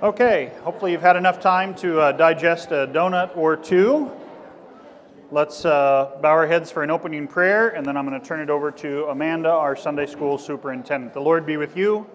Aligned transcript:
Okay, 0.00 0.52
hopefully 0.62 0.92
you've 0.92 1.02
had 1.02 1.16
enough 1.16 1.40
time 1.40 1.74
to 1.74 1.98
uh, 1.98 2.12
digest 2.12 2.70
a 2.70 2.86
donut 2.86 3.36
or 3.36 3.56
two. 3.56 4.08
Let's 5.32 5.64
uh, 5.64 6.18
bow 6.22 6.28
our 6.28 6.46
heads 6.46 6.70
for 6.70 6.84
an 6.84 6.90
opening 6.92 7.26
prayer, 7.26 7.70
and 7.70 7.84
then 7.84 7.96
I'm 7.96 8.06
going 8.06 8.20
to 8.20 8.24
turn 8.24 8.38
it 8.38 8.48
over 8.48 8.70
to 8.70 9.06
Amanda, 9.06 9.48
our 9.48 9.74
Sunday 9.74 10.06
school 10.06 10.38
superintendent. 10.38 11.14
The 11.14 11.20
Lord 11.20 11.44
be 11.44 11.56
with 11.56 11.76
you. 11.76 12.06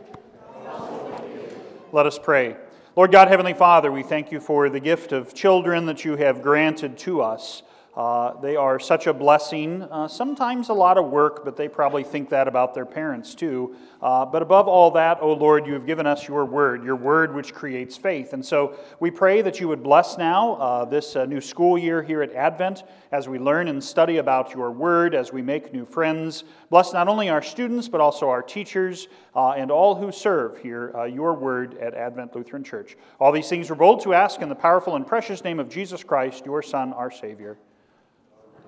Let 1.91 2.05
us 2.05 2.17
pray. 2.17 2.55
Lord 2.95 3.11
God, 3.11 3.27
Heavenly 3.27 3.53
Father, 3.53 3.91
we 3.91 4.01
thank 4.01 4.31
you 4.31 4.39
for 4.39 4.69
the 4.69 4.79
gift 4.79 5.11
of 5.11 5.33
children 5.33 5.85
that 5.87 6.05
you 6.05 6.15
have 6.15 6.41
granted 6.41 6.97
to 6.99 7.21
us. 7.21 7.63
Uh, 7.95 8.39
they 8.41 8.55
are 8.55 8.79
such 8.79 9.05
a 9.05 9.13
blessing, 9.13 9.83
uh, 9.83 10.07
sometimes 10.07 10.69
a 10.69 10.73
lot 10.73 10.97
of 10.97 11.11
work, 11.11 11.45
but 11.45 11.55
they 11.55 11.67
probably 11.67 12.03
think 12.03 12.27
that 12.29 12.47
about 12.47 12.73
their 12.73 12.87
parents 12.87 13.35
too. 13.35 13.75
Uh, 14.01 14.25
but 14.25 14.41
above 14.41 14.67
all 14.67 14.89
that, 14.89 15.19
O 15.21 15.31
Lord, 15.31 15.67
you 15.67 15.73
have 15.73 15.85
given 15.85 16.07
us 16.07 16.27
your 16.27 16.43
word, 16.43 16.83
your 16.83 16.95
word 16.95 17.35
which 17.35 17.53
creates 17.53 17.95
faith. 17.95 18.33
And 18.33 18.43
so 18.43 18.75
we 18.99 19.11
pray 19.11 19.43
that 19.43 19.59
you 19.59 19.67
would 19.67 19.83
bless 19.83 20.17
now 20.17 20.55
uh, 20.55 20.85
this 20.85 21.15
uh, 21.15 21.25
new 21.25 21.39
school 21.39 21.77
year 21.77 22.01
here 22.01 22.23
at 22.23 22.33
Advent 22.33 22.81
as 23.11 23.29
we 23.29 23.37
learn 23.37 23.67
and 23.67 23.83
study 23.83 24.17
about 24.17 24.55
your 24.55 24.71
word, 24.71 25.13
as 25.13 25.31
we 25.31 25.43
make 25.43 25.71
new 25.71 25.85
friends. 25.85 26.45
Bless 26.71 26.93
not 26.93 27.07
only 27.07 27.29
our 27.29 27.43
students, 27.43 27.87
but 27.87 28.01
also 28.01 28.27
our 28.27 28.41
teachers 28.41 29.07
uh, 29.35 29.51
and 29.51 29.69
all 29.69 29.93
who 29.93 30.11
serve 30.11 30.57
here 30.57 30.91
your 31.05 31.35
word 31.35 31.77
at 31.77 31.93
Advent 31.93 32.35
Lutheran 32.35 32.63
Church. 32.63 32.97
All 33.19 33.31
these 33.31 33.49
things 33.49 33.69
we're 33.69 33.75
bold 33.75 34.01
to 34.01 34.15
ask 34.15 34.41
in 34.41 34.49
the 34.49 34.55
powerful 34.55 34.95
and 34.95 35.05
precious 35.05 35.43
name 35.43 35.59
of 35.59 35.69
Jesus 35.69 36.03
Christ, 36.03 36.43
your 36.47 36.63
Son, 36.63 36.91
our 36.93 37.11
Savior. 37.11 37.59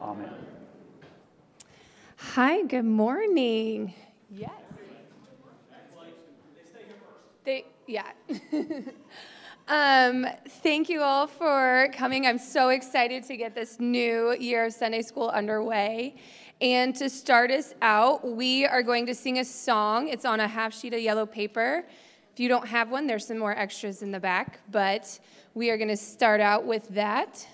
Amen. 0.06 0.30
Hi, 2.18 2.62
good 2.62 2.86
morning. 2.86 3.92
Yes. 4.30 4.52
They, 7.44 7.66
yeah. 7.88 8.12
um, 9.68 10.28
thank 10.62 10.90
you 10.90 11.02
all 11.02 11.26
for 11.26 11.90
coming. 11.92 12.28
I'm 12.28 12.38
so 12.38 12.70
excited 12.70 13.24
to 13.24 13.36
get 13.36 13.56
this 13.56 13.80
new 13.80 14.36
year 14.36 14.66
of 14.66 14.74
Sunday 14.74 15.02
school 15.02 15.30
underway. 15.30 16.18
And 16.62 16.96
to 16.98 17.10
start 17.10 17.50
us 17.50 17.74
out, 17.82 18.28
we 18.28 18.64
are 18.64 18.84
going 18.84 19.08
to 19.08 19.16
sing 19.16 19.40
a 19.40 19.46
song. 19.46 20.10
It's 20.10 20.24
on 20.24 20.40
a 20.40 20.48
half 20.48 20.72
sheet 20.72 20.94
of 20.94 21.00
yellow 21.00 21.26
paper. 21.26 21.84
If 22.32 22.40
you 22.40 22.48
don't 22.48 22.68
have 22.68 22.92
one, 22.92 23.08
there's 23.08 23.26
some 23.26 23.40
more 23.40 23.58
extras 23.58 24.04
in 24.04 24.12
the 24.12 24.20
back, 24.20 24.60
but 24.70 25.20
we 25.56 25.72
are 25.72 25.78
going 25.78 25.90
to 25.90 25.98
start 25.98 26.42
out 26.42 26.64
with 26.64 26.88
that. 26.90 27.48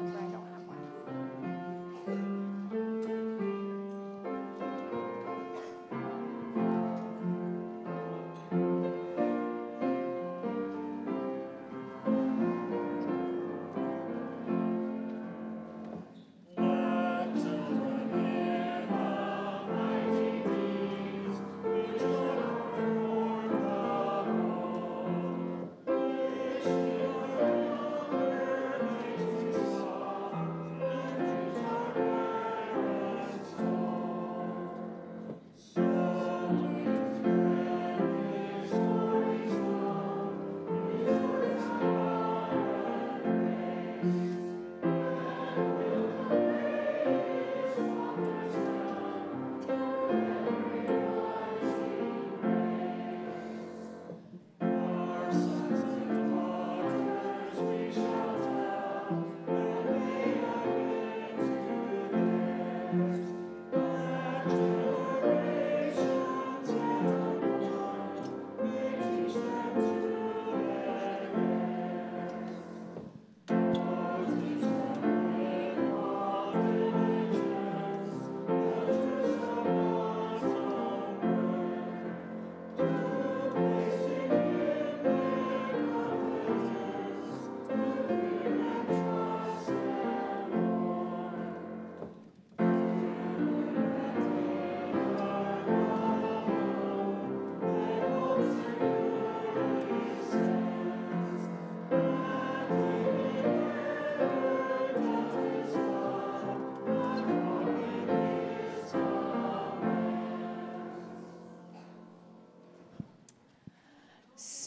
I 0.00 0.04
don't 0.30 0.44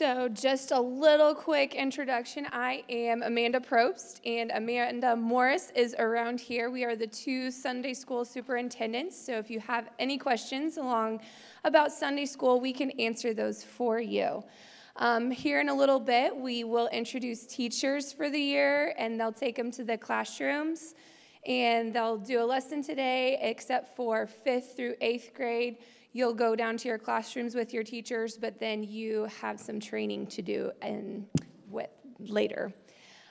So, 0.02 0.28
just 0.30 0.72
a 0.72 0.82
little 0.82 1.36
quick 1.36 1.76
introduction. 1.76 2.48
I 2.52 2.84
am 2.90 3.22
Amanda 3.22 3.60
Probst, 3.60 4.20
and 4.26 4.50
Amanda 4.50 5.16
Morris 5.16 5.72
is 5.76 5.96
around 6.00 6.40
here. 6.42 6.72
We 6.72 6.84
are 6.84 6.96
the 6.96 7.06
two 7.06 7.52
Sunday 7.52 7.94
school 7.94 8.26
superintendents. 8.26 9.16
So, 9.16 9.34
if 9.34 9.52
you 9.52 9.60
have 9.60 9.92
any 10.00 10.18
questions 10.18 10.78
along 10.78 11.20
about 11.66 11.92
Sunday 11.92 12.26
school, 12.26 12.60
we 12.60 12.74
can 12.74 12.90
answer 13.00 13.36
those 13.36 13.64
for 13.64 14.00
you. 14.00 14.44
Um, 14.96 15.30
here 15.30 15.62
in 15.62 15.70
a 15.70 15.76
little 15.76 16.00
bit, 16.00 16.36
we 16.36 16.64
will 16.64 16.88
introduce 16.88 17.46
teachers 17.46 18.12
for 18.12 18.28
the 18.28 18.42
year, 18.42 18.96
and 18.98 19.20
they'll 19.20 19.32
take 19.32 19.56
them 19.56 19.70
to 19.70 19.84
the 19.84 20.00
classrooms, 20.00 20.96
and 21.46 21.94
they'll 21.94 22.18
do 22.18 22.42
a 22.42 22.48
lesson 22.56 22.82
today, 22.82 23.38
except 23.40 23.96
for 23.96 24.26
fifth 24.26 24.76
through 24.76 24.96
eighth 25.00 25.36
grade 25.36 25.78
you'll 26.14 26.34
go 26.34 26.56
down 26.56 26.78
to 26.78 26.88
your 26.88 26.98
classrooms 26.98 27.56
with 27.56 27.74
your 27.74 27.84
teachers, 27.84 28.38
but 28.38 28.60
then 28.60 28.84
you 28.84 29.28
have 29.42 29.60
some 29.60 29.80
training 29.80 30.28
to 30.28 30.42
do 30.42 30.72
and 30.82 31.26
with 31.70 31.90
later. 32.20 32.74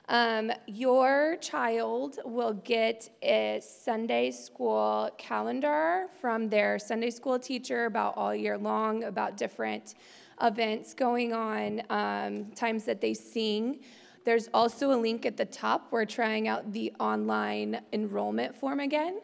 Um, 0.08 0.50
your 0.66 1.36
child 1.40 2.19
will 2.24 2.54
get 2.54 3.08
a 3.22 3.60
Sunday 3.62 4.32
school 4.32 5.08
calendar 5.19 6.06
from 6.20 6.48
their 6.48 6.80
Sunday 6.80 7.10
school 7.10 7.38
teacher 7.38 7.84
about 7.84 8.16
all 8.16 8.34
year 8.34 8.58
long, 8.58 9.04
about 9.04 9.36
different 9.36 9.94
events 10.42 10.94
going 10.94 11.32
on, 11.32 11.82
um, 11.90 12.46
times 12.56 12.84
that 12.86 13.00
they 13.00 13.14
sing. 13.14 13.80
There's 14.24 14.48
also 14.52 14.92
a 14.92 14.98
link 14.98 15.26
at 15.26 15.36
the 15.36 15.44
top. 15.44 15.92
We're 15.92 16.06
trying 16.06 16.48
out 16.48 16.72
the 16.72 16.92
online 16.98 17.80
enrollment 17.92 18.54
form 18.54 18.80
again. 18.80 19.20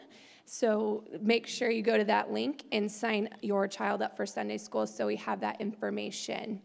So 0.46 1.04
make 1.20 1.46
sure 1.46 1.70
you 1.70 1.82
go 1.82 1.98
to 1.98 2.04
that 2.04 2.32
link 2.32 2.64
and 2.70 2.90
sign 2.90 3.28
your 3.42 3.66
child 3.66 4.00
up 4.00 4.16
for 4.16 4.24
Sunday 4.24 4.58
school 4.58 4.86
so 4.86 5.06
we 5.06 5.16
have 5.16 5.40
that 5.40 5.60
information. 5.60 6.60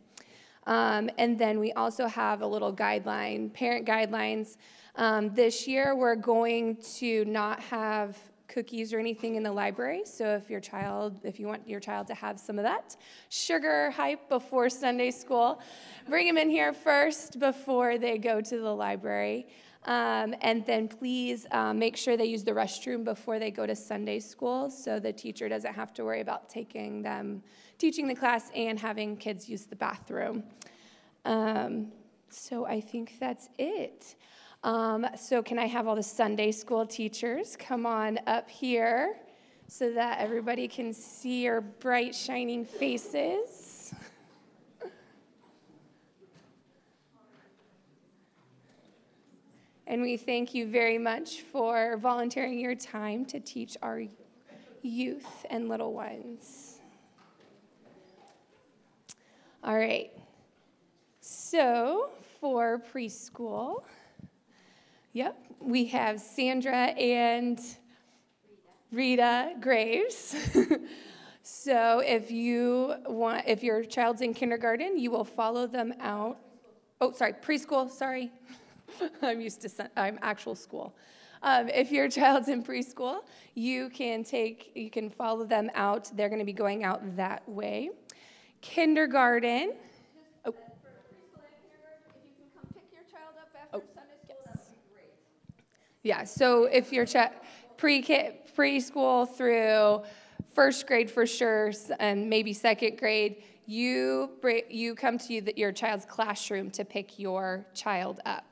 Um, 0.68 1.10
and 1.18 1.38
then 1.38 1.60
we 1.60 1.74
also 1.74 2.08
have 2.08 2.42
a 2.42 2.48
little 2.48 2.72
guideline, 2.72 3.52
parent 3.52 3.88
guidelines. 3.88 4.58
Um, 4.96 5.34
this 5.34 5.68
year, 5.68 5.96
we're 5.96 6.16
going 6.16 6.78
to 7.00 7.26
not 7.26 7.60
have 7.62 8.18
cookies 8.48 8.94
or 8.94 9.00
anything 9.00 9.36
in 9.36 9.44
the 9.44 9.52
library. 9.52 10.04
So 10.06 10.36
if 10.36 10.50
your 10.50 10.60
child, 10.60 11.20
if 11.24 11.40
you 11.40 11.48
want 11.48 11.68
your 11.68 11.80
child 11.80 12.06
to 12.08 12.14
have 12.14 12.40
some 12.40 12.60
of 12.60 12.64
that 12.64 12.98
sugar 13.30 13.90
hype 13.92 14.30
before 14.30 14.70
Sunday 14.70 15.10
school, 15.10 15.60
bring 16.08 16.28
them 16.28 16.38
in 16.38 16.50
here 16.50 16.74
first 16.74 17.40
before 17.40 17.98
they 17.98 18.18
go 18.18 18.42
to 18.42 18.60
the 18.60 18.76
library. 18.76 19.48
Um, 19.86 20.36
and 20.42 20.64
then 20.66 20.88
please 20.88 21.48
um, 21.52 21.80
make 21.80 21.98
sure 21.98 22.16
they 22.16 22.26
use 22.26 22.44
the 22.44 22.52
restroom 22.52 23.04
before 23.04 23.40
they 23.40 23.50
go 23.50 23.66
to 23.66 23.76
Sunday 23.76 24.20
school 24.20 24.70
so 24.70 25.00
the 25.00 25.12
teacher 25.12 25.50
doesn't 25.50 25.74
have 25.74 25.92
to 25.96 26.04
worry 26.04 26.22
about 26.22 26.50
taking 26.50 27.02
them, 27.02 27.42
teaching 27.80 28.08
the 28.08 28.14
class, 28.16 28.52
and 28.56 28.80
having 28.80 29.18
kids 29.18 29.50
use 29.50 29.66
the 29.66 29.76
bathroom. 29.76 30.44
Um, 31.26 31.92
so 32.30 32.66
I 32.66 32.80
think 32.80 33.18
that's 33.20 33.50
it. 33.58 34.16
Um, 34.64 35.08
so, 35.18 35.42
can 35.42 35.58
I 35.58 35.66
have 35.66 35.88
all 35.88 35.96
the 35.96 36.04
Sunday 36.04 36.52
school 36.52 36.86
teachers 36.86 37.56
come 37.56 37.88
on 37.88 38.20
up 38.28 38.48
here 38.48 39.16
so 39.68 39.92
that 39.94 40.20
everybody 40.20 40.68
can 40.68 40.94
see 40.94 41.44
your 41.46 41.62
bright, 41.62 42.14
shining 42.14 42.64
faces? 42.64 43.71
And 49.92 50.02
we 50.02 50.16
thank 50.16 50.54
you 50.54 50.68
very 50.68 50.98
much 50.98 51.42
for 51.42 51.98
volunteering 51.98 52.58
your 52.58 52.76
time 52.76 53.26
to 53.26 53.42
teach 53.42 53.76
our 53.82 54.02
youth 54.82 55.46
and 55.50 55.68
little 55.68 55.92
ones. 55.92 56.80
All 59.62 59.76
right. 59.76 60.10
So, 61.20 62.12
for 62.40 62.82
preschool, 62.94 63.84
yep, 65.12 65.38
we 65.60 65.84
have 65.88 66.22
Sandra 66.22 66.92
and 66.98 67.60
Rita 68.94 69.56
Graves. 69.60 70.38
so, 71.44 72.00
if 72.00 72.32
you 72.32 72.94
want, 73.08 73.44
if 73.46 73.62
your 73.62 73.84
child's 73.84 74.22
in 74.22 74.34
kindergarten, 74.34 74.98
you 74.98 75.12
will 75.12 75.26
follow 75.26 75.68
them 75.68 75.94
out. 76.00 76.38
Oh, 77.02 77.12
sorry, 77.12 77.34
preschool, 77.34 77.90
sorry. 77.90 78.32
I'm 79.22 79.42
used 79.42 79.62
to, 79.62 79.90
I'm 79.98 80.20
actual 80.22 80.56
school. 80.56 80.96
Um, 81.44 81.70
if 81.70 81.92
your 81.92 82.08
child's 82.08 82.50
in 82.50 82.64
preschool, 82.64 83.22
you 83.56 83.90
can 83.90 84.24
take, 84.24 84.72
you 84.76 84.92
can 84.92 85.10
follow 85.10 85.44
them 85.44 85.72
out. 85.74 86.12
They're 86.16 86.30
going 86.30 86.40
to 86.40 86.46
be 86.46 86.54
going 86.54 86.84
out 86.84 87.16
that 87.16 87.48
way. 87.50 87.90
Kindergarten. 88.62 89.74
Oh. 90.46 90.54
Yeah, 96.04 96.24
so 96.24 96.66
if 96.66 96.92
your 96.92 97.06
child 97.06 97.32
pre 97.78 98.04
preschool 98.56 99.28
through 99.36 100.04
first 100.54 100.86
grade 100.86 101.10
for 101.10 101.26
sure, 101.26 101.72
and 102.00 102.30
maybe 102.30 102.54
second 102.54 102.98
grade, 102.98 103.44
you 103.66 104.30
you 104.70 104.96
come 104.96 105.18
to 105.18 105.60
your 105.60 105.72
child's 105.72 106.06
classroom 106.06 106.70
to 106.72 106.86
pick 106.86 107.18
your 107.18 107.66
child 107.74 108.20
up. 108.26 108.51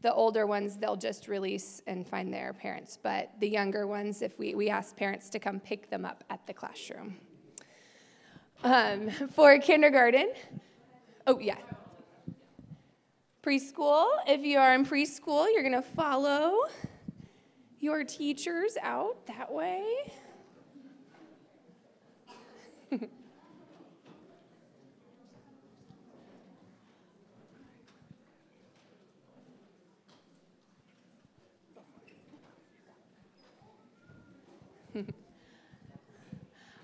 The 0.00 0.14
older 0.14 0.46
ones, 0.46 0.76
they'll 0.76 0.96
just 0.96 1.26
release 1.26 1.82
and 1.86 2.06
find 2.06 2.32
their 2.32 2.52
parents. 2.52 2.98
But 3.02 3.30
the 3.40 3.48
younger 3.48 3.86
ones, 3.86 4.22
if 4.22 4.38
we, 4.38 4.54
we 4.54 4.70
ask 4.70 4.96
parents 4.96 5.28
to 5.30 5.40
come 5.40 5.58
pick 5.58 5.90
them 5.90 6.04
up 6.04 6.22
at 6.30 6.46
the 6.46 6.54
classroom. 6.54 7.16
Um, 8.62 9.10
for 9.34 9.58
kindergarten, 9.58 10.32
oh, 11.26 11.38
yeah. 11.38 11.56
Preschool, 13.42 14.06
if 14.26 14.44
you 14.44 14.58
are 14.58 14.74
in 14.74 14.84
preschool, 14.84 15.46
you're 15.52 15.62
going 15.62 15.72
to 15.72 15.82
follow 15.82 16.58
your 17.80 18.04
teachers 18.04 18.76
out 18.82 19.26
that 19.26 19.52
way. 19.52 19.84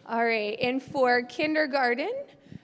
All 0.06 0.22
right, 0.22 0.58
and 0.60 0.82
for 0.82 1.22
kindergarten, 1.22 2.12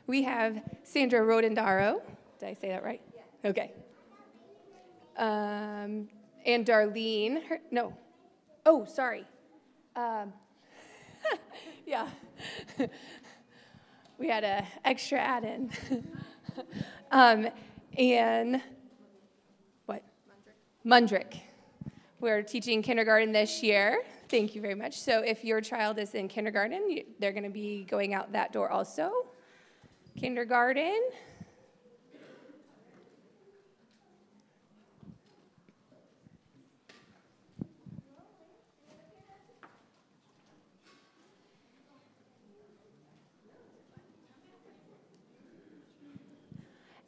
we 0.07 0.23
have 0.25 0.61
Sandra 0.83 1.21
Rodendaro. 1.21 2.03
Did 2.39 2.49
I 2.51 2.53
say 2.53 2.69
that 2.69 2.85
right? 2.85 3.01
Yeah. 3.15 3.51
Okay. 3.51 3.73
Um, 5.17 6.09
and 6.45 6.67
Darlene, 6.67 7.43
her, 7.47 7.61
no. 7.71 7.97
Oh, 8.67 8.85
sorry. 8.85 9.25
Um, 9.97 10.35
yeah. 11.87 12.09
we 14.19 14.29
had 14.29 14.45
an 14.45 14.67
extra 14.85 15.19
add 15.19 15.45
in. 15.45 15.71
um, 17.11 17.49
and 17.97 18.61
what? 19.87 20.03
Mundrick. 20.85 21.41
We're 22.21 22.43
teaching 22.43 22.83
kindergarten 22.83 23.33
this 23.33 23.63
year. 23.63 24.03
Thank 24.31 24.55
you 24.55 24.63
very 24.63 24.77
much. 24.77 24.97
So 24.97 25.23
if 25.23 25.45
your 25.45 25.61
child 25.61 25.99
is 25.99 26.15
in 26.15 26.29
kindergarten, 26.29 27.03
they're 27.19 27.33
going 27.33 27.43
to 27.43 27.51
be 27.51 27.83
going 27.91 28.15
out 28.15 28.31
that 28.31 28.53
door 28.53 28.71
also. 28.71 29.27
Kindergarten. 30.17 31.01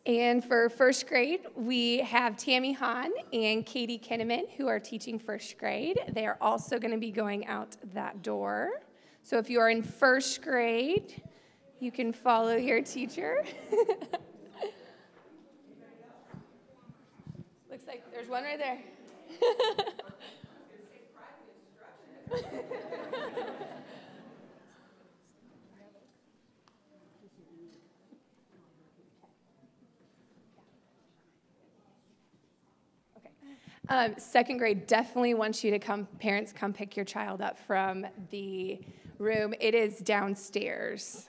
And 0.04 0.44
for 0.44 0.68
first 0.68 1.06
grade, 1.06 1.46
we 1.54 1.98
have 1.98 2.36
Tammy 2.36 2.72
Hahn 2.72 3.12
and 3.32 3.64
Katie 3.64 4.00
Kinneman 4.00 4.50
who 4.56 4.66
are 4.66 4.80
teaching 4.80 5.16
first 5.16 5.56
grade. 5.58 5.96
They 6.08 6.26
are 6.26 6.36
also 6.40 6.78
going 6.80 6.90
to 6.90 6.98
be 6.98 7.12
going 7.12 7.46
out 7.46 7.76
that 7.94 8.20
door. 8.20 8.82
So 9.22 9.38
if 9.38 9.48
you 9.48 9.60
are 9.60 9.70
in 9.70 9.80
first 9.80 10.42
grade, 10.42 11.22
you 11.78 11.92
can 11.92 12.12
follow 12.12 12.56
your 12.56 12.82
teacher. 12.82 13.44
Looks 17.70 17.86
like 17.86 18.02
there's 18.12 18.28
one 18.28 18.42
right 18.42 18.58
there. 18.58 18.78
Um, 33.88 34.14
second 34.16 34.58
grade 34.58 34.86
definitely 34.86 35.34
wants 35.34 35.64
you 35.64 35.70
to 35.72 35.78
come, 35.78 36.06
parents, 36.20 36.52
come 36.52 36.72
pick 36.72 36.96
your 36.96 37.04
child 37.04 37.42
up 37.42 37.58
from 37.58 38.06
the 38.30 38.80
room. 39.18 39.54
It 39.60 39.74
is 39.74 39.98
downstairs. 39.98 41.28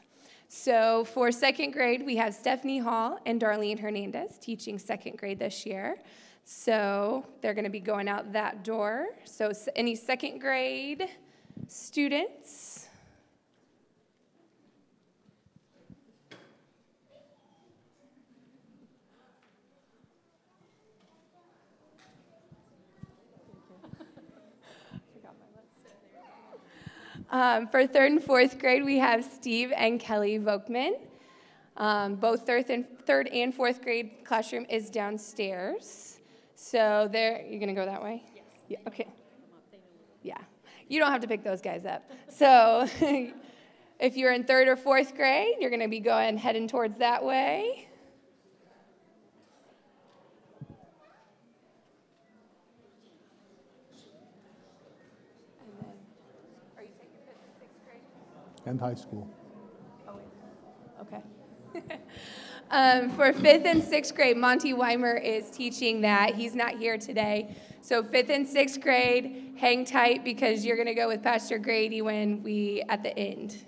So 0.50 1.04
for 1.06 1.32
second 1.32 1.72
grade, 1.72 2.06
we 2.06 2.16
have 2.18 2.34
Stephanie 2.34 2.78
Hall 2.78 3.20
and 3.26 3.42
Darlene 3.42 3.80
Hernandez 3.80 4.38
teaching 4.38 4.78
second 4.78 5.18
grade 5.18 5.40
this 5.40 5.66
year. 5.66 5.98
So 6.46 7.26
they're 7.42 7.56
going 7.56 7.64
to 7.64 7.72
be 7.72 7.80
going 7.80 8.08
out 8.08 8.32
that 8.34 8.64
door. 8.64 9.08
So 9.26 9.52
any 9.76 9.96
second 9.96 10.40
grade 10.40 11.08
students, 11.68 12.73
Um, 27.33 27.68
for 27.68 27.87
third 27.87 28.11
and 28.11 28.23
fourth 28.23 28.59
grade, 28.59 28.85
we 28.85 28.99
have 28.99 29.25
Steve 29.25 29.73
and 29.75 29.99
Kelly 29.99 30.37
Vokman. 30.37 30.92
Um, 31.78 32.13
both 32.13 32.45
third 32.45 32.69
and, 32.69 32.85
third 33.07 33.28
and 33.30 33.52
fourth 33.52 33.81
grade 33.81 34.23
classroom 34.23 34.68
is 34.69 34.92
downstairs. 34.92 36.19
So 36.54 37.09
there, 37.11 37.44
you're 37.49 37.59
gonna 37.59 37.73
go 37.73 37.87
that 37.87 38.04
way? 38.04 38.21
Yes. 38.35 38.45
Yeah, 38.69 38.78
okay. 38.87 39.07
Yeah. 40.21 40.37
You 40.87 40.99
don't 40.99 41.11
have 41.11 41.21
to 41.21 41.28
pick 41.28 41.44
those 41.44 41.59
guys 41.59 41.85
up. 41.85 42.07
So 42.30 42.87
if 43.99 44.16
you're 44.16 44.31
in 44.31 44.44
third 44.44 44.68
or 44.68 44.75
fourth 44.75 45.16
grade, 45.16 45.56
you're 45.59 45.71
gonna 45.71 45.90
be 45.90 46.02
going 46.02 46.37
heading 46.37 46.68
towards 46.68 46.99
that 46.99 47.25
way. 47.25 47.87
And 58.66 58.80
high 58.80 58.96
school. 58.96 59.28
Oh, 60.08 60.20
okay. 61.02 61.22
um, 62.72 63.10
for 63.12 63.34
fifth 63.34 63.66
and 63.66 63.84
sixth 63.84 64.16
grade, 64.16 64.38
Monty 64.38 64.74
Weimer 64.74 65.16
is 65.16 65.50
teaching 65.50 66.02
that. 66.02 66.36
He's 66.36 66.56
not 66.56 66.78
here 66.78 66.98
today. 66.98 67.56
So 67.82 68.04
fifth 68.04 68.30
and 68.30 68.48
sixth 68.48 68.80
grade, 68.82 69.56
hang 69.58 69.86
tight 69.86 70.24
because 70.24 70.66
you're 70.66 70.78
going 70.78 70.88
to 70.88 70.94
go 70.94 71.08
with 71.08 71.22
Pastor 71.22 71.58
Grady 71.58 72.02
when 72.02 72.42
we 72.42 72.84
at 72.88 73.04
the 73.04 73.18
end. 73.18 73.66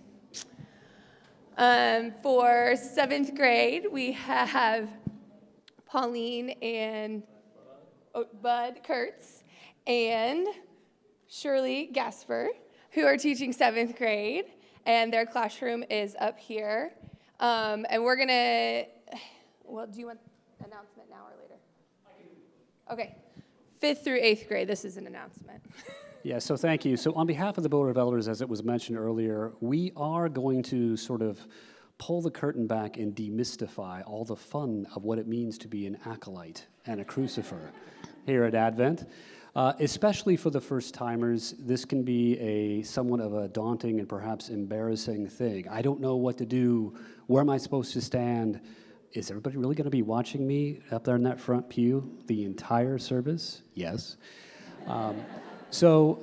Um, 1.57 2.13
for 2.21 2.75
seventh 2.75 3.35
grade, 3.35 3.87
we 3.91 4.11
have 4.13 4.89
Pauline 5.85 6.49
and 6.61 7.23
oh, 8.13 8.25
Bud 8.41 8.81
Kurtz 8.85 9.43
and 9.87 10.47
Shirley 11.27 11.89
Gasper, 11.91 12.49
who 12.91 13.05
are 13.05 13.17
teaching 13.17 13.53
seventh 13.53 13.97
grade 13.97 14.45
and 14.85 15.11
their 15.11 15.25
classroom 15.25 15.83
is 15.89 16.15
up 16.19 16.37
here. 16.37 16.93
Um, 17.39 17.85
and 17.89 18.03
we're 18.03 18.15
gonna, 18.15 18.85
well, 19.63 19.87
do 19.87 19.99
you 19.99 20.07
want 20.07 20.19
announcement 20.59 21.09
now 21.09 21.25
or 21.25 21.41
later? 21.41 21.55
Okay, 22.91 23.15
fifth 23.79 24.03
through 24.03 24.19
eighth 24.21 24.47
grade, 24.47 24.67
this 24.67 24.85
is 24.85 24.97
an 24.97 25.07
announcement. 25.07 25.61
yeah, 26.23 26.39
so 26.39 26.55
thank 26.55 26.85
you. 26.85 26.95
So 26.97 27.13
on 27.13 27.25
behalf 27.25 27.57
of 27.57 27.63
the 27.63 27.69
Board 27.69 27.89
of 27.89 27.97
Elders, 27.97 28.27
as 28.27 28.41
it 28.41 28.47
was 28.47 28.63
mentioned 28.63 28.97
earlier, 28.97 29.53
we 29.59 29.91
are 29.97 30.29
going 30.29 30.61
to 30.63 30.95
sort 30.95 31.21
of 31.21 31.39
pull 31.97 32.21
the 32.21 32.29
curtain 32.29 32.67
back 32.67 32.97
and 32.97 33.15
demystify 33.15 34.03
all 34.05 34.23
the 34.23 34.35
fun 34.35 34.85
of 34.95 35.03
what 35.03 35.17
it 35.17 35.27
means 35.27 35.57
to 35.57 35.67
be 35.67 35.87
an 35.87 35.97
acolyte 36.05 36.67
and 36.85 36.99
a 36.99 37.05
crucifer. 37.05 37.71
here 38.25 38.43
at 38.43 38.53
Advent. 38.53 39.05
Uh, 39.55 39.71
especially 39.79 40.35
for 40.35 40.49
the 40.49 40.59
first 40.59 40.93
timers, 40.93 41.55
this 41.59 41.85
can 41.85 42.03
be 42.03 42.37
a 42.39 42.81
somewhat 42.81 43.21
of 43.21 43.33
a 43.33 43.47
daunting 43.47 43.99
and 43.99 44.09
perhaps 44.09 44.49
embarrassing 44.49 45.29
thing. 45.29 45.65
I 45.69 45.81
don't 45.81 46.01
know 46.01 46.17
what 46.17 46.37
to 46.39 46.45
do. 46.45 46.93
Where 47.27 47.41
am 47.41 47.49
I 47.49 47.57
supposed 47.57 47.93
to 47.93 48.01
stand? 48.01 48.59
Is 49.13 49.29
everybody 49.29 49.55
really 49.55 49.75
going 49.75 49.85
to 49.85 49.89
be 49.89 50.01
watching 50.01 50.45
me 50.45 50.81
up 50.91 51.05
there 51.05 51.15
in 51.15 51.23
that 51.23 51.39
front 51.39 51.69
pew 51.69 52.17
the 52.27 52.43
entire 52.43 52.97
service? 52.97 53.61
Yes. 53.75 54.17
Um, 54.87 55.23
so 55.69 56.21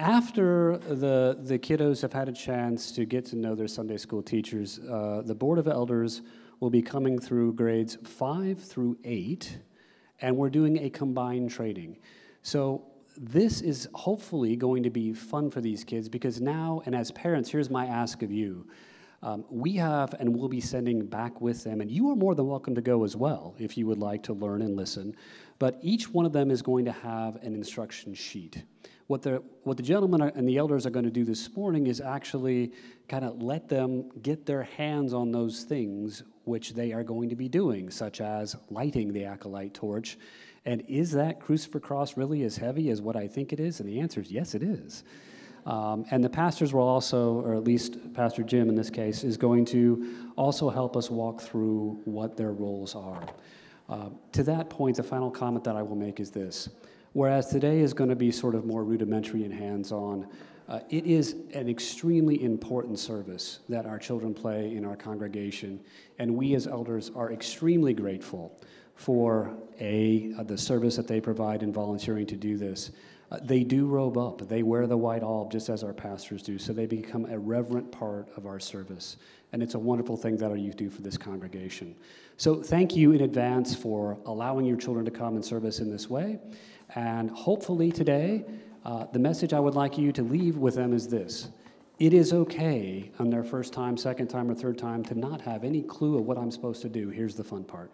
after 0.00 0.78
the, 0.78 1.38
the 1.40 1.60
kiddos 1.60 2.02
have 2.02 2.12
had 2.12 2.28
a 2.28 2.32
chance 2.32 2.90
to 2.92 3.04
get 3.04 3.24
to 3.26 3.36
know 3.36 3.54
their 3.54 3.68
Sunday 3.68 3.96
school 3.96 4.24
teachers, 4.24 4.80
uh, 4.80 5.22
the 5.24 5.36
Board 5.36 5.60
of 5.60 5.68
Elders 5.68 6.22
will 6.58 6.70
be 6.70 6.82
coming 6.82 7.20
through 7.20 7.52
grades 7.52 7.96
five 8.02 8.60
through 8.60 8.98
eight, 9.04 9.58
and 10.20 10.36
we're 10.36 10.50
doing 10.50 10.78
a 10.78 10.90
combined 10.90 11.48
training. 11.48 11.98
So 12.42 12.84
this 13.16 13.60
is 13.60 13.88
hopefully 13.94 14.56
going 14.56 14.82
to 14.82 14.90
be 14.90 15.12
fun 15.12 15.50
for 15.50 15.60
these 15.60 15.84
kids 15.84 16.08
because 16.08 16.40
now, 16.40 16.82
and 16.86 16.94
as 16.94 17.10
parents, 17.12 17.50
here's 17.50 17.70
my 17.70 17.86
ask 17.86 18.22
of 18.22 18.32
you. 18.32 18.66
Um, 19.24 19.44
we 19.48 19.74
have 19.74 20.14
and 20.18 20.34
will 20.34 20.48
be 20.48 20.60
sending 20.60 21.06
back 21.06 21.40
with 21.40 21.62
them, 21.62 21.80
and 21.80 21.88
you 21.88 22.10
are 22.10 22.16
more 22.16 22.34
than 22.34 22.48
welcome 22.48 22.74
to 22.74 22.80
go 22.80 23.04
as 23.04 23.14
well 23.14 23.54
if 23.56 23.78
you 23.78 23.86
would 23.86 23.98
like 23.98 24.24
to 24.24 24.32
learn 24.32 24.62
and 24.62 24.74
listen. 24.74 25.14
But 25.60 25.78
each 25.80 26.08
one 26.08 26.26
of 26.26 26.32
them 26.32 26.50
is 26.50 26.60
going 26.60 26.84
to 26.86 26.92
have 26.92 27.36
an 27.36 27.54
instruction 27.54 28.14
sheet. 28.14 28.64
What 29.06 29.22
the, 29.22 29.40
what 29.62 29.76
the 29.76 29.82
gentlemen 29.84 30.22
and 30.22 30.48
the 30.48 30.56
elders 30.56 30.86
are 30.86 30.90
going 30.90 31.04
to 31.04 31.10
do 31.10 31.24
this 31.24 31.54
morning 31.54 31.86
is 31.86 32.00
actually 32.00 32.72
kind 33.08 33.24
of 33.24 33.40
let 33.40 33.68
them 33.68 34.10
get 34.22 34.44
their 34.44 34.64
hands 34.64 35.14
on 35.14 35.30
those 35.30 35.62
things 35.62 36.24
which 36.44 36.74
they 36.74 36.92
are 36.92 37.04
going 37.04 37.28
to 37.28 37.36
be 37.36 37.48
doing, 37.48 37.90
such 37.90 38.20
as 38.20 38.56
lighting 38.70 39.12
the 39.12 39.24
acolyte 39.24 39.74
torch 39.74 40.18
and 40.64 40.82
is 40.88 41.12
that 41.12 41.40
crucifer 41.40 41.80
cross 41.80 42.16
really 42.16 42.44
as 42.44 42.56
heavy 42.56 42.90
as 42.90 43.02
what 43.02 43.16
I 43.16 43.26
think 43.26 43.52
it 43.52 43.60
is? 43.60 43.80
And 43.80 43.88
the 43.88 44.00
answer 44.00 44.20
is 44.20 44.30
yes, 44.30 44.54
it 44.54 44.62
is. 44.62 45.04
Um, 45.66 46.04
and 46.10 46.22
the 46.22 46.30
pastors 46.30 46.72
will 46.72 46.86
also, 46.86 47.40
or 47.40 47.54
at 47.54 47.64
least 47.64 48.14
Pastor 48.14 48.42
Jim 48.42 48.68
in 48.68 48.74
this 48.74 48.90
case, 48.90 49.22
is 49.22 49.36
going 49.36 49.64
to 49.66 50.30
also 50.36 50.68
help 50.70 50.96
us 50.96 51.10
walk 51.10 51.40
through 51.40 52.00
what 52.04 52.36
their 52.36 52.52
roles 52.52 52.94
are. 52.94 53.24
Uh, 53.88 54.08
to 54.32 54.42
that 54.44 54.70
point, 54.70 54.96
the 54.96 55.02
final 55.02 55.30
comment 55.30 55.64
that 55.64 55.76
I 55.76 55.82
will 55.82 55.96
make 55.96 56.18
is 56.18 56.30
this. 56.30 56.68
Whereas 57.12 57.48
today 57.48 57.80
is 57.80 57.92
going 57.92 58.10
to 58.10 58.16
be 58.16 58.32
sort 58.32 58.54
of 58.54 58.64
more 58.64 58.84
rudimentary 58.84 59.44
and 59.44 59.52
hands 59.52 59.92
on, 59.92 60.26
uh, 60.68 60.80
it 60.88 61.04
is 61.04 61.36
an 61.52 61.68
extremely 61.68 62.42
important 62.42 62.98
service 62.98 63.60
that 63.68 63.84
our 63.84 63.98
children 63.98 64.32
play 64.32 64.74
in 64.74 64.84
our 64.84 64.96
congregation, 64.96 65.78
and 66.18 66.34
we 66.34 66.54
as 66.54 66.66
elders 66.66 67.10
are 67.14 67.32
extremely 67.32 67.92
grateful 67.92 68.58
for 69.02 69.52
a 69.80 70.32
uh, 70.38 70.44
the 70.44 70.56
service 70.56 70.96
that 70.96 71.08
they 71.08 71.20
provide 71.20 71.62
in 71.62 71.72
volunteering 71.72 72.26
to 72.26 72.36
do 72.36 72.56
this. 72.56 72.92
Uh, 73.32 73.38
they 73.42 73.64
do 73.64 73.86
robe 73.86 74.18
up. 74.18 74.46
They 74.46 74.62
wear 74.62 74.86
the 74.86 74.96
white 74.96 75.22
alb 75.22 75.50
just 75.50 75.68
as 75.70 75.82
our 75.82 75.92
pastors 75.92 76.42
do, 76.42 76.58
so 76.58 76.72
they 76.72 76.86
become 76.86 77.24
a 77.24 77.38
reverent 77.38 77.90
part 77.90 78.28
of 78.36 78.46
our 78.46 78.60
service. 78.60 79.16
And 79.52 79.62
it's 79.62 79.74
a 79.74 79.78
wonderful 79.78 80.16
thing 80.16 80.36
that 80.36 80.50
our 80.50 80.56
youth 80.56 80.76
do 80.76 80.88
for 80.90 81.02
this 81.02 81.16
congregation. 81.16 81.96
So 82.36 82.62
thank 82.62 82.94
you 82.94 83.12
in 83.12 83.22
advance 83.22 83.74
for 83.74 84.18
allowing 84.26 84.66
your 84.66 84.76
children 84.76 85.04
to 85.06 85.10
come 85.10 85.34
and 85.34 85.44
service 85.44 85.80
in 85.80 85.90
this 85.90 86.08
way. 86.08 86.38
And 86.94 87.30
hopefully 87.30 87.90
today, 87.90 88.44
uh, 88.84 89.06
the 89.12 89.18
message 89.18 89.52
I 89.52 89.60
would 89.60 89.74
like 89.74 89.96
you 89.96 90.12
to 90.12 90.22
leave 90.22 90.58
with 90.58 90.74
them 90.74 90.92
is 90.92 91.08
this. 91.08 91.48
It 91.98 92.12
is 92.12 92.32
okay 92.32 93.10
on 93.18 93.30
their 93.30 93.44
first 93.44 93.72
time, 93.72 93.96
second 93.96 94.28
time, 94.28 94.50
or 94.50 94.54
third 94.54 94.76
time 94.76 95.04
to 95.04 95.18
not 95.18 95.40
have 95.40 95.64
any 95.64 95.82
clue 95.82 96.18
of 96.18 96.26
what 96.26 96.36
I'm 96.36 96.50
supposed 96.50 96.82
to 96.82 96.88
do. 96.88 97.08
Here's 97.08 97.34
the 97.34 97.44
fun 97.44 97.64
part 97.64 97.90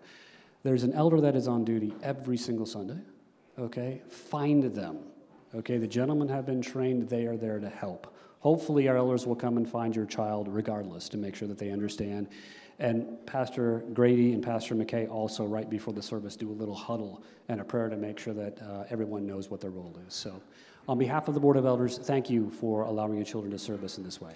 there's 0.69 0.85
an 0.85 0.93
elder 0.93 1.19
that 1.23 1.35
is 1.35 1.49
on 1.49 1.65
duty 1.65 1.95
every 2.03 2.37
single 2.37 2.67
Sunday. 2.67 3.01
Okay? 3.59 4.03
Find 4.07 4.63
them. 4.65 4.99
Okay? 5.55 5.79
The 5.79 5.87
gentlemen 5.87 6.29
have 6.29 6.45
been 6.45 6.61
trained, 6.61 7.09
they 7.09 7.25
are 7.25 7.39
there 7.39 7.59
to 7.59 7.71
help. 7.71 8.15
Hopefully, 8.41 8.87
our 8.87 8.99
elders 8.99 9.27
will 9.27 9.35
come 9.35 9.57
and 9.57 9.67
find 9.67 9.97
your 9.97 10.05
child 10.05 10.47
regardless 10.47 11.09
to 11.09 11.17
make 11.17 11.35
sure 11.35 11.49
that 11.49 11.57
they 11.57 11.71
understand. 11.71 12.29
And 12.81 13.07
Pastor 13.25 13.83
Grady 13.95 14.35
and 14.35 14.43
Pastor 14.43 14.75
McKay 14.75 15.09
also, 15.09 15.47
right 15.47 15.71
before 15.71 15.95
the 15.95 16.03
service, 16.03 16.37
do 16.37 16.51
a 16.51 16.53
little 16.53 16.75
huddle 16.75 17.23
and 17.49 17.63
a 17.63 17.65
prayer 17.65 17.89
to 17.89 17.97
make 17.97 18.19
sure 18.19 18.35
that 18.35 18.61
uh, 18.61 18.85
everyone 18.91 19.27
knows 19.27 19.51
what 19.51 19.63
their 19.63 19.71
role 19.71 19.99
is. 20.07 20.13
So, 20.13 20.39
on 20.87 20.99
behalf 20.99 21.29
of 21.29 21.35
the 21.35 21.41
Board 21.41 21.57
of 21.57 21.65
Elders, 21.65 21.97
thank 21.97 22.29
you 22.29 22.51
for 22.51 22.83
allowing 22.83 23.17
your 23.17 23.25
children 23.25 23.51
to 23.53 23.59
serve 23.59 23.85
us 23.85 23.97
in 23.97 24.05
this 24.05 24.21
way. 24.21 24.35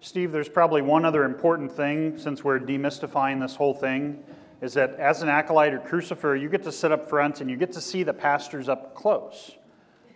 Steve, 0.00 0.30
there's 0.30 0.48
probably 0.48 0.82
one 0.82 1.04
other 1.04 1.24
important 1.24 1.72
thing 1.72 2.16
since 2.16 2.44
we're 2.44 2.60
demystifying 2.60 3.40
this 3.40 3.56
whole 3.56 3.74
thing 3.74 4.22
is 4.64 4.72
that 4.72 4.94
as 4.94 5.20
an 5.20 5.28
acolyte 5.28 5.74
or 5.74 5.78
crucifer, 5.78 6.34
you 6.34 6.48
get 6.48 6.62
to 6.62 6.72
sit 6.72 6.90
up 6.90 7.06
front 7.06 7.42
and 7.42 7.50
you 7.50 7.56
get 7.56 7.70
to 7.70 7.82
see 7.82 8.02
the 8.02 8.14
pastors 8.14 8.66
up 8.66 8.94
close. 8.94 9.52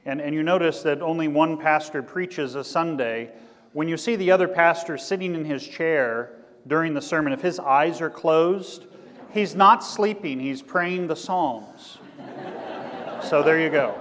And, 0.07 0.23
and 0.23 0.35
you 0.35 0.43
notice 0.43 0.81
that 0.85 1.02
only 1.02 1.28
one 1.28 1.59
pastor 1.59 2.02
preaches 2.02 2.55
a 2.55 2.64
Sunday. 2.64 3.31
When 3.75 3.88
you 3.88 3.99
see 3.99 4.17
the 4.17 4.31
other 4.31 4.49
pastor 4.49 4.97
sitting 4.97 5.35
in 5.35 5.45
his 5.45 5.69
chair 5.69 6.31
during 6.67 6.95
the 6.95 7.02
sermon, 7.02 7.35
if 7.35 7.43
his 7.43 7.59
eyes 7.59 8.00
are 8.00 8.09
closed, 8.09 8.87
he's 9.35 9.55
not 9.55 9.85
sleeping, 9.85 10.40
he's 10.40 10.62
praying 10.62 11.09
the 11.09 11.17
Psalms. 11.17 11.99
so 13.28 13.43
there 13.43 13.61
you 13.61 13.69
go. 13.69 14.00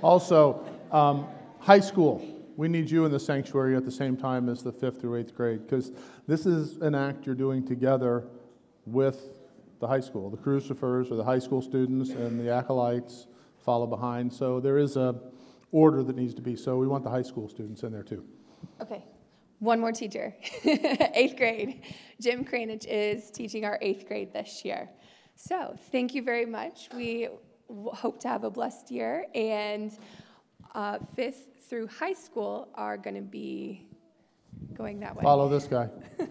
Also, 0.00 0.66
um, 0.92 1.26
high 1.60 1.80
school 1.80 2.26
we 2.56 2.68
need 2.68 2.90
you 2.90 3.04
in 3.04 3.12
the 3.12 3.20
sanctuary 3.20 3.76
at 3.76 3.84
the 3.84 3.90
same 3.90 4.16
time 4.16 4.48
as 4.48 4.62
the 4.62 4.72
fifth 4.72 5.00
through 5.00 5.16
eighth 5.16 5.34
grade 5.34 5.66
because 5.66 5.92
this 6.26 6.46
is 6.46 6.76
an 6.78 6.94
act 6.94 7.26
you're 7.26 7.34
doing 7.34 7.66
together 7.66 8.26
with 8.86 9.28
the 9.80 9.86
high 9.86 10.00
school. 10.00 10.30
The 10.30 10.36
crucifers 10.38 11.10
or 11.10 11.16
the 11.16 11.24
high 11.24 11.38
school 11.38 11.60
students 11.60 12.10
and 12.10 12.40
the 12.40 12.50
acolytes 12.50 13.26
follow 13.58 13.86
behind. 13.86 14.32
So 14.32 14.58
there 14.58 14.78
is 14.78 14.96
a 14.96 15.20
order 15.70 16.02
that 16.02 16.16
needs 16.16 16.34
to 16.34 16.42
be. 16.42 16.56
So 16.56 16.76
we 16.76 16.86
want 16.86 17.04
the 17.04 17.10
high 17.10 17.22
school 17.22 17.48
students 17.48 17.82
in 17.82 17.92
there 17.92 18.02
too. 18.02 18.24
Okay. 18.80 19.04
One 19.58 19.80
more 19.80 19.92
teacher, 19.92 20.34
eighth 20.64 21.36
grade. 21.36 21.82
Jim 22.20 22.44
Cranich 22.44 22.86
is 22.86 23.30
teaching 23.30 23.64
our 23.64 23.78
eighth 23.80 24.06
grade 24.06 24.32
this 24.32 24.64
year. 24.64 24.90
So 25.34 25.74
thank 25.90 26.14
you 26.14 26.22
very 26.22 26.44
much. 26.44 26.88
We 26.94 27.28
hope 27.68 28.20
to 28.20 28.28
have 28.28 28.44
a 28.44 28.50
blessed 28.50 28.90
year. 28.90 29.26
And 29.34 29.96
uh, 30.74 30.98
fifth 31.14 31.55
through 31.68 31.88
high 31.88 32.12
school 32.12 32.68
are 32.74 32.96
going 32.96 33.16
to 33.16 33.22
be 33.22 33.86
going 34.74 35.00
that 35.00 35.16
way. 35.16 35.22
Follow 35.22 35.48
this 35.48 35.64
guy. 35.64 35.88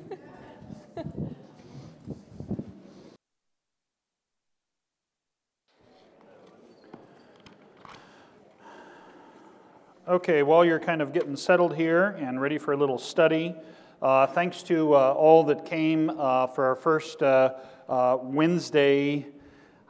Okay, 10.08 10.44
while 10.44 10.64
you're 10.64 10.80
kind 10.80 11.02
of 11.02 11.14
getting 11.14 11.36
settled 11.36 11.76
here 11.76 12.10
and 12.20 12.40
ready 12.40 12.60
for 12.60 12.74
a 12.74 12.78
little 12.78 13.00
study, 13.00 13.56
uh, 14.04 14.28
thanks 14.28 14.62
to 14.62 14.94
uh, 14.94 15.14
all 15.14 15.44
that 15.46 15.66
came 15.66 16.12
uh, 16.12 16.46
for 16.46 16.64
our 16.64 16.76
first 16.76 17.24
uh, 17.24 17.54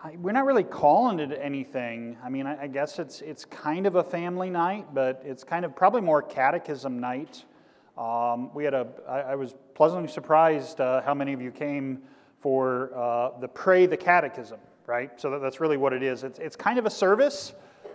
Wednesday 0.06 0.18
we're 0.22 0.32
not 0.32 0.46
really 0.46 0.64
calling 0.64 1.20
it 1.20 1.38
anything. 1.42 2.18
I 2.24 2.30
mean, 2.30 2.46
I, 2.48 2.64
I, 2.64 2.68
guess 2.68 3.00
it's, 3.00 3.22
it's 3.22 3.46
kind 3.46 3.88
of 3.88 3.96
a 3.96 4.04
family 4.04 4.50
night, 4.50 4.94
but 4.94 5.22
it's 5.26 5.44
kind 5.44 5.66
of 5.66 5.76
probably 5.76 6.02
more 6.02 6.22
catechism 6.22 7.00
night. 7.00 7.44
Um, 7.98 8.54
we 8.54 8.64
had 8.66 8.74
a, 8.74 8.88
I, 9.08 9.20
I 9.20 9.36
was 9.36 9.56
pleasantly 9.74 10.10
surprised 10.10 10.80
uh, 10.80 11.02
how 11.02 11.14
many 11.14 11.34
of 11.34 11.42
you 11.42 11.52
came 11.52 12.00
for 12.40 12.92
uh, 12.96 13.40
the 13.40 13.48
Pray 13.48 13.86
the 13.86 13.98
Catechism, 13.98 14.60
right? 14.86 15.10
So 15.20 15.32
that, 15.32 15.42
that's 15.42 15.60
really 15.60 15.78
what 15.78 15.94
it 15.94 16.04
is. 16.04 16.24
It's, 16.24 16.40
it's 16.40 16.56
kind 16.56 16.78
of 16.78 16.86
a 16.86 16.92
service, 16.92 17.54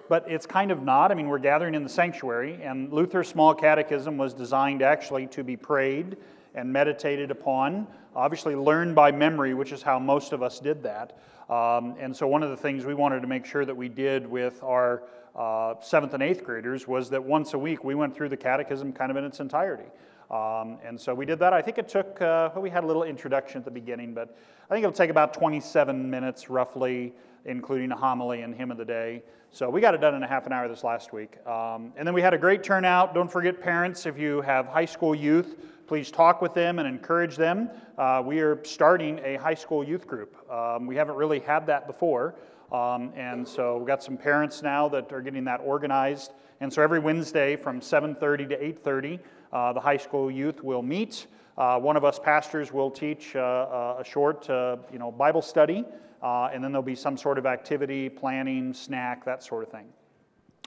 but 0.08 0.28
it's 0.28 0.46
kind 0.46 0.70
of 0.70 0.82
not. 0.82 1.12
I 1.12 1.14
mean, 1.14 1.28
we're 1.28 1.38
gathering 1.38 1.74
in 1.74 1.82
the 1.84 1.88
sanctuary, 1.88 2.60
and 2.62 2.92
Luther's 2.92 3.28
Small 3.28 3.54
Catechism 3.54 4.16
was 4.16 4.34
designed 4.34 4.82
actually 4.82 5.26
to 5.28 5.44
be 5.44 5.56
prayed 5.56 6.16
and 6.54 6.72
meditated 6.72 7.30
upon, 7.30 7.86
obviously 8.14 8.54
learn 8.54 8.94
by 8.94 9.12
memory, 9.12 9.54
which 9.54 9.72
is 9.72 9.82
how 9.82 9.98
most 9.98 10.32
of 10.32 10.42
us 10.42 10.60
did 10.60 10.82
that. 10.82 11.18
Um, 11.48 11.96
and 11.98 12.16
so, 12.16 12.26
one 12.26 12.42
of 12.42 12.50
the 12.50 12.56
things 12.56 12.84
we 12.84 12.94
wanted 12.94 13.20
to 13.20 13.26
make 13.26 13.44
sure 13.44 13.64
that 13.64 13.76
we 13.76 13.88
did 13.88 14.26
with 14.26 14.62
our 14.62 15.02
uh, 15.34 15.74
seventh 15.80 16.14
and 16.14 16.22
eighth 16.22 16.44
graders 16.44 16.86
was 16.86 17.10
that 17.10 17.22
once 17.22 17.54
a 17.54 17.58
week 17.58 17.84
we 17.84 17.94
went 17.94 18.14
through 18.14 18.28
the 18.28 18.36
catechism 18.36 18.92
kind 18.92 19.10
of 19.10 19.16
in 19.16 19.24
its 19.24 19.40
entirety. 19.40 19.90
Um, 20.30 20.78
and 20.84 21.00
so 21.00 21.12
we 21.12 21.26
did 21.26 21.40
that. 21.40 21.52
I 21.52 21.60
think 21.60 21.78
it 21.78 21.88
took, 21.88 22.20
uh, 22.22 22.50
we 22.56 22.70
had 22.70 22.84
a 22.84 22.86
little 22.86 23.02
introduction 23.02 23.58
at 23.58 23.64
the 23.64 23.70
beginning, 23.70 24.14
but 24.14 24.36
I 24.68 24.74
think 24.74 24.84
it'll 24.84 24.92
take 24.92 25.10
about 25.10 25.34
27 25.34 26.08
minutes 26.08 26.48
roughly, 26.48 27.12
including 27.44 27.90
a 27.90 27.96
homily 27.96 28.42
and 28.42 28.54
hymn 28.54 28.70
of 28.70 28.76
the 28.76 28.84
day. 28.84 29.24
So 29.50 29.68
we 29.68 29.80
got 29.80 29.94
it 29.94 30.00
done 30.00 30.14
in 30.14 30.22
a 30.22 30.28
half 30.28 30.46
an 30.46 30.52
hour 30.52 30.68
this 30.68 30.84
last 30.84 31.12
week. 31.12 31.44
Um, 31.44 31.92
and 31.96 32.06
then 32.06 32.14
we 32.14 32.22
had 32.22 32.32
a 32.32 32.38
great 32.38 32.62
turnout. 32.62 33.12
Don't 33.12 33.30
forget, 33.30 33.60
parents, 33.60 34.06
if 34.06 34.16
you 34.16 34.40
have 34.42 34.66
high 34.66 34.84
school 34.84 35.12
youth, 35.12 35.56
please 35.90 36.12
talk 36.12 36.40
with 36.40 36.54
them 36.54 36.78
and 36.78 36.86
encourage 36.86 37.34
them. 37.34 37.68
Uh, 37.98 38.22
we 38.24 38.38
are 38.38 38.64
starting 38.64 39.18
a 39.24 39.34
high 39.34 39.56
school 39.56 39.82
youth 39.82 40.06
group. 40.06 40.36
Um, 40.48 40.86
we 40.86 40.94
haven't 40.94 41.16
really 41.16 41.40
had 41.40 41.66
that 41.66 41.88
before. 41.88 42.36
Um, 42.70 43.12
and 43.16 43.46
so 43.46 43.78
we've 43.78 43.88
got 43.88 44.00
some 44.00 44.16
parents 44.16 44.62
now 44.62 44.88
that 44.90 45.12
are 45.12 45.20
getting 45.20 45.42
that 45.46 45.60
organized. 45.64 46.32
And 46.60 46.72
so 46.72 46.80
every 46.80 47.00
Wednesday 47.00 47.56
from 47.56 47.80
7.30 47.80 48.50
to 48.50 48.56
8.30, 48.56 49.18
uh, 49.52 49.72
the 49.72 49.80
high 49.80 49.96
school 49.96 50.30
youth 50.30 50.62
will 50.62 50.80
meet. 50.80 51.26
Uh, 51.58 51.80
one 51.80 51.96
of 51.96 52.04
us 52.04 52.20
pastors 52.20 52.72
will 52.72 52.92
teach 52.92 53.34
uh, 53.34 53.96
a 53.98 54.04
short 54.04 54.46
you 54.48 55.00
know, 55.00 55.10
Bible 55.10 55.42
study, 55.42 55.84
and 56.22 56.62
then 56.62 56.70
there'll 56.70 56.84
be 56.84 56.94
some 56.94 57.16
sort 57.16 57.36
of 57.36 57.46
activity, 57.46 58.08
planning, 58.08 58.72
snack, 58.72 59.24
that 59.24 59.42
sort 59.42 59.64
of 59.64 59.72
thing. 59.72 59.86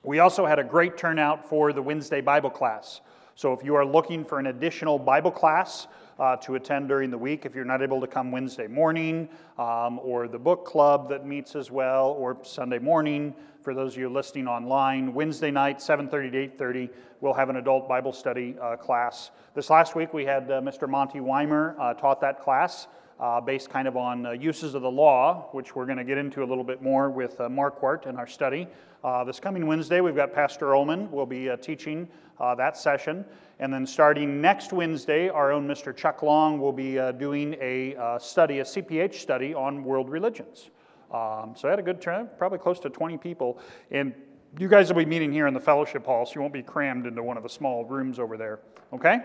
We 0.03 0.19
also 0.19 0.45
had 0.45 0.59
a 0.59 0.65
great 0.65 0.97
turnout 0.97 1.47
for 1.47 1.71
the 1.71 1.81
Wednesday 1.81 2.19
Bible 2.19 2.49
class. 2.49 2.99
So 3.35 3.53
if 3.53 3.63
you 3.63 3.75
are 3.75 3.85
looking 3.85 4.23
for 4.23 4.39
an 4.39 4.47
additional 4.47 4.99
Bible 4.99 5.31
class, 5.31 5.87
uh, 6.19 6.35
to 6.37 6.55
attend 6.55 6.87
during 6.87 7.09
the 7.09 7.17
week 7.17 7.45
if 7.45 7.55
you're 7.55 7.65
not 7.65 7.81
able 7.81 7.99
to 8.01 8.07
come 8.07 8.31
Wednesday 8.31 8.67
morning, 8.67 9.27
um, 9.57 9.99
or 10.03 10.27
the 10.27 10.37
book 10.37 10.65
club 10.65 11.09
that 11.09 11.25
meets 11.25 11.55
as 11.55 11.71
well, 11.71 12.11
or 12.11 12.37
Sunday 12.43 12.79
morning. 12.79 13.33
For 13.61 13.73
those 13.73 13.93
of 13.93 13.99
you 13.99 14.09
listening 14.09 14.47
online, 14.47 15.13
Wednesday 15.13 15.51
night, 15.51 15.79
7:30 15.79 16.31
to 16.31 16.37
8:30, 16.37 16.89
we'll 17.21 17.33
have 17.33 17.49
an 17.49 17.55
adult 17.55 17.87
Bible 17.87 18.13
study 18.13 18.55
uh, 18.61 18.75
class. 18.75 19.31
This 19.53 19.69
last 19.69 19.95
week 19.95 20.13
we 20.13 20.25
had 20.25 20.51
uh, 20.51 20.61
Mr. 20.61 20.87
Monty 20.87 21.19
Weimer 21.19 21.75
uh, 21.79 21.93
taught 21.93 22.19
that 22.21 22.41
class. 22.41 22.87
Uh, 23.19 23.39
based 23.39 23.69
kind 23.69 23.87
of 23.87 23.95
on 23.95 24.25
uh, 24.25 24.31
uses 24.31 24.73
of 24.73 24.81
the 24.81 24.89
law, 24.89 25.47
which 25.51 25.75
we're 25.75 25.85
going 25.85 25.97
to 25.97 26.03
get 26.03 26.17
into 26.17 26.43
a 26.43 26.45
little 26.45 26.63
bit 26.63 26.81
more 26.81 27.09
with 27.09 27.39
uh, 27.39 27.47
Marquart 27.47 28.07
in 28.07 28.17
our 28.17 28.25
study. 28.25 28.67
Uh, 29.03 29.23
this 29.23 29.39
coming 29.39 29.67
Wednesday, 29.67 30.01
we've 30.01 30.15
got 30.15 30.33
Pastor 30.33 30.75
Ullman 30.75 31.11
will 31.11 31.25
be 31.25 31.49
uh, 31.49 31.57
teaching 31.57 32.07
uh, 32.39 32.55
that 32.55 32.75
session. 32.75 33.23
And 33.59 33.71
then 33.71 33.85
starting 33.85 34.41
next 34.41 34.73
Wednesday, 34.73 35.29
our 35.29 35.51
own 35.51 35.67
Mr. 35.67 35.95
Chuck 35.95 36.23
Long 36.23 36.59
will 36.59 36.73
be 36.73 36.95
doing 37.17 37.55
a 37.61 38.17
study, 38.19 38.59
a 38.59 38.63
CPH 38.63 39.13
study 39.15 39.53
on 39.53 39.83
world 39.83 40.09
religions. 40.09 40.71
Um, 41.11 41.53
so 41.55 41.67
I 41.67 41.71
had 41.71 41.79
a 41.79 41.83
good 41.83 42.01
turn, 42.01 42.27
probably 42.37 42.57
close 42.57 42.79
to 42.81 42.89
20 42.89 43.17
people. 43.19 43.59
And 43.91 44.13
you 44.57 44.67
guys 44.67 44.89
will 44.89 44.99
be 44.99 45.05
meeting 45.05 45.31
here 45.31 45.47
in 45.47 45.53
the 45.53 45.59
fellowship 45.59 46.05
hall, 46.05 46.25
so 46.25 46.33
you 46.35 46.41
won't 46.41 46.53
be 46.53 46.63
crammed 46.63 47.05
into 47.05 47.21
one 47.21 47.37
of 47.37 47.43
the 47.43 47.49
small 47.49 47.85
rooms 47.85 48.19
over 48.19 48.37
there. 48.37 48.59
Okay? 48.91 49.19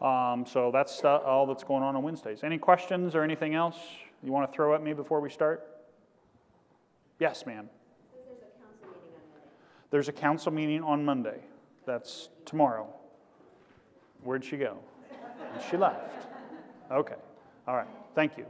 Um, 0.00 0.46
so 0.46 0.70
that's 0.72 1.02
uh, 1.04 1.18
all 1.18 1.46
that's 1.46 1.64
going 1.64 1.82
on 1.82 1.96
on 1.96 2.02
Wednesdays. 2.02 2.40
Any 2.44 2.58
questions 2.58 3.14
or 3.14 3.22
anything 3.22 3.54
else 3.54 3.76
you 4.22 4.32
want 4.32 4.48
to 4.48 4.54
throw 4.54 4.74
at 4.74 4.82
me 4.82 4.92
before 4.92 5.20
we 5.20 5.30
start? 5.30 5.66
Yes, 7.18 7.46
ma'am. 7.46 7.68
There's 9.90 10.08
a 10.08 10.12
council 10.12 10.52
meeting 10.52 10.82
on 10.82 11.04
Monday. 11.04 11.40
That's 11.86 12.28
tomorrow. 12.44 12.88
Where'd 14.22 14.44
she 14.44 14.56
go? 14.56 14.78
she 15.70 15.76
left. 15.76 16.26
Okay. 16.90 17.14
All 17.66 17.74
right. 17.74 17.86
Thank 18.14 18.36
you. 18.36 18.46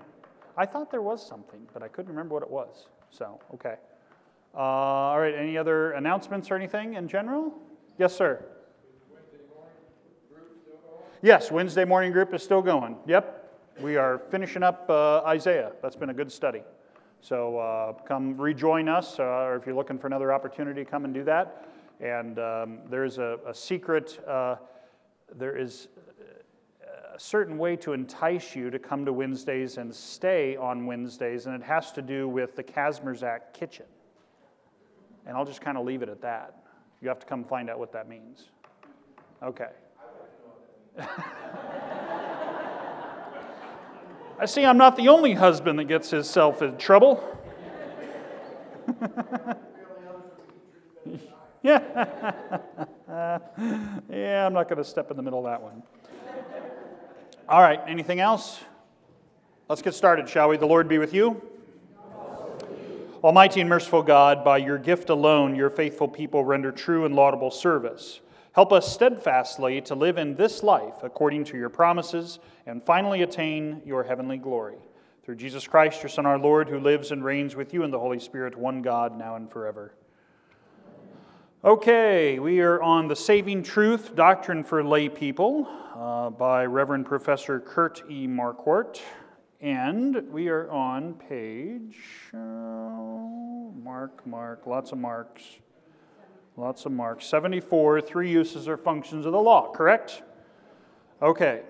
I 0.57 0.67
thought 0.67 0.91
there 0.91 1.03
was 1.03 1.25
something, 1.25 1.61
but 1.73 1.83
I 1.83 1.89
couldn't 1.89 2.11
remember 2.11 2.35
what 2.35 2.43
it 2.43 2.51
was. 2.51 2.89
So, 3.11 3.41
okay. 3.55 3.77
Uh, 4.55 4.59
all 4.59 5.21
right. 5.21 5.35
Any 5.35 5.57
other 5.57 5.93
announcements 5.93 6.51
or 6.51 6.57
anything 6.57 6.95
in 6.95 7.09
general? 7.09 7.55
Yes, 7.99 8.15
sir. 8.15 8.45
Yes, 11.21 11.51
Wednesday 11.51 11.85
morning 11.85 12.13
group 12.13 12.33
is 12.33 12.45
still 12.45 12.63
going. 12.63 12.97
Yep, 13.05 13.61
we 13.81 13.97
are 13.97 14.21
finishing 14.31 14.63
up 14.63 14.89
uh, 14.89 15.19
Isaiah. 15.27 15.73
That's 15.83 15.97
been 15.97 16.11
a 16.11 16.15
good 16.15 16.31
study. 16.31 16.63
So 17.21 17.59
uh, 17.59 17.95
come 18.07 18.41
rejoin 18.41 18.89
us, 18.89 19.19
uh, 19.19 19.25
or 19.25 19.57
if 19.57 19.67
you're 19.67 19.75
looking 19.75 19.99
for 19.99 20.07
another 20.07 20.33
opportunity, 20.33 20.85
come 20.85 21.05
and 21.05 21.13
do 21.13 21.25
that. 21.25 21.67
And 21.99 22.39
um, 22.39 22.79
there's 22.89 23.19
a, 23.19 23.41
a 23.45 23.53
secret, 23.53 24.25
uh, 24.29 24.57
there 25.35 25.57
is 25.57 25.89
a 27.13 27.19
certain 27.19 27.59
way 27.59 27.75
to 27.75 27.95
entice 27.95 28.55
you 28.55 28.71
to 28.71 28.79
come 28.79 29.05
to 29.05 29.13
Wednesdays 29.13 29.77
and 29.77 29.93
stay 29.93 30.55
on 30.55 30.87
Wednesdays, 30.87 31.47
and 31.47 31.55
it 31.57 31.65
has 31.65 31.91
to 31.93 32.03
do 32.03 32.29
with 32.29 32.55
the 32.55 32.63
Kazmierzak 32.63 33.53
kitchen. 33.53 33.87
And 35.27 35.37
I'll 35.37 35.45
just 35.45 35.63
kind 35.63 35.77
of 35.77 35.85
leave 35.85 36.03
it 36.03 36.09
at 36.09 36.23
that. 36.23 36.63
You 37.03 37.09
have 37.09 37.19
to 37.19 37.27
come 37.27 37.43
find 37.43 37.69
out 37.69 37.81
what 37.81 37.91
that 37.91 38.09
means. 38.09 38.51
Okay. 39.43 39.71
I 44.41 44.47
see 44.47 44.65
I'm 44.65 44.79
not 44.79 44.97
the 44.97 45.09
only 45.09 45.35
husband 45.35 45.79
that 45.79 45.85
gets 45.85 46.11
himself 46.11 46.63
in 46.63 46.77
trouble. 46.77 47.23
yeah. 51.63 52.33
yeah, 54.11 54.47
I'm 54.47 54.53
not 54.53 54.69
going 54.69 54.79
to 54.79 54.85
step 54.85 55.11
in 55.11 55.17
the 55.17 55.23
middle 55.23 55.41
of 55.41 55.45
that 55.47 55.63
one. 55.63 55.83
All 57.49 57.61
right, 57.61 57.81
anything 57.87 58.21
else? 58.21 58.61
Let's 59.69 59.83
get 59.83 59.95
started, 59.95 60.29
shall 60.29 60.49
we? 60.49 60.57
The 60.57 60.67
Lord 60.67 60.89
be 60.89 60.99
with 60.99 61.15
you. 61.15 61.43
Almighty 63.23 63.61
and 63.61 63.69
merciful 63.69 64.03
God, 64.03 64.45
by 64.45 64.59
your 64.59 64.79
gift 64.79 65.11
alone, 65.11 65.57
your 65.57 65.71
faithful 65.71 66.07
people 66.07 66.45
render 66.45 66.71
true 66.71 67.05
and 67.05 67.15
laudable 67.17 67.51
service. 67.51 68.21
Help 68.59 68.73
us 68.73 68.93
steadfastly 68.93 69.81
to 69.81 69.95
live 69.95 70.19
in 70.19 70.35
this 70.35 70.65
life 70.65 71.05
according 71.05 71.45
to 71.45 71.57
your 71.57 71.69
promises 71.69 72.41
and 72.67 72.83
finally 72.83 73.23
attain 73.23 73.81
your 73.87 74.03
heavenly 74.03 74.37
glory. 74.37 74.79
Through 75.23 75.37
Jesus 75.37 75.69
Christ, 75.69 76.03
your 76.03 76.09
Son, 76.09 76.27
our 76.27 76.41
Lord, 76.41 76.69
who 76.69 76.81
lives 76.81 77.13
and 77.13 77.25
reigns 77.25 77.55
with 77.55 77.73
you 77.73 77.85
in 77.85 77.93
the 77.93 78.01
Holy 78.01 78.19
Spirit, 78.19 78.59
one 78.59 78.83
God, 78.83 79.17
now 79.17 79.37
and 79.37 79.49
forever. 79.49 79.95
Okay, 81.65 82.41
we 82.41 82.59
are 82.59 82.83
on 82.83 83.07
the 83.07 83.15
Saving 83.15 83.63
Truth 83.63 84.17
Doctrine 84.17 84.65
for 84.65 84.83
Lay 84.83 85.09
People 85.09 85.69
uh, 85.95 86.31
by 86.31 86.67
Reverend 86.67 87.07
Professor 87.07 87.61
Kurt 87.61 88.03
E. 88.11 88.27
Marquart. 88.27 89.01
And 89.61 90.17
we 90.33 90.49
are 90.49 90.69
on 90.69 91.15
page, 91.15 91.97
uh, 92.35 92.39
mark, 92.39 94.27
mark, 94.27 94.67
lots 94.67 94.91
of 94.91 94.99
marks. 94.99 95.45
Lots 96.59 96.87
of 96.87 96.91
marks. 96.91 97.25
74, 97.27 98.01
three 98.01 98.33
uses 98.33 98.67
or 98.67 98.77
functions 98.77 99.27
of 99.27 99.31
the 99.31 99.41
law, 99.41 99.71
correct? 99.71 100.23
Okay. 101.23 101.63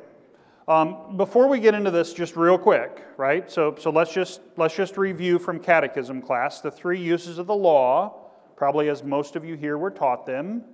Um, 0.66 1.18
before 1.18 1.46
we 1.46 1.60
get 1.60 1.74
into 1.74 1.90
this, 1.90 2.14
just 2.14 2.36
real 2.36 2.56
quick, 2.56 3.04
right? 3.18 3.50
So, 3.50 3.76
so 3.78 3.90
let's, 3.90 4.14
just, 4.14 4.40
let's 4.56 4.74
just 4.74 4.96
review 4.96 5.38
from 5.38 5.60
catechism 5.60 6.22
class 6.22 6.62
the 6.62 6.70
three 6.70 6.98
uses 6.98 7.36
of 7.36 7.46
the 7.46 7.54
law, 7.54 8.30
probably 8.56 8.88
as 8.88 9.02
most 9.02 9.36
of 9.36 9.44
you 9.44 9.56
here 9.56 9.76
were 9.76 9.90
taught 9.90 10.24
them 10.24 10.64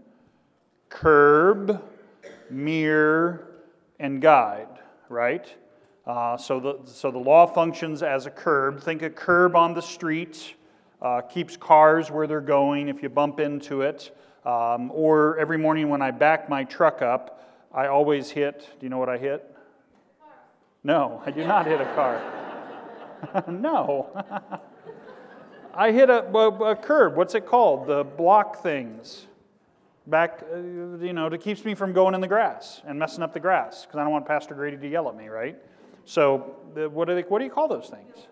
curb, 0.90 1.82
mirror, 2.48 3.48
and 3.98 4.22
guide, 4.22 4.78
right? 5.08 5.52
Uh, 6.06 6.36
so, 6.36 6.60
the, 6.60 6.78
so 6.84 7.10
the 7.10 7.18
law 7.18 7.48
functions 7.48 8.00
as 8.00 8.26
a 8.26 8.30
curb. 8.30 8.80
Think 8.80 9.02
a 9.02 9.10
curb 9.10 9.56
on 9.56 9.74
the 9.74 9.82
street 9.82 10.54
uh, 11.00 11.20
keeps 11.22 11.56
cars 11.56 12.10
where 12.10 12.26
they're 12.26 12.40
going 12.40 12.88
if 12.88 13.02
you 13.02 13.08
bump 13.08 13.40
into 13.40 13.82
it. 13.82 14.16
Um, 14.44 14.90
or 14.92 15.38
every 15.38 15.56
morning 15.56 15.88
when 15.88 16.02
I 16.02 16.10
back 16.10 16.48
my 16.48 16.64
truck 16.64 17.00
up, 17.00 17.42
I 17.72 17.86
always 17.86 18.30
hit, 18.30 18.60
do 18.78 18.86
you 18.86 18.90
know 18.90 18.98
what 18.98 19.08
I 19.08 19.18
hit? 19.18 19.50
No, 20.82 21.22
I 21.24 21.30
do 21.30 21.46
not 21.46 21.66
hit 21.66 21.80
a 21.80 21.86
car. 21.94 22.22
no. 23.48 24.22
I 25.74 25.90
hit 25.90 26.10
a, 26.10 26.24
a, 26.26 26.70
a, 26.70 26.76
curb. 26.76 27.16
What's 27.16 27.34
it 27.34 27.46
called? 27.46 27.86
The 27.86 28.04
block 28.04 28.62
things. 28.62 29.26
Back, 30.06 30.44
uh, 30.52 30.58
you 30.58 31.14
know, 31.14 31.26
it 31.26 31.40
keeps 31.40 31.64
me 31.64 31.74
from 31.74 31.92
going 31.92 32.14
in 32.14 32.20
the 32.20 32.28
grass 32.28 32.82
and 32.86 32.98
messing 32.98 33.22
up 33.22 33.32
the 33.32 33.40
grass 33.40 33.82
because 33.82 33.98
I 33.98 34.02
don't 34.02 34.12
want 34.12 34.26
Pastor 34.26 34.54
Grady 34.54 34.76
to 34.76 34.88
yell 34.88 35.08
at 35.08 35.16
me, 35.16 35.28
right? 35.28 35.56
So, 36.04 36.56
the, 36.74 36.88
what, 36.90 37.08
they, 37.08 37.22
what 37.22 37.38
do 37.38 37.46
you 37.46 37.50
call 37.50 37.66
those 37.66 37.88
things? 37.88 38.28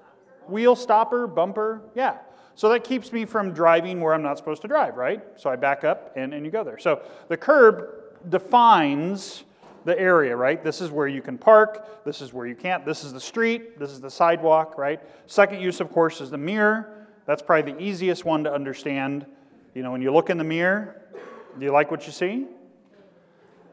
Wheel 0.46 0.76
stopper, 0.76 1.26
bumper? 1.26 1.80
Yeah. 1.94 2.18
So 2.54 2.68
that 2.68 2.84
keeps 2.84 3.12
me 3.12 3.24
from 3.24 3.52
driving 3.52 4.00
where 4.00 4.14
I'm 4.14 4.22
not 4.22 4.38
supposed 4.38 4.62
to 4.62 4.68
drive, 4.68 4.96
right? 4.96 5.22
So 5.36 5.50
I 5.50 5.56
back 5.56 5.84
up 5.84 6.12
and, 6.16 6.34
and 6.34 6.44
you 6.44 6.52
go 6.52 6.64
there. 6.64 6.78
So 6.78 7.02
the 7.28 7.36
curb 7.36 7.88
defines 8.28 9.44
the 9.84 9.98
area, 9.98 10.36
right? 10.36 10.62
This 10.62 10.80
is 10.80 10.90
where 10.90 11.08
you 11.08 11.22
can 11.22 11.38
park, 11.38 12.04
this 12.04 12.20
is 12.20 12.32
where 12.32 12.46
you 12.46 12.54
can't, 12.54 12.84
this 12.84 13.02
is 13.02 13.12
the 13.12 13.20
street, 13.20 13.78
this 13.78 13.90
is 13.90 14.00
the 14.00 14.10
sidewalk, 14.10 14.78
right? 14.78 15.00
Second 15.26 15.60
use, 15.60 15.80
of 15.80 15.90
course, 15.90 16.20
is 16.20 16.30
the 16.30 16.38
mirror. 16.38 17.08
That's 17.26 17.42
probably 17.42 17.72
the 17.72 17.82
easiest 17.82 18.24
one 18.24 18.44
to 18.44 18.52
understand. 18.52 19.26
You 19.74 19.82
know, 19.82 19.90
when 19.90 20.02
you 20.02 20.12
look 20.12 20.30
in 20.30 20.38
the 20.38 20.44
mirror, 20.44 21.02
do 21.58 21.64
you 21.64 21.72
like 21.72 21.90
what 21.90 22.06
you 22.06 22.12
see? 22.12 22.46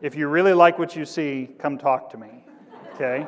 If 0.02 0.15
you 0.15 0.28
really 0.30 0.54
like 0.54 0.80
what 0.80 0.96
you 0.96 1.06
see, 1.06 1.50
come 1.60 1.78
talk 1.78 2.10
to 2.12 2.18
me, 2.18 2.44
okay? 2.96 3.28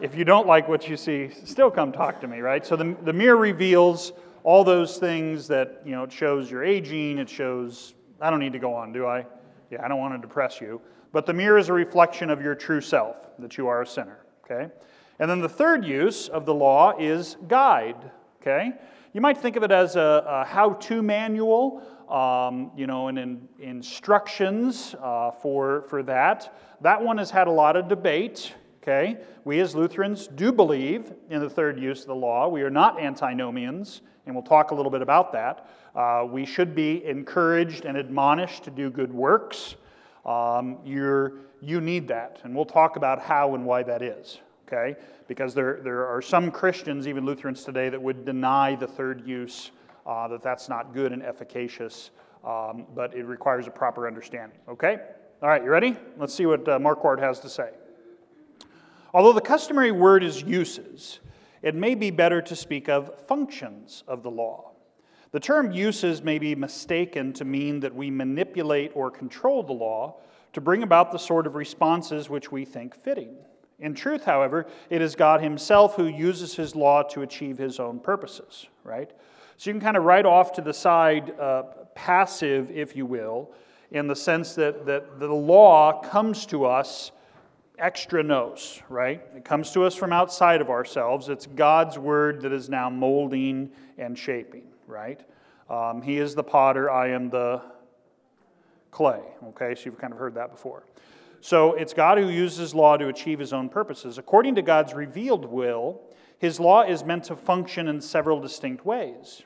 if 0.00 0.14
you 0.14 0.24
don't 0.24 0.46
like 0.46 0.68
what 0.68 0.88
you 0.88 0.96
see, 0.96 1.30
still 1.44 1.70
come 1.70 1.92
talk 1.92 2.20
to 2.20 2.28
me, 2.28 2.38
right? 2.38 2.64
So 2.64 2.76
the, 2.76 2.96
the 3.02 3.12
mirror 3.12 3.36
reveals 3.36 4.12
all 4.48 4.64
those 4.64 4.96
things 4.96 5.46
that, 5.46 5.82
you 5.84 5.92
know, 5.92 6.04
it 6.04 6.10
shows 6.10 6.50
your 6.50 6.64
aging, 6.64 7.18
it 7.18 7.28
shows, 7.28 7.92
I 8.18 8.30
don't 8.30 8.40
need 8.40 8.54
to 8.54 8.58
go 8.58 8.72
on, 8.72 8.94
do 8.94 9.04
I? 9.04 9.26
Yeah, 9.70 9.84
I 9.84 9.88
don't 9.88 9.98
want 9.98 10.14
to 10.14 10.26
depress 10.26 10.58
you. 10.58 10.80
But 11.12 11.26
the 11.26 11.34
mirror 11.34 11.58
is 11.58 11.68
a 11.68 11.74
reflection 11.74 12.30
of 12.30 12.40
your 12.40 12.54
true 12.54 12.80
self, 12.80 13.16
that 13.40 13.58
you 13.58 13.66
are 13.66 13.82
a 13.82 13.86
sinner, 13.86 14.20
okay? 14.42 14.72
And 15.18 15.30
then 15.30 15.42
the 15.42 15.50
third 15.50 15.84
use 15.84 16.28
of 16.28 16.46
the 16.46 16.54
law 16.54 16.94
is 16.98 17.36
guide, 17.46 18.10
okay? 18.40 18.72
You 19.12 19.20
might 19.20 19.36
think 19.36 19.56
of 19.56 19.64
it 19.64 19.70
as 19.70 19.96
a, 19.96 20.24
a 20.26 20.44
how 20.46 20.72
to 20.72 21.02
manual, 21.02 21.82
um, 22.08 22.70
you 22.74 22.86
know, 22.86 23.08
and 23.08 23.18
in, 23.18 23.48
instructions 23.60 24.94
uh, 25.02 25.30
for, 25.30 25.82
for 25.90 26.02
that. 26.04 26.58
That 26.80 27.02
one 27.02 27.18
has 27.18 27.30
had 27.30 27.48
a 27.48 27.52
lot 27.52 27.76
of 27.76 27.86
debate. 27.86 28.54
Okay? 28.82 29.18
We 29.44 29.60
as 29.60 29.74
Lutherans 29.74 30.28
do 30.28 30.50
believe 30.50 31.12
in 31.28 31.40
the 31.40 31.50
third 31.50 31.78
use 31.78 32.00
of 32.00 32.06
the 32.06 32.14
law. 32.14 32.48
We 32.48 32.62
are 32.62 32.70
not 32.70 32.98
antinomians 32.98 34.00
and 34.28 34.36
we'll 34.36 34.44
talk 34.44 34.70
a 34.70 34.74
little 34.74 34.92
bit 34.92 35.02
about 35.02 35.32
that. 35.32 35.68
Uh, 35.96 36.24
we 36.30 36.44
should 36.44 36.74
be 36.74 37.04
encouraged 37.04 37.86
and 37.86 37.96
admonished 37.96 38.62
to 38.62 38.70
do 38.70 38.90
good 38.90 39.12
works. 39.12 39.74
um, 40.28 40.78
you're, 40.84 41.32
you 41.60 41.80
need 41.80 42.06
that. 42.08 42.40
And 42.44 42.54
we'll 42.54 42.66
talk 42.66 42.96
about 42.96 43.20
how 43.20 43.54
and 43.54 43.64
why 43.64 43.82
that 43.82 44.02
is, 44.02 44.38
okay? 44.66 44.98
Because 45.26 45.54
there, 45.54 45.80
there 45.82 46.06
are 46.06 46.20
some 46.20 46.50
Christians, 46.50 47.08
even 47.08 47.24
Lutherans 47.24 47.64
today, 47.64 47.88
that 47.88 48.00
would 48.00 48.24
deny 48.24 48.74
the 48.74 48.86
third 48.86 49.26
use, 49.26 49.70
uh, 50.06 50.28
that 50.28 50.42
that's 50.42 50.68
not 50.68 50.92
good 50.92 51.12
and 51.12 51.22
efficacious, 51.22 52.10
um, 52.44 52.86
but 52.94 53.14
it 53.14 53.24
requires 53.24 53.66
a 53.66 53.70
proper 53.70 54.06
understanding, 54.06 54.58
okay? 54.68 54.98
All 55.42 55.48
right, 55.48 55.64
you 55.64 55.70
ready? 55.70 55.96
Let's 56.18 56.34
see 56.34 56.46
what 56.46 56.68
uh, 56.68 56.78
Marquart 56.78 57.20
has 57.20 57.40
to 57.40 57.48
say. 57.48 57.70
Although 59.14 59.32
the 59.32 59.40
customary 59.40 59.92
word 59.92 60.22
is 60.22 60.42
uses, 60.42 61.20
it 61.68 61.74
may 61.74 61.94
be 61.94 62.10
better 62.10 62.40
to 62.40 62.56
speak 62.56 62.88
of 62.88 63.12
functions 63.26 64.02
of 64.08 64.22
the 64.22 64.30
law. 64.30 64.72
The 65.32 65.40
term 65.40 65.70
uses 65.70 66.22
may 66.22 66.38
be 66.38 66.54
mistaken 66.54 67.34
to 67.34 67.44
mean 67.44 67.80
that 67.80 67.94
we 67.94 68.10
manipulate 68.10 68.92
or 68.94 69.10
control 69.10 69.62
the 69.62 69.74
law 69.74 70.16
to 70.54 70.62
bring 70.62 70.82
about 70.82 71.12
the 71.12 71.18
sort 71.18 71.46
of 71.46 71.56
responses 71.56 72.30
which 72.30 72.50
we 72.50 72.64
think 72.64 72.94
fitting. 72.94 73.36
In 73.78 73.92
truth, 73.92 74.24
however, 74.24 74.66
it 74.88 75.02
is 75.02 75.14
God 75.14 75.42
Himself 75.42 75.94
who 75.94 76.06
uses 76.06 76.54
His 76.54 76.74
law 76.74 77.02
to 77.02 77.20
achieve 77.20 77.58
His 77.58 77.78
own 77.78 78.00
purposes, 78.00 78.66
right? 78.82 79.10
So 79.58 79.68
you 79.68 79.74
can 79.74 79.82
kind 79.82 79.98
of 79.98 80.04
write 80.04 80.24
off 80.24 80.52
to 80.52 80.62
the 80.62 80.72
side, 80.72 81.38
uh, 81.38 81.64
passive, 81.94 82.70
if 82.70 82.96
you 82.96 83.04
will, 83.04 83.52
in 83.90 84.06
the 84.06 84.16
sense 84.16 84.54
that, 84.54 84.86
that 84.86 85.20
the 85.20 85.26
law 85.26 86.00
comes 86.00 86.46
to 86.46 86.64
us 86.64 87.12
extra 87.78 88.22
nos, 88.22 88.82
right? 88.88 89.22
It 89.36 89.44
comes 89.44 89.70
to 89.72 89.84
us 89.84 89.94
from 89.94 90.12
outside 90.12 90.60
of 90.60 90.70
ourselves. 90.70 91.28
It's 91.28 91.46
God's 91.46 91.98
word 91.98 92.42
that 92.42 92.52
is 92.52 92.68
now 92.68 92.90
molding 92.90 93.70
and 93.96 94.18
shaping, 94.18 94.64
right? 94.86 95.20
Um, 95.70 96.02
he 96.02 96.18
is 96.18 96.34
the 96.34 96.42
potter, 96.42 96.90
I 96.90 97.10
am 97.10 97.30
the 97.30 97.62
clay, 98.90 99.20
okay? 99.48 99.74
So 99.74 99.82
you've 99.86 99.98
kind 99.98 100.12
of 100.12 100.18
heard 100.18 100.34
that 100.34 100.50
before. 100.50 100.84
So 101.40 101.74
it's 101.74 101.94
God 101.94 102.18
who 102.18 102.28
uses 102.28 102.74
law 102.74 102.96
to 102.96 103.08
achieve 103.08 103.38
his 103.38 103.52
own 103.52 103.68
purposes. 103.68 104.18
According 104.18 104.56
to 104.56 104.62
God's 104.62 104.94
revealed 104.94 105.44
will, 105.44 106.00
his 106.38 106.58
law 106.58 106.82
is 106.82 107.04
meant 107.04 107.24
to 107.24 107.36
function 107.36 107.88
in 107.88 108.00
several 108.00 108.40
distinct 108.40 108.84
ways. 108.84 109.42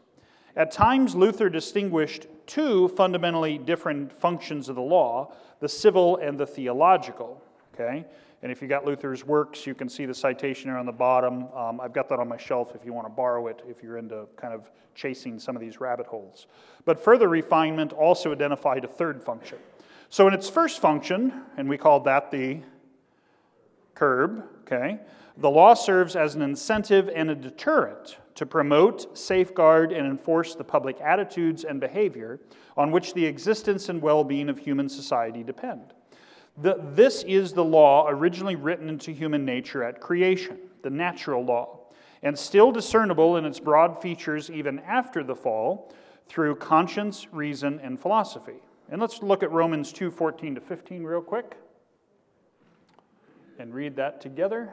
At 0.56 0.70
times, 0.70 1.14
Luther 1.14 1.48
distinguished 1.48 2.26
two 2.46 2.88
fundamentally 2.88 3.58
different 3.58 4.12
functions 4.12 4.68
of 4.68 4.76
the 4.76 4.82
law 4.82 5.34
the 5.60 5.68
civil 5.68 6.16
and 6.16 6.38
the 6.38 6.46
theological. 6.46 7.40
Okay? 7.74 8.04
And 8.42 8.50
if 8.50 8.60
you 8.60 8.68
got 8.68 8.84
Luther's 8.84 9.24
works, 9.24 9.66
you 9.66 9.74
can 9.74 9.88
see 9.88 10.04
the 10.04 10.14
citation 10.14 10.68
here 10.68 10.76
on 10.76 10.86
the 10.86 10.92
bottom. 10.92 11.46
Um, 11.54 11.80
I've 11.80 11.92
got 11.92 12.08
that 12.08 12.18
on 12.18 12.28
my 12.28 12.36
shelf 12.36 12.74
if 12.74 12.84
you 12.84 12.92
want 12.92 13.06
to 13.06 13.12
borrow 13.12 13.46
it, 13.46 13.62
if 13.68 13.82
you're 13.82 13.98
into 13.98 14.26
kind 14.36 14.52
of 14.52 14.70
chasing 14.94 15.38
some 15.38 15.54
of 15.54 15.62
these 15.62 15.80
rabbit 15.80 16.06
holes. 16.06 16.46
But 16.84 17.02
further 17.02 17.28
refinement 17.28 17.92
also 17.92 18.32
identified 18.32 18.84
a 18.84 18.88
third 18.88 19.22
function. 19.22 19.58
So, 20.08 20.26
in 20.28 20.34
its 20.34 20.50
first 20.50 20.80
function, 20.80 21.32
and 21.56 21.68
we 21.68 21.78
called 21.78 22.04
that 22.04 22.30
the 22.30 22.60
curb, 23.94 24.44
okay, 24.62 24.98
the 25.36 25.48
law 25.48 25.74
serves 25.74 26.16
as 26.16 26.34
an 26.34 26.42
incentive 26.42 27.08
and 27.14 27.30
a 27.30 27.34
deterrent 27.34 28.18
to 28.34 28.44
promote, 28.44 29.16
safeguard, 29.16 29.92
and 29.92 30.06
enforce 30.06 30.54
the 30.54 30.64
public 30.64 31.00
attitudes 31.00 31.64
and 31.64 31.80
behavior 31.80 32.40
on 32.76 32.90
which 32.90 33.14
the 33.14 33.24
existence 33.24 33.88
and 33.88 34.02
well 34.02 34.24
being 34.24 34.48
of 34.48 34.58
human 34.58 34.88
society 34.88 35.42
depend. 35.42 35.94
The, 36.58 36.78
this 36.94 37.22
is 37.22 37.52
the 37.52 37.64
law 37.64 38.06
originally 38.08 38.56
written 38.56 38.88
into 38.88 39.10
human 39.10 39.44
nature 39.44 39.82
at 39.82 40.00
creation, 40.00 40.58
the 40.82 40.90
natural 40.90 41.44
law, 41.44 41.78
and 42.22 42.38
still 42.38 42.70
discernible 42.70 43.36
in 43.36 43.44
its 43.44 43.58
broad 43.58 44.00
features 44.02 44.50
even 44.50 44.78
after 44.80 45.24
the 45.24 45.34
fall 45.34 45.92
through 46.28 46.56
conscience, 46.56 47.26
reason, 47.32 47.80
and 47.82 47.98
philosophy. 47.98 48.60
And 48.90 49.00
let's 49.00 49.22
look 49.22 49.42
at 49.42 49.50
Romans 49.50 49.92
2 49.92 50.10
14 50.10 50.56
to 50.56 50.60
15 50.60 51.02
real 51.02 51.22
quick 51.22 51.56
and 53.58 53.74
read 53.74 53.96
that 53.96 54.20
together. 54.20 54.70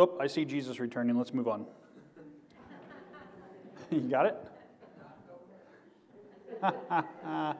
Oh, 0.00 0.16
I 0.18 0.28
see 0.28 0.46
Jesus 0.46 0.80
returning. 0.80 1.18
Let's 1.18 1.34
move 1.34 1.46
on. 1.46 1.66
you 3.90 4.00
got 4.00 4.24
it? 4.24 4.36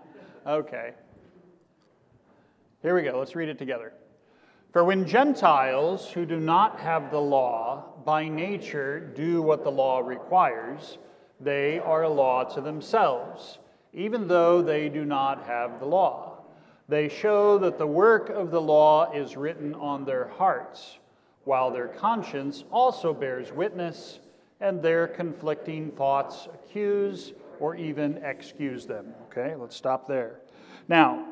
okay. 0.46 0.94
Here 2.80 2.94
we 2.94 3.02
go. 3.02 3.18
Let's 3.18 3.36
read 3.36 3.50
it 3.50 3.58
together. 3.58 3.92
For 4.72 4.84
when 4.84 5.06
Gentiles 5.06 6.08
who 6.08 6.24
do 6.24 6.40
not 6.40 6.80
have 6.80 7.10
the 7.10 7.20
law 7.20 7.92
by 8.06 8.26
nature 8.26 9.00
do 9.00 9.42
what 9.42 9.62
the 9.62 9.70
law 9.70 9.98
requires, 9.98 10.96
they 11.40 11.78
are 11.78 12.04
a 12.04 12.08
law 12.08 12.44
to 12.44 12.62
themselves, 12.62 13.58
even 13.92 14.26
though 14.26 14.62
they 14.62 14.88
do 14.88 15.04
not 15.04 15.44
have 15.44 15.78
the 15.78 15.84
law. 15.84 16.38
They 16.88 17.10
show 17.10 17.58
that 17.58 17.76
the 17.76 17.86
work 17.86 18.30
of 18.30 18.50
the 18.50 18.62
law 18.62 19.12
is 19.12 19.36
written 19.36 19.74
on 19.74 20.06
their 20.06 20.28
hearts 20.28 21.00
while 21.44 21.70
their 21.70 21.88
conscience 21.88 22.64
also 22.70 23.14
bears 23.14 23.52
witness, 23.52 24.20
and 24.60 24.82
their 24.82 25.08
conflicting 25.08 25.90
thoughts 25.92 26.48
accuse 26.52 27.32
or 27.60 27.74
even 27.76 28.18
excuse 28.18 28.86
them. 28.86 29.14
Okay, 29.26 29.54
let's 29.54 29.76
stop 29.76 30.06
there. 30.06 30.40
Now, 30.88 31.26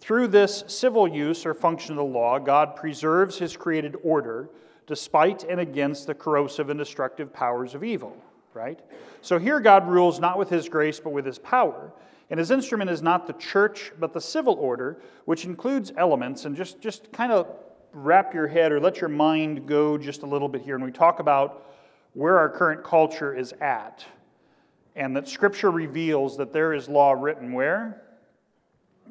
through 0.00 0.28
this 0.28 0.64
civil 0.66 1.08
use 1.08 1.46
or 1.46 1.54
function 1.54 1.92
of 1.92 1.96
the 1.96 2.04
law, 2.04 2.38
God 2.38 2.76
preserves 2.76 3.38
his 3.38 3.56
created 3.56 3.96
order 4.02 4.50
despite 4.86 5.44
and 5.44 5.60
against 5.60 6.06
the 6.06 6.14
corrosive 6.14 6.68
and 6.68 6.78
destructive 6.78 7.32
powers 7.32 7.74
of 7.74 7.82
evil, 7.82 8.14
right? 8.52 8.80
So 9.22 9.38
here 9.38 9.60
God 9.60 9.88
rules 9.88 10.20
not 10.20 10.38
with 10.38 10.50
his 10.50 10.68
grace, 10.68 11.00
but 11.00 11.14
with 11.14 11.24
his 11.24 11.38
power. 11.38 11.90
And 12.28 12.38
his 12.38 12.50
instrument 12.50 12.90
is 12.90 13.00
not 13.00 13.26
the 13.26 13.32
church, 13.34 13.92
but 13.98 14.12
the 14.12 14.20
civil 14.20 14.54
order, 14.54 15.00
which 15.24 15.46
includes 15.46 15.92
elements, 15.96 16.44
and 16.44 16.54
just, 16.54 16.80
just 16.80 17.12
kind 17.12 17.32
of 17.32 17.46
wrap 17.94 18.34
your 18.34 18.46
head 18.46 18.72
or 18.72 18.80
let 18.80 19.00
your 19.00 19.08
mind 19.08 19.66
go 19.66 19.96
just 19.96 20.22
a 20.22 20.26
little 20.26 20.48
bit 20.48 20.62
here 20.62 20.74
and 20.74 20.84
we 20.84 20.92
talk 20.92 21.20
about 21.20 21.66
where 22.12 22.38
our 22.38 22.48
current 22.48 22.84
culture 22.84 23.34
is 23.34 23.52
at 23.60 24.04
and 24.96 25.16
that 25.16 25.28
scripture 25.28 25.70
reveals 25.70 26.36
that 26.36 26.52
there 26.52 26.72
is 26.72 26.88
law 26.88 27.12
written 27.12 27.52
where? 27.52 28.00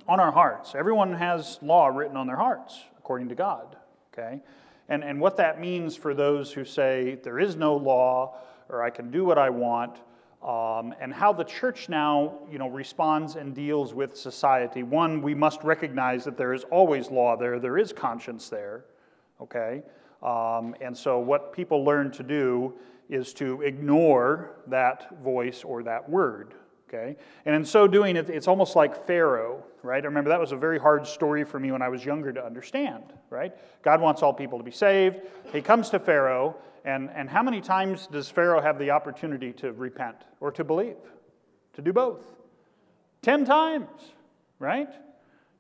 On 0.07 0.19
our 0.19 0.31
hearts. 0.31 0.75
Everyone 0.75 1.13
has 1.13 1.59
law 1.61 1.87
written 1.87 2.17
on 2.17 2.27
their 2.27 2.37
hearts 2.37 2.79
according 2.97 3.29
to 3.29 3.35
god 3.35 3.77
okay? 4.13 4.41
And, 4.89 5.03
and 5.03 5.19
what 5.19 5.37
that 5.37 5.59
means 5.59 5.95
for 5.95 6.13
those 6.13 6.51
who 6.51 6.65
say 6.65 7.19
there 7.23 7.39
is 7.39 7.55
no 7.55 7.75
law 7.75 8.37
or 8.69 8.83
i 8.83 8.89
can 8.89 9.11
do 9.11 9.25
what 9.25 9.37
i 9.37 9.49
want 9.49 9.97
um, 10.43 10.93
and 10.99 11.13
how 11.13 11.31
the 11.31 11.43
church 11.43 11.87
now 11.87 12.39
you 12.51 12.57
know, 12.57 12.67
responds 12.67 13.35
and 13.35 13.55
deals 13.55 13.93
with 13.93 14.17
society. 14.17 14.83
One, 14.83 15.21
we 15.21 15.33
must 15.33 15.63
recognize 15.63 16.25
that 16.25 16.37
there 16.37 16.53
is 16.53 16.65
always 16.65 17.09
law 17.09 17.37
there, 17.37 17.59
there 17.59 17.77
is 17.77 17.93
conscience 17.93 18.49
there, 18.49 18.85
okay? 19.39 19.83
Um, 20.21 20.75
and 20.81 20.97
so, 20.97 21.19
what 21.19 21.53
people 21.53 21.85
learn 21.85 22.11
to 22.11 22.23
do 22.23 22.73
is 23.09 23.33
to 23.35 23.61
ignore 23.61 24.51
that 24.67 25.21
voice 25.21 25.63
or 25.63 25.83
that 25.83 26.09
word, 26.09 26.55
okay? 26.89 27.15
And 27.45 27.55
in 27.55 27.63
so 27.63 27.87
doing, 27.87 28.17
it, 28.17 28.29
it's 28.29 28.47
almost 28.47 28.75
like 28.75 29.07
Pharaoh, 29.07 29.63
right? 29.81 30.03
I 30.03 30.07
remember 30.07 30.29
that 30.29 30.39
was 30.39 30.51
a 30.51 30.57
very 30.57 30.79
hard 30.79 31.07
story 31.07 31.45
for 31.45 31.59
me 31.59 31.71
when 31.71 31.81
I 31.81 31.89
was 31.89 32.03
younger 32.03 32.33
to 32.33 32.45
understand, 32.45 33.13
right? 33.29 33.53
God 33.81 34.01
wants 34.01 34.21
all 34.21 34.33
people 34.33 34.57
to 34.57 34.63
be 34.63 34.71
saved. 34.71 35.21
He 35.53 35.61
comes 35.61 35.89
to 35.91 35.99
Pharaoh 35.99 36.55
and, 36.85 37.09
and 37.15 37.29
how 37.29 37.41
many 37.41 37.61
times 37.61 38.07
does 38.07 38.29
Pharaoh 38.29 38.61
have 38.61 38.77
the 38.77 38.91
opportunity 38.91 39.53
to 39.53 39.71
repent 39.71 40.17
or 40.39 40.51
to 40.51 40.63
believe? 40.63 40.97
To 41.73 41.81
do 41.81 41.93
both? 41.93 42.21
Ten 43.21 43.45
times, 43.45 44.13
right? 44.59 44.89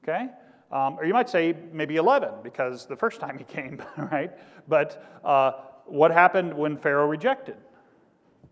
Okay? 0.03 0.29
Um, 0.71 0.97
or 0.99 1.05
you 1.05 1.13
might 1.13 1.29
say 1.29 1.55
maybe 1.71 1.95
11 1.95 2.31
because 2.43 2.87
the 2.87 2.95
first 2.95 3.21
time 3.21 3.37
he 3.37 3.45
came, 3.45 3.81
right? 3.97 4.31
But 4.67 5.21
uh, 5.23 5.53
what 5.85 6.11
happened 6.11 6.53
when 6.53 6.75
Pharaoh 6.75 7.07
rejected? 7.07 7.57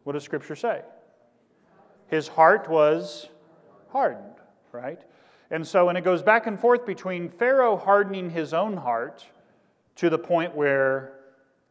What 0.03 0.13
does 0.13 0.23
Scripture 0.23 0.55
say? 0.55 0.81
His 2.07 2.27
heart 2.27 2.69
was 2.69 3.27
hardened, 3.89 4.35
right? 4.71 5.01
And 5.49 5.67
so, 5.67 5.85
when 5.85 5.97
it 5.97 6.03
goes 6.03 6.23
back 6.23 6.47
and 6.47 6.59
forth 6.59 6.85
between 6.85 7.29
Pharaoh 7.29 7.75
hardening 7.75 8.29
his 8.29 8.53
own 8.53 8.77
heart 8.77 9.25
to 9.97 10.09
the 10.09 10.17
point 10.17 10.55
where 10.55 11.20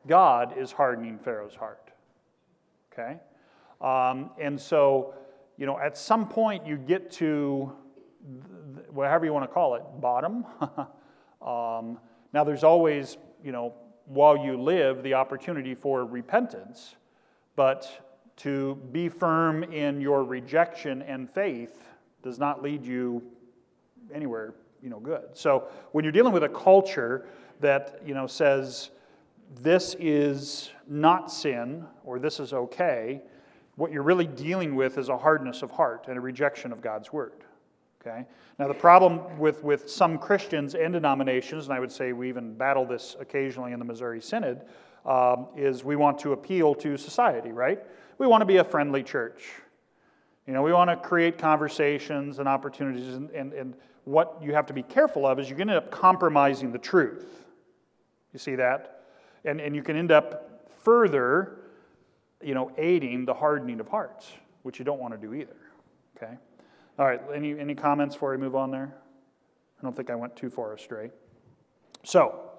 God 0.06 0.56
is 0.56 0.72
hardening 0.72 1.18
Pharaoh's 1.18 1.54
heart. 1.54 1.90
Okay? 2.92 3.18
Um, 3.80 4.30
and 4.38 4.60
so, 4.60 5.14
you 5.56 5.66
know, 5.66 5.78
at 5.78 5.96
some 5.96 6.28
point 6.28 6.66
you 6.66 6.76
get 6.76 7.10
to, 7.12 7.72
whatever 8.90 9.24
you 9.24 9.32
want 9.32 9.44
to 9.44 9.52
call 9.52 9.74
it, 9.74 9.82
bottom. 10.00 10.44
um, 11.42 11.98
now, 12.32 12.44
there's 12.44 12.64
always, 12.64 13.18
you 13.42 13.52
know, 13.52 13.74
while 14.06 14.36
you 14.36 14.60
live, 14.60 15.02
the 15.02 15.14
opportunity 15.14 15.74
for 15.74 16.04
repentance, 16.04 16.96
but 17.56 18.10
to 18.36 18.76
be 18.90 19.08
firm 19.08 19.62
in 19.64 20.00
your 20.00 20.24
rejection 20.24 21.02
and 21.02 21.28
faith 21.30 21.82
does 22.22 22.38
not 22.38 22.62
lead 22.62 22.84
you 22.84 23.22
anywhere, 24.14 24.54
you 24.82 24.90
know, 24.90 24.98
good. 24.98 25.28
So 25.34 25.68
when 25.92 26.04
you're 26.04 26.12
dealing 26.12 26.32
with 26.32 26.44
a 26.44 26.48
culture 26.48 27.26
that, 27.60 28.00
you 28.04 28.14
know, 28.14 28.26
says, 28.26 28.90
this 29.58 29.96
is 29.98 30.70
not 30.86 31.30
sin 31.30 31.84
or 32.04 32.18
this 32.18 32.40
is 32.40 32.52
okay, 32.52 33.22
what 33.76 33.92
you're 33.92 34.02
really 34.02 34.26
dealing 34.26 34.74
with 34.74 34.98
is 34.98 35.08
a 35.08 35.16
hardness 35.16 35.62
of 35.62 35.70
heart 35.70 36.06
and 36.08 36.16
a 36.16 36.20
rejection 36.20 36.72
of 36.72 36.80
God's 36.80 37.12
word. 37.12 37.44
Okay? 38.00 38.26
Now, 38.58 38.68
the 38.68 38.74
problem 38.74 39.38
with, 39.38 39.62
with 39.62 39.90
some 39.90 40.18
Christians 40.18 40.74
and 40.74 40.92
denominations, 40.92 41.64
and 41.66 41.74
I 41.74 41.80
would 41.80 41.92
say 41.92 42.12
we 42.12 42.28
even 42.28 42.54
battle 42.54 42.86
this 42.86 43.16
occasionally 43.20 43.72
in 43.72 43.78
the 43.78 43.84
Missouri 43.84 44.20
Synod, 44.20 44.62
um, 45.04 45.48
is 45.56 45.84
we 45.84 45.96
want 45.96 46.18
to 46.20 46.32
appeal 46.32 46.74
to 46.76 46.96
society, 46.96 47.52
right? 47.52 47.80
We 48.18 48.26
want 48.26 48.42
to 48.42 48.46
be 48.46 48.58
a 48.58 48.64
friendly 48.64 49.02
church. 49.02 49.48
You 50.46 50.52
know, 50.52 50.62
we 50.62 50.72
want 50.72 50.90
to 50.90 50.96
create 50.96 51.38
conversations 51.38 52.38
and 52.38 52.48
opportunities, 52.48 53.14
and, 53.14 53.30
and, 53.30 53.52
and 53.52 53.74
what 54.04 54.38
you 54.42 54.52
have 54.54 54.66
to 54.66 54.72
be 54.72 54.82
careful 54.82 55.26
of 55.26 55.38
is 55.38 55.48
you're 55.48 55.56
going 55.56 55.68
to 55.68 55.74
end 55.74 55.84
up 55.84 55.90
compromising 55.90 56.72
the 56.72 56.78
truth. 56.78 57.44
You 58.32 58.38
see 58.38 58.56
that? 58.56 58.99
And, 59.44 59.60
and 59.60 59.74
you 59.74 59.82
can 59.82 59.96
end 59.96 60.12
up 60.12 60.70
further, 60.82 61.60
you 62.42 62.54
know, 62.54 62.70
aiding 62.76 63.24
the 63.24 63.34
hardening 63.34 63.80
of 63.80 63.88
hearts, 63.88 64.32
which 64.62 64.78
you 64.78 64.84
don't 64.84 65.00
want 65.00 65.14
to 65.14 65.18
do 65.18 65.34
either. 65.34 65.56
Okay? 66.16 66.34
All 66.98 67.06
right, 67.06 67.20
any, 67.34 67.58
any 67.58 67.74
comments 67.74 68.14
before 68.14 68.32
we 68.32 68.36
move 68.36 68.54
on 68.54 68.70
there? 68.70 68.94
I 69.78 69.82
don't 69.82 69.96
think 69.96 70.10
I 70.10 70.14
went 70.14 70.36
too 70.36 70.50
far 70.50 70.74
astray. 70.74 71.10
So, 72.04 72.50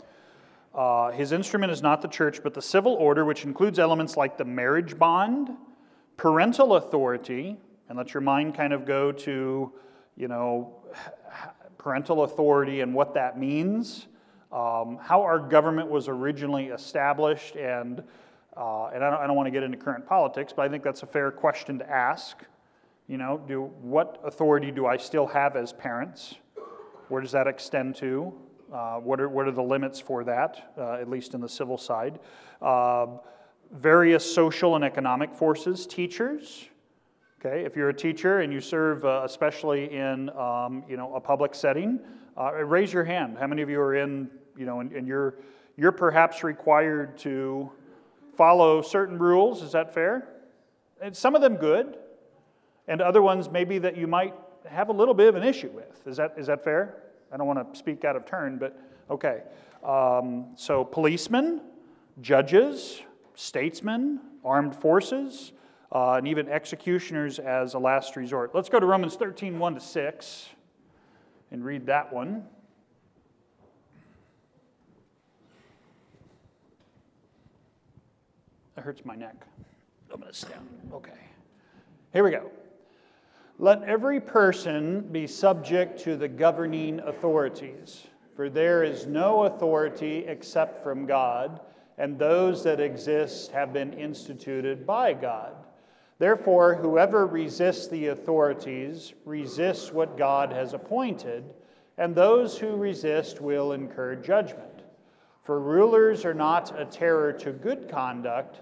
uh, 0.74 1.12
his 1.12 1.32
instrument 1.32 1.72
is 1.72 1.82
not 1.82 2.02
the 2.02 2.08
church, 2.08 2.42
but 2.42 2.54
the 2.54 2.62
civil 2.62 2.94
order, 2.94 3.26
which 3.26 3.44
includes 3.44 3.78
elements 3.78 4.16
like 4.18 4.38
the 4.38 4.46
marriage 4.46 4.98
bond, 4.98 5.50
parental 6.18 6.76
authority, 6.76 7.58
and 7.90 7.98
let 7.98 8.14
your 8.14 8.22
mind 8.22 8.56
kind 8.56 8.72
of 8.72 8.86
go 8.86 9.12
to, 9.12 9.74
you 10.16 10.28
know, 10.28 10.76
parental 11.78 12.24
authority 12.24 12.82
and 12.82 12.94
what 12.94 13.14
that 13.16 13.38
means, 13.38 14.08
um, 14.52 14.98
how 15.02 15.22
our 15.22 15.40
government 15.40 15.90
was 15.90 16.08
originally 16.08 16.68
established, 16.68 17.56
and, 17.56 18.04
uh, 18.58 18.88
and 18.88 19.04
I 19.04 19.10
don't, 19.10 19.22
I 19.22 19.28
don't 19.28 19.36
want 19.36 19.48
to 19.48 19.52
get 19.52 19.64
into 19.64 19.78
current 19.78 20.06
politics, 20.06 20.54
but 20.56 20.64
I 20.64 20.70
think 20.70 20.84
that's 20.84 21.04
a 21.04 21.08
fair 21.08 21.32
question 21.32 21.80
to 21.80 21.90
ask. 21.90 22.38
You 23.08 23.18
know, 23.18 23.42
do, 23.48 23.64
what 23.82 24.20
authority 24.24 24.72
do 24.72 24.86
I 24.86 24.98
still 24.98 25.28
have 25.28 25.56
as 25.56 25.74
parents? 25.74 26.36
Where 27.08 27.22
does 27.22 27.32
that 27.32 27.48
extend 27.48 27.96
to? 27.98 28.34
Uh, 28.72 28.98
what, 28.98 29.20
are, 29.20 29.28
what 29.28 29.48
are 29.48 29.52
the 29.52 29.64
limits 29.64 30.00
for 30.00 30.24
that, 30.24 30.74
uh, 30.78 30.94
at 30.94 31.10
least 31.10 31.34
in 31.34 31.42
the 31.42 31.50
civil 31.50 31.78
side? 31.78 32.20
Uh, 32.62 33.08
various 33.72 34.34
social 34.34 34.76
and 34.76 34.84
economic 34.84 35.34
forces, 35.34 35.86
teachers. 35.86 36.68
Okay, 37.40 37.66
if 37.66 37.76
you're 37.76 37.90
a 37.90 37.94
teacher 37.94 38.42
and 38.42 38.54
you 38.54 38.62
serve, 38.62 39.04
uh, 39.04 39.24
especially 39.26 39.92
in 39.92 40.30
um, 40.32 40.84
you 40.88 40.96
know 40.96 41.16
a 41.16 41.20
public 41.20 41.56
setting, 41.56 42.00
uh, 42.38 42.54
raise 42.54 42.94
your 42.94 43.04
hand. 43.04 43.38
How 43.38 43.48
many 43.48 43.62
of 43.62 43.70
you 43.70 43.82
are 43.82 43.96
in 43.96 44.30
you 44.58 44.66
know 44.66 44.80
and, 44.80 44.92
and 44.92 45.08
you're 45.08 45.36
you're 45.78 45.92
perhaps 45.92 46.44
required 46.44 47.18
to 47.20 47.72
follow 48.36 48.82
certain 48.82 49.18
rules? 49.18 49.62
Is 49.62 49.72
that 49.72 49.94
fair? 49.94 50.28
And 51.02 51.16
some 51.16 51.36
of 51.36 51.42
them 51.42 51.56
good, 51.56 51.98
and 52.88 53.02
other 53.02 53.22
ones 53.22 53.50
maybe 53.50 53.80
that 53.80 53.98
you 53.98 54.08
might 54.08 54.36
have 54.68 54.90
a 54.90 54.94
little 54.94 55.14
bit 55.14 55.28
of 55.28 55.36
an 55.36 55.44
issue 55.44 55.70
with. 55.70 56.08
Is 56.08 56.18
that 56.18 56.36
is 56.38 56.48
that 56.48 56.64
fair? 56.64 57.04
I 57.32 57.38
don't 57.38 57.48
want 57.48 57.74
to 57.74 57.80
speak 57.80 58.04
out 58.04 58.16
of 58.16 58.26
turn, 58.26 58.58
but 58.58 58.78
okay. 59.10 59.44
Um, 59.84 60.48
so, 60.56 60.84
policemen, 60.84 61.62
judges, 62.22 63.02
statesmen, 63.36 64.20
armed 64.44 64.76
forces, 64.76 65.54
uh, 65.92 66.14
and 66.14 66.28
even 66.28 66.48
executioners 66.48 67.40
as 67.40 67.74
a 67.74 67.80
last 67.80 68.16
resort. 68.16 68.54
Let's 68.54 68.70
go 68.70 68.80
to 68.80 68.86
Romans 68.86 69.16
13 69.16 69.58
1 69.58 69.76
to 69.76 69.80
6 69.80 70.50
and 71.52 71.66
read 71.66 71.86
that 71.88 72.14
one. 72.14 72.46
That 78.82 78.86
hurts 78.86 79.06
my 79.06 79.14
neck. 79.14 79.46
I'm 80.12 80.22
going 80.22 80.32
to 80.32 80.36
stand. 80.36 80.68
Okay. 80.92 81.12
Here 82.14 82.24
we 82.24 82.32
go. 82.32 82.50
Let 83.60 83.84
every 83.84 84.20
person 84.20 85.02
be 85.12 85.28
subject 85.28 86.00
to 86.00 86.18
the 86.18 86.28
governing 86.28 87.00
authorities, 87.02 88.08
for 88.36 88.50
there 88.50 88.84
is 88.84 89.06
no 89.06 89.44
authority 89.44 90.26
except 90.26 90.82
from 90.82 91.06
God, 91.06 91.62
and 92.00 92.18
those 92.18 92.64
that 92.64 92.80
exist 92.80 93.52
have 93.52 93.72
been 93.72 93.94
instituted 93.94 94.88
by 94.88 95.14
God. 95.14 95.54
Therefore, 96.18 96.74
whoever 96.74 97.28
resists 97.28 97.88
the 97.88 98.08
authorities 98.08 99.14
resists 99.26 99.94
what 99.94 100.18
God 100.18 100.52
has 100.52 100.74
appointed, 100.74 101.44
and 102.00 102.16
those 102.16 102.58
who 102.58 102.76
resist 102.76 103.42
will 103.42 103.74
incur 103.74 104.16
judgment. 104.16 104.82
For 105.44 105.60
rulers 105.60 106.26
are 106.26 106.34
not 106.34 106.80
a 106.80 106.86
terror 106.86 107.32
to 107.34 107.52
good 107.52 107.88
conduct, 107.88 108.62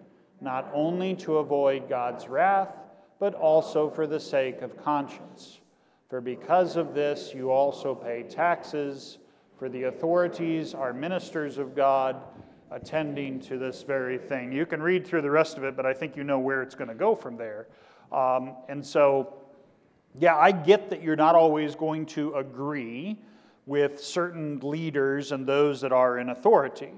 not 0.41 0.69
only 0.73 1.15
to 1.15 1.37
avoid 1.37 1.87
God's 1.87 2.27
wrath, 2.27 2.75
but 3.19 3.35
also 3.35 3.89
for 3.89 4.07
the 4.07 4.19
sake 4.19 4.61
of 4.63 4.75
conscience. 4.83 5.61
For 6.09 6.19
because 6.19 6.75
of 6.75 6.93
this, 6.93 7.33
you 7.33 7.51
also 7.51 7.93
pay 7.95 8.23
taxes, 8.23 9.19
for 9.57 9.69
the 9.69 9.83
authorities 9.83 10.73
are 10.73 10.91
ministers 10.91 11.59
of 11.59 11.75
God, 11.75 12.23
attending 12.71 13.39
to 13.41 13.57
this 13.57 13.83
very 13.83 14.17
thing. 14.17 14.51
You 14.51 14.65
can 14.65 14.81
read 14.81 15.05
through 15.05 15.21
the 15.21 15.29
rest 15.29 15.57
of 15.57 15.63
it, 15.63 15.77
but 15.77 15.85
I 15.85 15.93
think 15.93 16.17
you 16.17 16.23
know 16.23 16.39
where 16.39 16.63
it's 16.63 16.73
going 16.73 16.87
to 16.87 16.95
go 16.95 17.13
from 17.13 17.37
there. 17.37 17.67
Um, 18.11 18.55
and 18.67 18.85
so, 18.85 19.35
yeah, 20.19 20.35
I 20.35 20.51
get 20.51 20.89
that 20.89 21.03
you're 21.03 21.15
not 21.15 21.35
always 21.35 21.75
going 21.75 22.07
to 22.07 22.33
agree 22.35 23.21
with 23.65 24.03
certain 24.03 24.59
leaders 24.61 25.31
and 25.31 25.45
those 25.45 25.81
that 25.81 25.91
are 25.91 26.17
in 26.17 26.29
authority. 26.29 26.93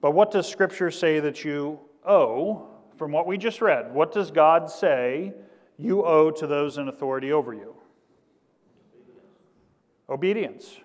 But 0.00 0.10
what 0.10 0.30
does 0.30 0.46
Scripture 0.46 0.90
say 0.90 1.18
that 1.20 1.44
you 1.44 1.80
owe, 2.04 2.68
from 2.96 3.12
what 3.12 3.26
we 3.26 3.38
just 3.38 3.60
read, 3.60 3.92
what 3.92 4.12
does 4.12 4.30
God 4.30 4.70
say 4.70 5.32
you 5.78 6.04
owe 6.04 6.30
to 6.30 6.46
those 6.46 6.78
in 6.78 6.88
authority 6.88 7.32
over 7.32 7.52
you? 7.52 7.74
Obedience. 10.08 10.78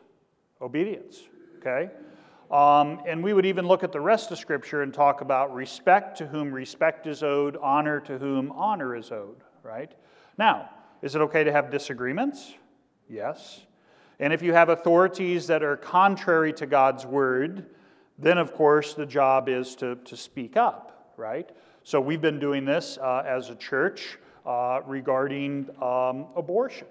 Obedience. 0.62 1.22
Okay? 1.60 1.90
Um, 2.50 3.02
and 3.06 3.24
we 3.24 3.34
would 3.34 3.46
even 3.46 3.68
look 3.68 3.84
at 3.84 3.92
the 3.92 4.02
rest 4.02 4.32
of 4.32 4.40
Scripture 4.40 4.82
and 4.82 4.94
talk 4.94 5.22
about 5.22 5.54
respect 5.54 6.18
to 6.18 6.28
whom 6.28 6.52
respect 6.52 7.06
is 7.06 7.22
owed, 7.22 7.58
honor 7.62 8.00
to 8.02 8.18
whom 8.18 8.52
honor 8.54 8.96
is 8.96 9.12
owed, 9.12 9.44
right? 9.62 9.92
Now, 10.38 10.70
is 11.02 11.16
it 11.16 11.22
okay 11.22 11.44
to 11.44 11.52
have 11.52 11.70
disagreements? 11.70 12.54
Yes. 13.08 13.62
And 14.20 14.34
if 14.34 14.42
you 14.42 14.54
have 14.54 14.70
authorities 14.70 15.48
that 15.48 15.64
are 15.64 15.78
contrary 15.78 16.52
to 16.54 16.66
God's 16.66 17.06
word, 17.06 17.68
then 18.18 18.38
of 18.38 18.54
course 18.54 18.96
the 18.96 19.06
job 19.06 19.48
is 19.48 19.76
to, 19.76 19.96
to 20.06 20.18
speak 20.18 20.58
up 20.58 20.99
right? 21.20 21.50
So 21.84 22.00
we've 22.00 22.22
been 22.22 22.40
doing 22.40 22.66
this 22.66 22.98
uh, 22.98 23.24
as 23.28 23.50
a 23.50 23.56
church 23.56 24.18
uh, 24.46 24.80
regarding 24.88 25.70
um, 25.82 26.28
abortion, 26.36 26.88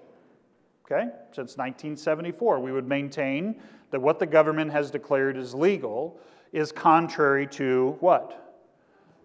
okay? 0.85 1.09
Since 1.31 1.57
1974. 1.57 2.59
We 2.59 2.71
would 2.71 2.87
maintain 2.87 3.59
that 3.91 3.99
what 3.99 4.19
the 4.19 4.27
government 4.27 4.71
has 4.71 4.91
declared 4.91 5.35
is 5.35 5.53
legal 5.53 6.19
is 6.53 6.71
contrary 6.71 7.47
to 7.47 7.97
what? 7.99 8.45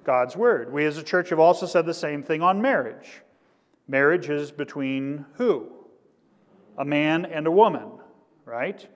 God's 0.04 0.36
word. 0.36 0.72
We 0.72 0.84
as 0.86 0.98
a 0.98 1.02
church 1.02 1.30
have 1.30 1.38
also 1.38 1.66
said 1.66 1.86
the 1.86 1.94
same 1.94 2.22
thing 2.22 2.42
on 2.42 2.60
marriage. 2.60 3.22
Marriage 3.86 4.30
is 4.30 4.50
between 4.50 5.26
who? 5.34 5.68
A 6.78 6.84
man 6.84 7.26
and 7.26 7.46
a 7.46 7.50
woman, 7.50 7.90
right? 8.44 8.86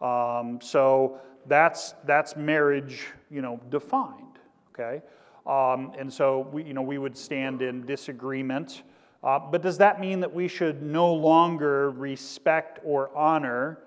Um, 0.00 0.60
so 0.62 1.20
that's, 1.46 1.94
that's 2.04 2.36
marriage, 2.36 3.06
you 3.30 3.42
know, 3.42 3.60
defined, 3.70 4.38
okay? 4.72 5.02
Um, 5.48 5.92
and 5.98 6.12
so 6.12 6.48
we, 6.52 6.62
you 6.64 6.74
know, 6.74 6.82
we 6.82 6.98
would 6.98 7.16
stand 7.16 7.62
in 7.62 7.86
disagreement. 7.86 8.82
Uh, 9.24 9.38
but 9.38 9.62
does 9.62 9.78
that 9.78 9.98
mean 9.98 10.20
that 10.20 10.32
we 10.32 10.46
should 10.46 10.82
no 10.82 11.12
longer 11.12 11.90
respect 11.90 12.78
or 12.84 13.16
honor 13.16 13.78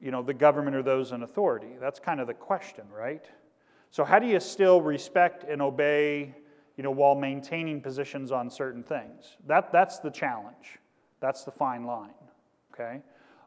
you 0.00 0.12
know, 0.12 0.22
the 0.22 0.34
government 0.34 0.76
or 0.76 0.82
those 0.82 1.12
in 1.12 1.22
authority? 1.22 1.72
That's 1.80 1.98
kind 1.98 2.20
of 2.20 2.28
the 2.28 2.34
question, 2.34 2.84
right? 2.92 3.24
So 3.90 4.04
how 4.04 4.18
do 4.18 4.26
you 4.26 4.38
still 4.38 4.80
respect 4.80 5.44
and 5.44 5.60
obey 5.60 6.34
you 6.76 6.84
know, 6.84 6.92
while 6.92 7.16
maintaining 7.16 7.80
positions 7.80 8.30
on 8.30 8.48
certain 8.48 8.84
things? 8.84 9.36
That, 9.48 9.72
that's 9.72 9.98
the 9.98 10.10
challenge. 10.10 10.78
That's 11.20 11.42
the 11.42 11.50
fine 11.50 11.84
line. 11.84 12.14
Okay? 12.72 13.00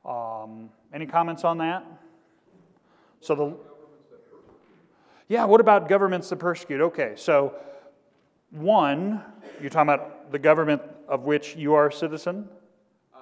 Um, 0.06 0.70
any 0.94 1.06
comments 1.06 1.46
on 1.46 1.58
that? 1.60 1.86
So 3.22 3.36
the 3.36 3.56
Yeah, 5.32 5.46
what 5.46 5.62
about 5.62 5.88
governments 5.88 6.28
that 6.28 6.40
persecute? 6.40 6.82
Okay, 6.82 7.14
so 7.16 7.56
one, 8.50 9.24
you're 9.62 9.70
talking 9.70 9.94
about 9.94 10.30
the 10.30 10.38
government 10.38 10.82
of 11.08 11.24
which 11.24 11.56
you 11.56 11.74
are 11.74 11.88
a 11.88 11.94
citizen? 11.94 12.50
Uh, 13.16 13.20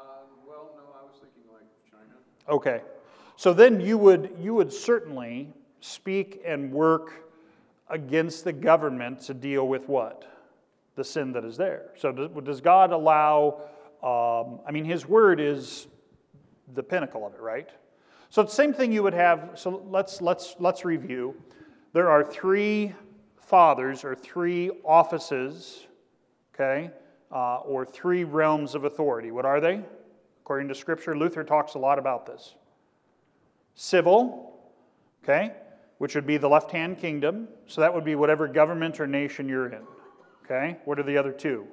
well, 0.47 0.71
no, 0.75 0.81
I 0.99 1.05
was 1.05 1.19
thinking 1.21 1.43
like 1.53 1.67
China. 1.87 2.15
Okay. 2.49 2.81
So 3.35 3.53
then 3.53 3.79
you 3.79 3.99
would, 3.99 4.31
you 4.41 4.55
would 4.55 4.73
certainly 4.73 5.53
speak 5.81 6.41
and 6.43 6.71
work 6.71 7.29
against 7.91 8.43
the 8.43 8.53
government 8.53 9.21
to 9.25 9.35
deal 9.35 9.67
with 9.67 9.87
what? 9.87 10.25
The 10.95 11.03
sin 11.03 11.31
that 11.33 11.45
is 11.45 11.57
there. 11.57 11.91
So 11.95 12.11
does 12.11 12.59
God 12.59 12.91
allow, 12.91 13.61
um, 14.01 14.61
I 14.67 14.71
mean, 14.71 14.85
His 14.85 15.07
word 15.07 15.39
is 15.39 15.85
the 16.73 16.81
pinnacle 16.81 17.27
of 17.27 17.35
it, 17.35 17.39
right? 17.39 17.69
So 18.31 18.41
the 18.41 18.49
same 18.49 18.73
thing 18.73 18.91
you 18.91 19.03
would 19.03 19.13
have, 19.13 19.51
so 19.53 19.83
let's, 19.91 20.23
let's, 20.23 20.55
let's 20.57 20.83
review. 20.83 21.35
There 21.91 22.09
are 22.09 22.23
three 22.23 22.93
fathers 23.41 24.03
or 24.03 24.15
three 24.15 24.69
offices, 24.85 25.87
okay, 26.53 26.91
uh, 27.31 27.57
or 27.57 27.85
three 27.85 28.23
realms 28.23 28.75
of 28.75 28.83
authority. 28.83 29.31
What 29.31 29.45
are 29.45 29.59
they? 29.59 29.81
According 30.43 30.67
to 30.67 30.75
Scripture, 30.75 31.17
Luther 31.17 31.43
talks 31.43 31.73
a 31.73 31.79
lot 31.79 31.97
about 31.97 32.25
this. 32.25 32.55
Civil, 33.75 34.59
okay, 35.23 35.51
which 35.97 36.15
would 36.15 36.27
be 36.27 36.37
the 36.37 36.47
left 36.47 36.71
hand 36.71 36.99
kingdom. 36.99 37.47
So 37.65 37.81
that 37.81 37.93
would 37.93 38.05
be 38.05 38.15
whatever 38.15 38.47
government 38.47 38.99
or 38.99 39.07
nation 39.07 39.49
you're 39.49 39.67
in. 39.67 39.83
Okay, 40.45 40.77
what 40.85 40.99
are 40.99 41.03
the 41.03 41.17
other 41.17 41.31
two? 41.31 41.67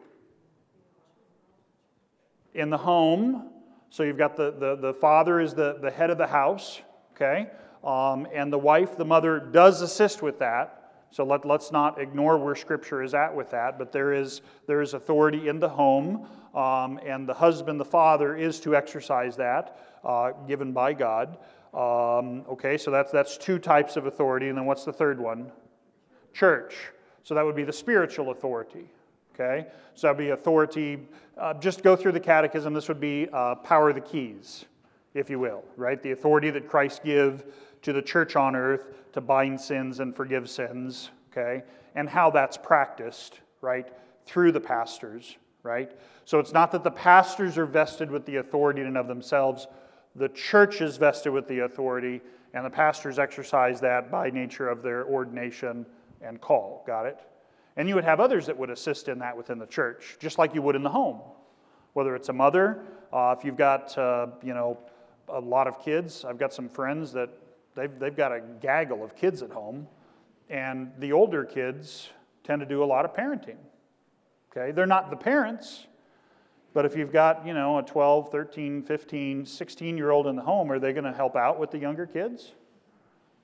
In 2.55 2.70
the 2.70 2.79
home, 2.79 3.50
so 3.90 4.02
you've 4.02 4.18
got 4.18 4.37
the, 4.37 4.50
the, 4.50 4.76
the 4.76 4.94
father 4.94 5.40
is 5.40 5.55
the, 5.55 5.79
the 5.81 5.90
head 5.90 6.11
of 6.11 6.18
the 6.18 6.26
house, 6.26 6.81
okay, 7.14 7.48
um, 7.84 8.26
and 8.32 8.52
the 8.52 8.58
wife, 8.58 8.96
the 8.96 9.04
mother, 9.04 9.38
does 9.38 9.82
assist 9.82 10.22
with 10.22 10.38
that. 10.38 10.82
So 11.10 11.24
let, 11.24 11.44
let's 11.44 11.72
not 11.72 12.00
ignore 12.00 12.36
where 12.36 12.54
Scripture 12.54 13.02
is 13.02 13.14
at 13.14 13.34
with 13.34 13.50
that, 13.50 13.78
but 13.78 13.92
there 13.92 14.12
is, 14.12 14.42
there 14.66 14.82
is 14.82 14.94
authority 14.94 15.48
in 15.48 15.60
the 15.60 15.68
home, 15.68 16.26
um, 16.54 16.98
and 17.04 17.28
the 17.28 17.34
husband, 17.34 17.78
the 17.78 17.84
father, 17.84 18.36
is 18.36 18.60
to 18.60 18.74
exercise 18.74 19.36
that 19.36 19.78
uh, 20.04 20.32
given 20.46 20.72
by 20.72 20.92
God. 20.92 21.38
Um, 21.72 22.44
okay, 22.48 22.76
so 22.78 22.90
that's, 22.90 23.12
that's 23.12 23.36
two 23.36 23.58
types 23.58 23.96
of 23.96 24.06
authority, 24.06 24.48
and 24.48 24.58
then 24.58 24.66
what's 24.66 24.84
the 24.84 24.92
third 24.92 25.20
one? 25.20 25.52
Church. 26.32 26.74
So 27.22 27.34
that 27.34 27.44
would 27.44 27.56
be 27.56 27.64
the 27.64 27.72
spiritual 27.72 28.30
authority. 28.30 28.88
Okay, 29.34 29.66
so 29.94 30.06
that'd 30.06 30.16
be 30.16 30.30
authority. 30.30 31.06
Uh, 31.36 31.52
just 31.54 31.82
go 31.82 31.94
through 31.94 32.12
the 32.12 32.20
catechism. 32.20 32.72
This 32.72 32.88
would 32.88 33.00
be 33.00 33.28
uh, 33.32 33.56
power 33.56 33.90
of 33.90 33.94
the 33.94 34.00
keys, 34.00 34.64
if 35.16 35.31
you 35.31 35.38
will, 35.38 35.64
right? 35.76 36.02
The 36.02 36.12
authority 36.12 36.50
that 36.50 36.68
Christ 36.68 37.02
give 37.02 37.44
to 37.83 37.92
the 37.92 38.02
church 38.02 38.37
on 38.37 38.55
earth 38.55 38.92
to 39.12 39.20
bind 39.20 39.61
sins 39.61 40.00
and 40.00 40.14
forgive 40.14 40.48
sins, 40.50 41.11
okay? 41.33 41.64
And 41.94 42.09
how 42.09 42.31
that's 42.31 42.59
practiced, 42.59 43.40
right? 43.62 43.88
Through 44.26 44.52
the 44.52 44.61
pastors, 44.61 45.37
right? 45.62 45.90
So 46.26 46.38
it's 46.38 46.52
not 46.52 46.70
that 46.72 46.85
the 46.85 46.90
pastors 46.90 47.57
are 47.57 47.64
vested 47.64 48.11
with 48.11 48.26
the 48.26 48.37
authority 48.37 48.83
in 48.83 48.88
and 48.88 48.98
of 48.98 49.09
themselves, 49.09 49.66
the 50.14 50.29
church 50.29 50.81
is 50.81 50.98
vested 50.98 51.33
with 51.33 51.48
the 51.48 51.61
authority, 51.61 52.20
and 52.52 52.64
the 52.64 52.70
pastors 52.70 53.18
exercise 53.18 53.81
that 53.81 54.11
by 54.11 54.31
nature 54.31 54.68
of 54.68 54.83
their 54.83 55.07
ordination 55.07 55.87
and 56.20 56.40
call. 56.40 56.85
Got 56.87 57.07
it? 57.07 57.20
And 57.76 57.88
you 57.88 57.94
would 57.94 58.05
have 58.05 58.20
others 58.20 58.46
that 58.46 58.57
would 58.57 58.70
assist 58.70 59.09
in 59.09 59.18
that 59.20 59.37
within 59.37 59.59
the 59.59 59.66
church, 59.66 60.16
just 60.18 60.38
like 60.38 60.55
you 60.55 60.62
would 60.62 60.76
in 60.76 60.83
the 60.83 60.90
home. 60.90 61.20
Whether 61.92 62.14
it's 62.16 62.29
a 62.29 62.33
mother, 62.33 62.83
uh, 63.12 63.35
if 63.38 63.44
you've 63.44 63.57
got, 63.57 63.96
uh, 63.96 64.29
you 64.42 64.55
know, 64.55 64.79
a 65.28 65.40
lot 65.40 65.66
of 65.66 65.82
kids, 65.82 66.24
I've 66.24 66.38
got 66.38 66.52
some 66.52 66.68
friends 66.68 67.12
that 67.12 67.30
They've, 67.76 67.96
they've 67.98 68.16
got 68.16 68.32
a 68.32 68.40
gaggle 68.60 69.04
of 69.04 69.14
kids 69.14 69.42
at 69.42 69.50
home, 69.50 69.86
and 70.48 70.90
the 70.98 71.12
older 71.12 71.44
kids 71.44 72.08
tend 72.42 72.60
to 72.60 72.66
do 72.66 72.82
a 72.82 72.86
lot 72.86 73.04
of 73.04 73.14
parenting. 73.14 73.58
Okay, 74.50 74.72
they're 74.72 74.86
not 74.86 75.10
the 75.10 75.16
parents, 75.16 75.86
but 76.72 76.86
if 76.86 76.96
you've 76.96 77.12
got, 77.12 77.46
you 77.46 77.52
know, 77.52 77.78
a 77.78 77.82
12, 77.82 78.32
13, 78.32 78.82
15, 78.82 79.44
16 79.44 79.98
year 79.98 80.10
old 80.10 80.26
in 80.26 80.36
the 80.36 80.42
home, 80.42 80.72
are 80.72 80.78
they 80.78 80.94
going 80.94 81.04
to 81.04 81.12
help 81.12 81.36
out 81.36 81.60
with 81.60 81.70
the 81.70 81.78
younger 81.78 82.06
kids? 82.06 82.52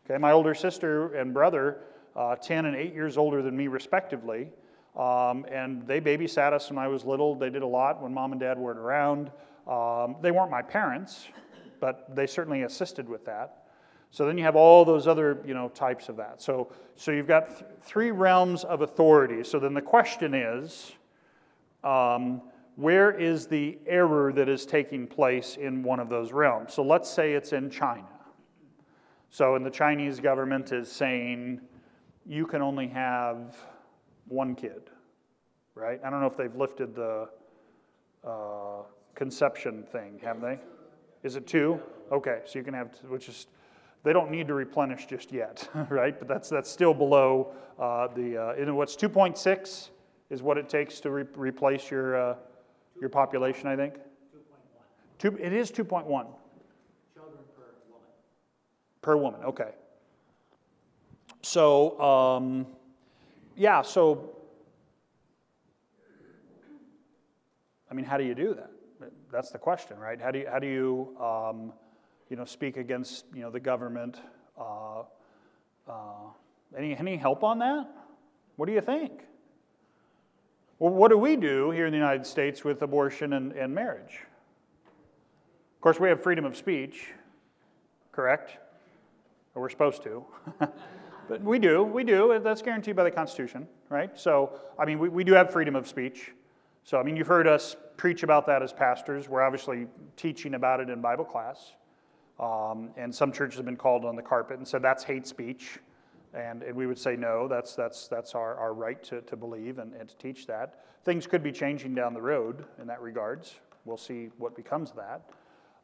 Okay, 0.07 0.19
my 0.19 0.33
older 0.33 0.55
sister 0.55 1.15
and 1.15 1.35
brother, 1.35 1.81
uh, 2.17 2.35
10 2.37 2.65
and 2.65 2.75
8 2.75 2.95
years 2.95 3.19
older 3.19 3.43
than 3.43 3.55
me, 3.55 3.69
respectively, 3.69 4.49
um, 4.97 5.45
and 5.51 5.87
they 5.87 6.01
babysat 6.01 6.55
us 6.55 6.71
when 6.71 6.79
I 6.79 6.89
was 6.89 7.05
little. 7.05 7.35
They 7.35 7.51
did 7.51 7.63
a 7.63 7.67
lot 7.67 8.03
when 8.03 8.15
mom 8.15 8.33
and 8.33 8.41
dad 8.41 8.59
weren't 8.59 8.79
around. 8.79 9.31
Um, 9.69 10.17
they 10.23 10.31
weren't 10.31 10.51
my 10.51 10.63
parents, 10.63 11.29
but 11.83 12.15
they 12.15 12.29
certainly 12.29 12.63
assisted 12.63 13.09
with 13.09 13.25
that. 13.25 13.65
So 14.13 14.25
then 14.25 14.39
you 14.39 14.45
have 14.45 14.55
all 14.55 14.85
those 14.85 15.09
other 15.09 15.43
you 15.45 15.53
know, 15.53 15.69
types 15.71 16.09
of 16.09 16.17
that. 16.19 16.41
So, 16.41 16.71
so 16.95 17.11
you've 17.11 17.27
got 17.27 17.49
th- 17.49 17.69
three 17.83 18.13
realms 18.13 18.63
of 18.63 18.83
authority. 18.83 19.43
So 19.43 19.59
then 19.59 19.75
the 19.75 19.83
question 19.83 20.33
is 20.33 20.93
um, 21.83 22.41
where 22.77 23.11
is 23.11 23.49
the 23.49 23.79
error 23.85 24.33
that 24.33 24.49
is 24.49 24.65
taking 24.65 25.09
place 25.09 25.57
in 25.57 25.83
one 25.83 25.99
of 25.99 26.09
those 26.09 26.31
realms? 26.31 26.73
So 26.73 26.85
let's 26.85 27.11
say 27.11 27.33
it's 27.33 27.53
in 27.53 27.69
China. 27.69 28.07
So, 29.31 29.57
and 29.57 29.67
the 29.67 29.71
Chinese 29.71 30.21
government 30.21 30.71
is 30.71 30.91
saying 30.91 31.61
you 32.25 32.47
can 32.47 32.63
only 32.63 32.87
have 32.87 33.57
one 34.29 34.55
kid, 34.55 34.89
right? 35.75 35.99
I 36.05 36.11
don't 36.11 36.21
know 36.21 36.29
if 36.29 36.37
they've 36.37 36.55
lifted 36.55 36.95
the 36.95 37.29
uh, 38.25 38.83
conception 39.17 39.83
thing, 39.91 40.21
have 40.23 40.41
they? 40.41 40.61
Is 41.23 41.37
it 41.37 41.47
two? 41.47 41.81
Okay, 42.11 42.41
so 42.45 42.59
you 42.59 42.65
can 42.65 42.75
have, 42.75 42.91
which 43.09 43.29
is 43.29 43.47
they 44.03 44.13
don't 44.13 44.31
need 44.31 44.49
to 44.49 44.55
replenish 44.55 45.07
just 45.07 45.33
yet, 45.33 45.69
right? 45.89 46.19
But 46.19 46.29
that's, 46.29 46.49
that's 46.49 46.71
still 46.71 46.95
below 46.95 47.53
uh, 47.79 48.09
the, 48.09 48.37
uh, 48.37 48.55
in 48.55 48.75
what's 48.75 48.97
2.6 48.97 49.91
is 50.31 50.43
what 50.43 50.59
it 50.59 50.69
takes 50.69 50.99
to 51.01 51.11
re- 51.11 51.25
replace 51.37 51.91
your, 51.91 52.17
uh, 52.17 52.35
your 53.01 53.11
population, 53.11 53.69
I 53.69 53.77
think? 53.77 53.95
2.1. 53.95 54.01
Two, 55.19 55.39
it 55.41 55.53
is 55.53 55.71
2.1. 55.71 56.05
Children 56.05 56.35
per 57.55 57.63
woman. 57.89 58.07
Per 59.03 59.17
woman, 59.17 59.41
okay. 59.45 59.71
So, 61.43 62.01
um, 62.01 62.67
yeah, 63.57 63.83
so, 63.83 64.31
I 67.91 67.95
mean, 67.95 68.05
how 68.05 68.17
do 68.17 68.25
you 68.25 68.35
do 68.35 68.55
that? 68.55 68.71
That's 69.31 69.51
the 69.51 69.59
question, 69.59 69.99
right? 69.99 70.21
How 70.21 70.31
do 70.31 70.41
you, 70.41 70.47
how 70.51 70.59
do 70.59 70.67
you 70.67 71.17
um, 71.23 71.73
you 72.33 72.37
know, 72.37 72.47
speak 72.47 72.79
against, 72.79 73.27
you 73.35 73.43
know, 73.43 73.51
the 73.51 73.61
government. 73.61 74.17
Uh, 74.59 75.03
uh, 75.87 76.31
any, 76.75 76.97
any 76.97 77.15
help 77.15 77.45
on 77.45 77.59
that? 77.59 77.87
What 78.57 78.65
do 78.65 78.73
you 78.73 78.81
think? 78.81 79.13
Well, 80.79 80.95
what 80.95 81.11
do 81.11 81.19
we 81.19 81.37
do 81.37 81.71
here 81.73 81.85
in 81.85 81.93
the 81.93 81.99
United 81.99 82.27
States 82.27 82.65
with 82.65 82.81
abortion 82.81 83.35
and, 83.35 83.53
and 83.53 83.75
marriage? 83.75 84.21
Of 85.77 85.83
course, 85.83 86.01
we 86.01 86.09
have 86.09 86.23
freedom 86.23 86.47
of 86.47 86.57
speech, 86.57 87.09
correct? 88.13 88.57
Or 89.55 89.61
we're 89.61 89.69
supposed 89.69 90.03
to. 90.05 90.25
but 91.29 91.43
we 91.43 91.59
do, 91.59 91.83
we 91.83 92.03
do. 92.03 92.41
That's 92.43 92.63
guaranteed 92.63 92.97
by 92.97 93.05
the 93.05 93.11
Constitution, 93.11 93.69
right? 93.91 94.19
So, 94.19 94.59
I 94.79 94.87
mean, 94.87 94.99
we, 94.99 95.11
we 95.11 95.23
do 95.23 95.35
have 95.35 95.51
freedom 95.51 95.77
of 95.77 95.87
speech. 95.87 96.31
So, 96.85 96.99
I 96.99 97.03
mean, 97.03 97.15
you've 97.15 97.27
heard 97.27 97.47
us 97.47 97.77
preach 98.03 98.25
about 98.25 98.47
that 98.47 98.65
as 98.65 98.73
pastors. 98.73 99.29
We're 99.29 99.43
obviously 99.43 99.87
teaching 100.17 100.55
about 100.55 100.81
it 100.81 100.91
in 100.91 101.01
Bible 101.01 101.25
class. 101.25 101.75
Um, 102.41 102.91
and 102.97 103.15
some 103.15 103.31
churches 103.31 103.59
have 103.59 103.65
been 103.65 103.77
called 103.77 104.05
on 104.05 104.17
the 104.17 104.23
carpet 104.23 104.59
and 104.59 104.67
said 104.67 104.83
that's 104.83 105.05
hate 105.05 105.25
speech. 105.25 105.79
And, 106.35 106.65
and 106.65 106.75
we 106.75 106.89
would 106.89 106.99
say 106.99 107.15
no, 107.15 107.47
that's, 107.47 107.77
that's, 107.77 108.09
that's 108.09 108.35
our, 108.35 108.57
our 108.57 108.75
right 108.75 109.01
to, 109.05 109.21
to 109.21 109.37
believe 109.37 109.79
and, 109.79 109.95
and 109.95 110.09
to 110.09 110.17
teach 110.17 110.49
that. 110.49 110.85
Things 111.05 111.29
could 111.29 111.45
be 111.45 111.53
changing 111.53 111.95
down 111.95 112.13
the 112.13 112.21
road 112.21 112.65
in 112.81 112.89
that 112.89 113.01
regards. 113.01 113.55
We'll 113.85 113.97
see 113.97 114.31
what 114.37 114.57
becomes 114.57 114.91
of 114.91 114.97
that. 114.97 115.23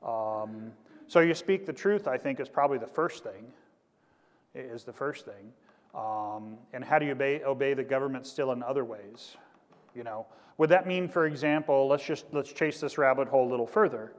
Um, 0.05 0.73
so 1.07 1.21
you 1.21 1.35
speak 1.35 1.67
the 1.67 1.73
truth, 1.73 2.09
I 2.09 2.19
think, 2.19 2.41
is 2.41 2.49
probably 2.49 2.79
the 2.79 2.89
first 2.89 3.23
thing. 3.23 3.47
Is 4.57 4.83
the 4.83 4.93
first 4.93 5.25
thing. 5.25 5.53
Um, 5.95 6.59
and 6.73 6.83
how 6.83 6.99
do 6.99 7.07
you 7.07 7.13
obey, 7.13 7.45
obey 7.45 7.75
the 7.75 7.85
government 7.85 8.27
still 8.27 8.51
in 8.51 8.65
other 8.65 8.85
ways? 8.85 9.37
You 9.99 10.05
know, 10.05 10.27
would 10.59 10.71
that 10.71 10.87
mean, 10.87 11.09
for 11.09 11.27
example, 11.27 11.89
let's 11.89 12.05
just 12.05 12.25
let's 12.33 12.53
chase 12.53 12.79
this 12.81 12.97
rabbit 12.99 13.27
hole 13.27 13.49
a 13.49 13.51
little 13.51 13.67
further. 13.67 14.13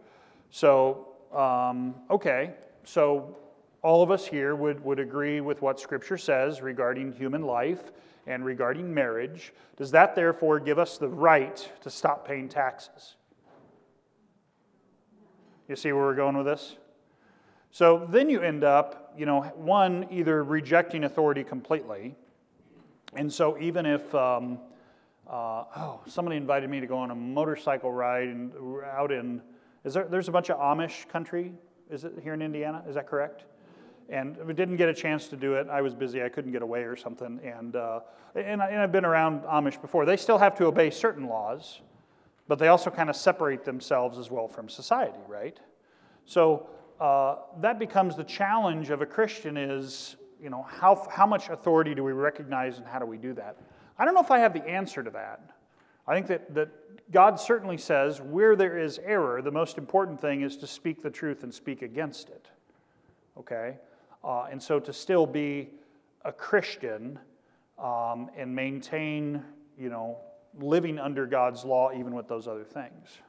So 0.52 1.08
um, 1.34 1.96
okay, 2.10 2.52
so 2.84 3.38
all 3.82 4.04
of 4.04 4.12
us 4.12 4.26
here 4.26 4.56
would, 4.56 4.84
would 4.84 5.00
agree 5.00 5.42
with 5.42 5.62
what 5.62 5.80
Scripture 5.80 6.18
says 6.18 6.62
regarding 6.62 7.14
human 7.14 7.44
life 7.44 7.92
and 8.28 8.44
regarding 8.44 8.94
marriage. 8.94 9.54
Does 9.78 9.92
that 9.92 10.16
therefore 10.16 10.60
give 10.60 10.78
us 10.78 10.98
the 10.98 11.08
right 11.08 11.72
to 11.82 11.90
stop 11.90 12.28
paying 12.28 12.50
taxes? 12.50 13.16
You 15.68 15.76
see 15.76 15.94
where 15.94 16.04
we're 16.04 16.16
going 16.16 16.36
with 16.36 16.46
this? 16.46 16.76
So 17.72 18.06
then 18.10 18.30
you 18.30 18.42
end 18.42 18.64
up, 18.64 19.14
you 19.18 19.26
know, 19.26 19.42
one, 19.56 20.08
either 20.10 20.44
rejecting 20.44 21.04
authority 21.04 21.44
completely. 21.44 22.16
And 23.16 23.32
so 23.32 23.58
even 23.60 23.86
if, 23.86 24.14
um, 24.14 24.60
uh, 25.30 25.64
oh, 25.78 26.02
somebody 26.08 26.38
invited 26.38 26.70
me 26.70 26.80
to 26.80 26.88
go 26.88 26.98
on 26.98 27.12
a 27.12 27.16
motorcycle 27.16 27.92
ride 27.92 28.28
in, 28.28 28.52
out 28.92 29.12
in 29.12 29.42
is 29.86 29.94
there, 29.94 30.06
there's 30.06 30.28
a 30.28 30.32
bunch 30.32 30.50
of 30.50 30.58
Amish 30.58 31.08
country, 31.08 31.54
is 31.90 32.04
it 32.04 32.14
here 32.22 32.34
in 32.34 32.42
Indiana? 32.42 32.84
Is 32.88 32.96
that 32.96 33.08
correct? 33.08 33.46
And 34.10 34.38
we 34.46 34.54
didn't 34.54 34.76
get 34.78 34.90
a 34.90 34.94
chance 34.94 35.28
to 35.28 35.38
do 35.38 35.54
it. 35.54 35.68
I 35.70 35.82
was 35.82 35.94
busy. 35.94 36.24
I 36.24 36.30
couldn't 36.30 36.52
get 36.52 36.62
away 36.62 36.82
or 36.82 36.96
something. 36.96 37.40
And, 37.44 37.76
uh, 37.76 38.02
and, 38.36 38.62
I, 38.62 38.70
and 38.70 38.82
I've 38.82 38.92
been 38.92 39.06
around 39.06 39.44
Amish 39.44 39.80
before. 39.80 40.06
They 40.06 40.18
still 40.18 40.38
have 40.38 40.56
to 40.56 40.66
obey 40.66 40.90
certain 40.90 41.28
laws, 41.28 41.82
but 42.48 42.60
they 42.60 42.68
also 42.68 42.90
kind 42.90 43.10
of 43.10 43.16
separate 43.16 43.64
themselves 43.64 44.18
as 44.18 44.32
well 44.32 44.48
from 44.48 44.68
society, 44.68 45.20
right? 45.28 45.60
So 46.26 46.70
uh, 47.00 47.36
that 47.62 47.80
becomes 47.80 48.16
the 48.16 48.24
challenge 48.24 48.90
of 48.90 49.02
a 49.02 49.06
Christian 49.06 49.58
is, 49.58 50.16
you 50.42 50.50
know, 50.50 50.66
how, 50.68 51.08
how 51.10 51.28
much 51.28 51.50
authority 51.50 51.94
do 51.94 52.04
we 52.04 52.12
recognize 52.12 52.80
and 52.80 52.88
how 52.88 53.00
do 53.00 53.06
we 53.06 53.18
do 53.18 53.34
that? 53.34 53.58
I 54.00 54.06
don't 54.06 54.14
know 54.14 54.22
if 54.22 54.32
I 54.32 54.39
have 54.39 54.54
the 54.54 54.66
answer 54.66 55.04
to 55.04 55.10
that. 55.12 55.41
I 56.08 56.16
think 56.16 56.28
that, 56.28 56.54
that 56.56 56.70
God 57.12 57.39
certainly 57.39 57.78
says 57.78 58.22
where 58.22 58.56
there 58.56 58.78
is 58.78 58.97
error, 59.00 59.41
the 59.41 59.52
most 59.52 59.78
important 59.78 60.20
thing 60.20 60.41
is 60.41 60.58
to 60.58 60.68
speak 60.68 61.04
the 61.04 61.10
truth 61.10 61.43
and 61.43 61.54
speak 61.54 61.82
against 61.82 62.30
it. 62.30 62.47
Okay? 63.38 63.78
Uh, 64.24 64.43
and 64.52 64.62
so 64.62 64.80
to 64.80 64.93
still 64.93 65.28
be 65.28 65.70
a 66.24 66.32
Christian 66.32 67.20
um, 67.78 68.30
and 68.38 68.56
maintain, 68.56 69.43
you 69.78 69.89
know, 69.89 70.18
living 70.60 70.97
under 70.97 71.26
God's 71.26 71.66
law 71.66 71.91
even 71.91 72.16
with 72.16 72.28
those 72.28 72.47
other 72.47 72.64
things. 72.64 73.20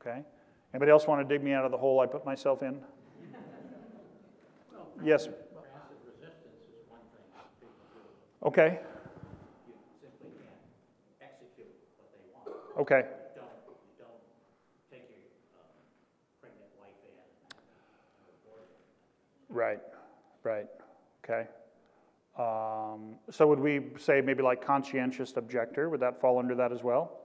Okay? 0.00 0.22
Anybody 0.74 0.90
else 0.90 1.06
want 1.06 1.26
to 1.26 1.34
dig 1.34 1.42
me 1.42 1.52
out 1.52 1.64
of 1.64 1.70
the 1.70 1.78
hole 1.78 2.00
I 2.00 2.06
put 2.06 2.26
myself 2.26 2.62
in? 2.62 2.80
yes. 5.02 5.28
Okay. 8.42 8.80
Okay. 12.78 13.02
Right, 19.50 19.80
right, 20.44 20.66
okay. 21.24 21.48
Um, 22.38 23.16
so 23.30 23.48
would 23.48 23.58
we 23.58 23.80
say 23.98 24.20
maybe 24.20 24.42
like 24.42 24.64
conscientious 24.64 25.32
objector? 25.36 25.88
Would 25.88 26.00
that 26.00 26.20
fall 26.20 26.38
under 26.38 26.54
that 26.54 26.70
as 26.70 26.84
well? 26.84 27.18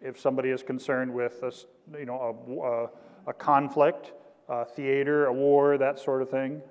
If 0.00 0.18
somebody 0.18 0.48
is 0.48 0.62
concerned 0.62 1.12
with 1.12 1.42
a, 1.42 1.52
you 1.98 2.06
know, 2.06 2.90
a, 3.26 3.30
a 3.30 3.34
conflict, 3.34 4.12
a 4.48 4.64
theater, 4.64 5.26
a 5.26 5.32
war, 5.32 5.76
that 5.76 5.98
sort 5.98 6.22
of 6.22 6.30
thing. 6.30 6.62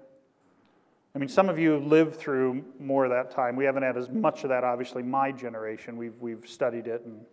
I 1.15 1.19
mean, 1.19 1.29
some 1.29 1.49
of 1.49 1.57
you 1.57 1.77
lived 1.77 2.15
through 2.15 2.63
more 2.79 3.05
of 3.05 3.11
that 3.11 3.31
time. 3.31 3.55
We 3.55 3.65
haven't 3.65 3.83
had 3.83 3.97
as 3.97 4.09
much 4.09 4.43
of 4.43 4.49
that, 4.49 4.63
obviously, 4.63 5.03
my 5.03 5.31
generation. 5.31 5.97
We've, 5.97 6.15
we've 6.19 6.47
studied 6.47 6.87
it 6.87 7.03
and, 7.05 7.25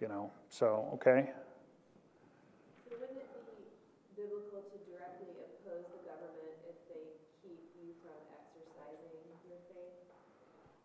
you 0.00 0.08
know, 0.08 0.30
so, 0.48 0.88
okay. 0.94 1.30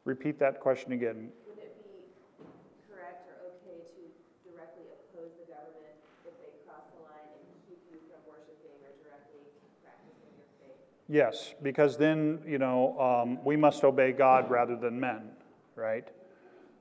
Repeat 0.03 0.39
that 0.39 0.59
question 0.59 0.91
again. 0.91 1.29
Would 1.45 1.61
it 1.61 1.77
be 1.77 2.43
correct 2.89 3.29
or 3.29 3.53
okay 3.53 3.85
to 3.85 4.01
directly 4.41 4.89
oppose 4.91 5.29
the 5.37 5.45
government 5.45 5.93
if 6.25 6.33
they 6.41 6.51
cross 6.65 6.89
the 6.97 7.05
line 7.05 7.29
and 7.37 7.45
keep 7.69 7.77
you 7.85 8.01
from 8.09 8.25
worshiping 8.25 8.81
or 8.81 8.91
directly 9.05 9.45
practicing 9.85 10.33
your 10.33 10.49
faith? 10.57 10.81
Yes, 11.11 11.55
because 11.61 11.97
then, 11.97 12.39
you 12.47 12.57
know, 12.57 12.97
um, 12.97 13.43
we 13.43 13.57
must 13.57 13.83
obey 13.83 14.13
God 14.13 14.49
rather 14.49 14.77
than 14.77 14.97
men, 14.97 15.31
right? 15.75 16.07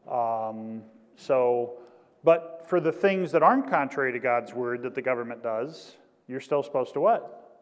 Um, 0.09 0.83
so, 1.17 1.73
but 2.23 2.65
for 2.69 2.79
the 2.79 2.93
things 2.93 3.33
that 3.33 3.43
aren't 3.43 3.69
contrary 3.69 4.13
to 4.13 4.21
God's 4.21 4.55
word 4.55 4.83
that 4.83 4.95
the 4.95 5.03
government 5.03 5.43
does, 5.43 5.97
you're 6.29 6.39
still 6.39 6.63
supposed 6.63 6.93
to 6.93 7.01
what? 7.01 7.59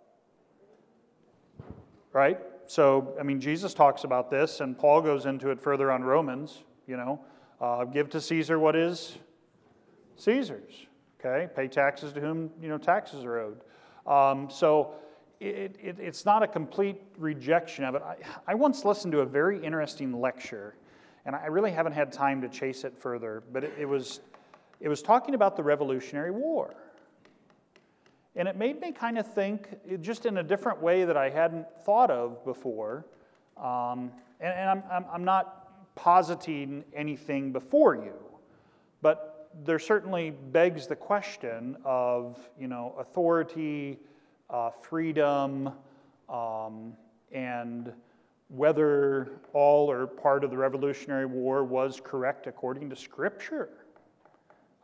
Right? 2.13 2.39
So, 2.67 3.17
I 3.19 3.23
mean, 3.23 3.41
Jesus 3.41 3.73
talks 3.73 4.05
about 4.05 4.31
this, 4.31 4.61
and 4.61 4.79
Paul 4.79 5.01
goes 5.01 5.25
into 5.25 5.49
it 5.49 5.63
further 5.63 5.91
on 5.91 6.05
Romans. 6.05 6.65
You 6.87 6.99
know, 6.99 7.25
uh, 7.63 7.85
give 7.85 8.11
to 8.11 8.21
Caesar 8.21 8.59
what 8.59 8.77
is 8.77 9.17
Caesar's. 10.17 10.87
Okay, 11.19 11.49
pay 11.57 11.67
taxes 11.67 12.13
to 12.13 12.21
whom 12.21 12.51
you 12.61 12.69
know 12.69 12.77
taxes 12.77 13.25
are 13.25 13.39
owed. 13.39 13.61
Um, 14.07 14.51
so, 14.51 14.95
it, 15.41 15.77
it, 15.81 15.97
it's 16.01 16.25
not 16.25 16.43
a 16.43 16.49
complete 16.49 17.01
rejection 17.17 17.85
of 17.85 17.95
it. 17.95 18.03
I, 18.03 18.17
I 18.47 18.55
once 18.55 18.85
listened 18.85 19.13
to 19.13 19.21
a 19.21 19.27
very 19.27 19.63
interesting 19.63 20.21
lecture, 20.21 20.75
and 21.25 21.37
I 21.37 21.47
really 21.47 21.71
haven't 21.71 21.93
had 21.93 22.13
time 22.13 22.41
to 22.43 22.49
chase 22.49 22.85
it 22.85 22.97
further. 22.99 23.43
But 23.53 23.65
it, 23.65 23.73
it 23.79 23.87
was 23.87 24.21
it 24.81 24.89
was 24.89 25.03
talking 25.03 25.35
about 25.35 25.57
the 25.57 25.63
Revolutionary 25.63 26.31
War. 26.31 26.75
And 28.37 28.47
it 28.47 28.57
made 28.57 28.81
me 28.81 28.93
kind 28.93 29.19
of 29.19 29.27
think, 29.27 29.69
just 30.01 30.25
in 30.25 30.39
a 30.39 30.43
different 30.43 30.81
way 30.81 31.05
that 31.05 31.17
I 31.17 31.29
hadn't 31.29 31.67
thought 31.85 32.11
of 32.11 32.45
before. 32.45 33.05
Um, 33.57 34.13
and, 34.39 34.55
and 34.55 34.71
I'm, 34.71 34.83
I'm, 34.91 35.05
I'm, 35.13 35.25
not 35.25 35.97
positing 35.97 36.85
anything 36.95 37.51
before 37.51 37.97
you, 37.97 38.15
but 39.03 39.51
there 39.65 39.81
certainly 39.81 40.31
begs 40.31 40.87
the 40.87 40.95
question 40.95 41.77
of, 41.85 42.39
you 42.57 42.69
know, 42.69 42.95
authority, 43.01 43.99
uh, 44.51 44.71
freedom, 44.71 45.71
um, 46.29 46.95
and 47.33 47.93
whether 48.49 49.41
all 49.53 49.91
or 49.91 50.07
part 50.07 50.45
of 50.45 50.51
the 50.51 50.57
Revolutionary 50.57 51.27
War 51.27 51.65
was 51.65 52.01
correct 52.03 52.47
according 52.47 52.89
to 52.91 52.97
Scripture. 52.97 53.69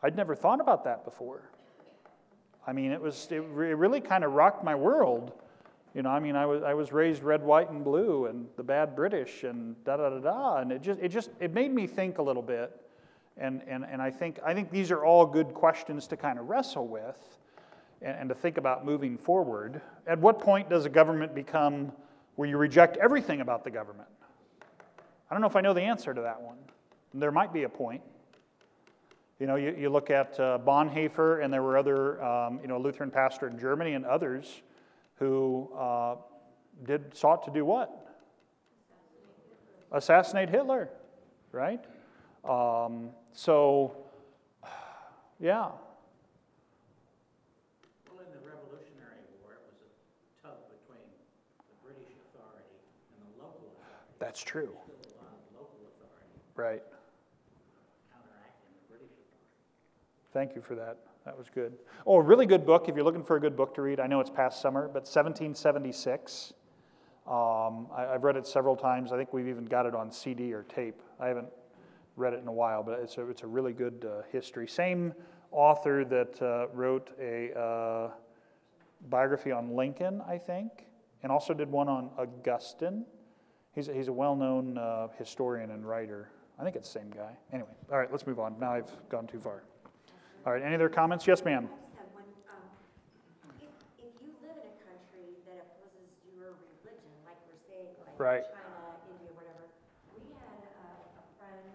I'd 0.03 0.17
never 0.17 0.35
thought 0.35 0.61
about 0.61 0.85
that 0.85 1.05
before. 1.05 1.51
I 2.67 2.73
mean, 2.73 2.93
it 2.93 3.01
was 3.01 3.29
it 3.31 3.43
really 3.45 4.01
kind 4.01 4.25
of 4.25 4.33
rocked 4.33 4.65
my 4.65 4.75
world. 4.75 5.33
You 5.95 6.03
know, 6.03 6.11
I 6.11 6.19
mean, 6.19 6.35
I 6.35 6.45
was 6.45 6.63
I 6.63 6.75
was 6.75 6.93
raised 6.93 7.23
red, 7.23 7.43
white, 7.43 7.71
and 7.71 7.85
blue, 7.85 8.27
and 8.27 8.47
the 8.57 8.63
bad 8.63 8.97
British, 8.97 9.45
and 9.45 9.83
da 9.85 9.97
da 9.97 10.11
da 10.11 10.19
da, 10.19 10.57
and 10.59 10.73
it 10.73 10.83
just 10.83 11.01
it 11.01 11.09
just 11.09 11.31
it 11.41 11.53
made 11.53 11.73
me 11.73 11.87
think 11.87 12.19
a 12.19 12.23
little 12.23 12.43
bit, 12.43 12.73
and 13.37 13.63
and 13.67 13.85
and 13.85 14.03
I 14.03 14.11
think 14.11 14.41
I 14.45 14.55
think 14.55 14.71
these 14.71 14.91
are 14.91 15.05
all 15.05 15.25
good 15.25 15.55
questions 15.55 16.07
to 16.09 16.17
kind 16.17 16.39
of 16.39 16.49
wrestle 16.49 16.89
with, 16.89 17.39
and, 18.03 18.17
and 18.21 18.29
to 18.29 18.35
think 18.35 18.59
about 18.59 18.85
moving 18.85 19.17
forward. 19.17 19.81
At 20.07 20.19
what 20.19 20.39
point 20.41 20.69
does 20.71 20.85
a 20.85 20.91
government 20.91 21.35
become 21.35 21.93
where 22.37 22.49
you 22.49 22.57
reject 22.57 22.97
everything 22.97 23.41
about 23.41 23.65
the 23.65 23.71
government? 23.71 24.09
I 25.31 25.35
don't 25.35 25.41
know 25.41 25.47
if 25.47 25.57
I 25.57 25.61
know 25.61 25.75
the 25.75 25.83
answer 25.83 26.13
to 26.15 26.21
that 26.23 26.41
one. 26.41 26.59
There 27.15 27.33
might 27.33 27.53
be 27.53 27.63
a 27.63 27.69
point. 27.69 28.03
You 29.41 29.47
know, 29.47 29.57
you, 29.57 29.75
you 29.79 29.91
look 29.91 30.11
at 30.11 30.39
uh, 30.39 30.59
Bonhoeffer, 30.65 31.43
and 31.43 31.53
there 31.53 31.63
were 31.63 31.77
other, 31.77 32.23
um, 32.25 32.61
you 32.63 32.69
know, 32.69 32.79
Lutheran 32.79 33.11
pastor 33.11 33.49
in 33.49 33.59
Germany 33.59 33.95
and 33.95 34.05
others 34.05 34.63
who 35.17 35.71
uh, 35.77 36.17
did 36.85 37.17
sought 37.17 37.45
to 37.45 37.51
do 37.51 37.65
what? 37.65 37.91
Assassinate 39.93 40.49
Hitler, 40.49 40.89
right? 41.53 41.85
Um, 42.45 43.11
so, 43.33 43.97
yeah. 45.41 45.71
Well, 48.11 48.19
in 48.19 48.31
the 48.33 48.43
Revolutionary 48.43 49.23
War, 49.43 49.55
it 49.55 49.63
was 49.67 49.79
a 49.83 50.47
tug 50.47 50.59
between 50.67 51.07
the 51.59 51.77
British 51.87 52.11
authority 52.27 52.79
and 53.15 53.35
the 53.35 53.43
local 53.43 53.71
authority. 53.79 54.24
That's 54.35 54.43
true. 54.43 54.73
Right. 56.57 56.83
Thank 60.33 60.57
you 60.57 60.61
for 60.61 60.75
that. 60.75 60.97
That 61.25 61.39
was 61.39 61.47
good. 61.55 61.75
Oh, 62.05 62.17
a 62.17 62.21
really 62.21 62.45
good 62.45 62.67
book, 62.67 62.89
if 62.89 62.97
you're 62.97 63.05
looking 63.05 63.23
for 63.23 63.37
a 63.37 63.41
good 63.41 63.55
book 63.57 63.77
to 63.77 63.83
read, 63.83 64.01
I 64.01 64.09
know 64.09 64.19
it's 64.19 64.31
past 64.31 64.61
summer, 64.61 64.89
but 64.89 65.05
1776. 65.05 66.53
Um, 67.29 67.87
I, 67.97 68.09
have 68.11 68.25
read 68.25 68.37
it 68.37 68.45
several 68.45 68.75
times. 68.75 69.13
I 69.13 69.17
think 69.17 69.33
we've 69.33 69.47
even 69.47 69.67
got 69.67 69.87
it 69.87 69.95
on 69.95 70.11
CD 70.11 70.53
or 70.53 70.65
tape. 70.65 71.01
I 71.21 71.29
haven't 71.29 71.51
read 72.17 72.33
it 72.33 72.41
in 72.41 72.49
a 72.49 72.53
while, 72.53 72.83
but 72.83 72.99
it's 72.99 73.17
a, 73.19 73.31
it's 73.31 73.45
a 73.45 73.47
really 73.47 73.73
good 73.73 74.05
uh, 74.05 74.23
history. 74.33 74.67
Same 74.67 75.15
author 75.53 76.05
that 76.07 76.43
uh, 76.43 76.67
wrote 76.75 77.11
a 77.21 77.57
uh, 77.57 78.11
biography 79.09 79.53
on 79.53 79.77
Lincoln, 79.77 80.23
I 80.27 80.39
think, 80.39 80.87
and 81.23 81.31
also 81.31 81.55
did 81.55 81.71
one 81.71 81.89
on 81.89 82.11
Augustine. 82.19 83.05
He's 83.75 83.89
a, 83.89 83.93
he's 83.93 84.09
a 84.09 84.13
well 84.13 84.37
known 84.37 84.79
uh, 84.79 85.09
historian 85.19 85.71
and 85.71 85.87
writer. 85.87 86.31
I 86.59 86.63
think 86.63 86.77
it's 86.77 86.93
the 86.93 87.01
same 87.01 87.11
guy. 87.11 87.35
Anyway, 87.53 87.69
all 87.91 87.99
right, 87.99 88.11
let's 88.11 88.27
move 88.27 88.39
on. 88.39 88.55
Now 88.61 88.73
I've 88.75 88.91
gone 89.09 89.27
too 89.27 89.41
far. 89.41 89.65
All 90.47 90.53
right, 90.53 90.63
any 90.63 90.75
other 90.77 90.89
comments? 90.89 91.27
Yes, 91.27 91.43
ma'am. 91.45 91.67
Um, 91.67 92.61
if, 93.59 93.75
if 93.99 94.15
you 94.23 94.31
live 94.39 94.55
in 94.55 94.71
a 94.71 94.77
country 94.87 95.35
that 95.51 95.67
opposes 95.67 96.07
your 96.31 96.55
religion, 96.55 97.11
like 97.27 97.43
we're 97.51 97.59
saying, 97.67 97.91
like 98.07 98.15
right. 98.15 98.47
China, 98.47 99.03
India, 99.11 99.35
whatever, 99.35 99.67
we 100.15 100.23
had 100.39 100.63
a, 100.63 101.19
a 101.19 101.25
friend 101.43 101.75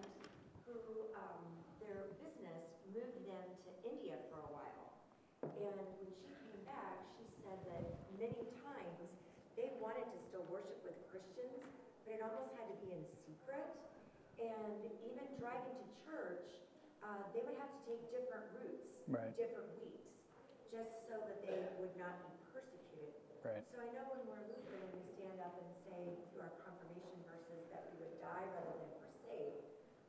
who 0.64 0.80
um, 1.12 1.44
their 1.84 2.08
business 2.24 2.64
moved 2.88 3.20
them 3.28 3.44
to 3.68 3.70
India 3.84 4.16
for 4.32 4.40
a 4.40 4.50
while. 4.56 4.96
And 5.44 5.76
when 5.76 5.90
she 6.00 6.08
came 6.24 6.64
back, 6.64 7.04
she 7.20 7.28
said 7.44 7.60
that 7.68 7.84
many 8.16 8.48
times 8.64 9.12
they 9.60 9.76
wanted 9.76 10.08
to 10.08 10.18
still 10.24 10.48
worship 10.48 10.80
with 10.88 10.96
Christians, 11.12 11.68
but 12.08 12.16
it 12.16 12.24
almost 12.24 12.56
had 12.56 12.64
to 12.70 12.76
be 12.80 12.96
in 12.96 13.04
secret. 13.28 13.66
And 14.80 14.88
even 15.04 15.28
driving 15.36 15.76
to 15.76 15.86
church, 16.08 16.48
uh, 17.04 17.20
they 17.36 17.44
would 17.44 17.56
have 17.60 17.68
to 17.68 17.80
take 17.84 18.00
different 18.08 18.48
routes, 18.56 18.88
Right. 19.12 19.32
different 19.36 19.68
weeks, 19.76 20.08
just 20.72 21.04
so 21.04 21.20
that 21.20 21.44
they 21.44 21.60
would 21.76 21.92
not 22.00 22.16
be 22.24 22.32
persecuted. 22.48 23.12
right. 23.44 23.64
So 23.72 23.80
I 23.80 23.88
know 23.92 24.04
when 24.12 24.24
we're 24.28 24.44
Lutheran, 24.48 24.88
we 24.96 25.00
stand 25.16 25.36
up 25.44 25.52
and 25.60 25.68
say 25.84 26.00
through 26.32 26.48
our 26.48 26.54
confirmation 26.64 27.20
verses 27.28 27.68
that 27.72 27.92
we 27.92 28.04
would 28.04 28.16
die 28.20 28.44
rather 28.56 28.72
than 28.80 28.92
forsake. 29.04 29.60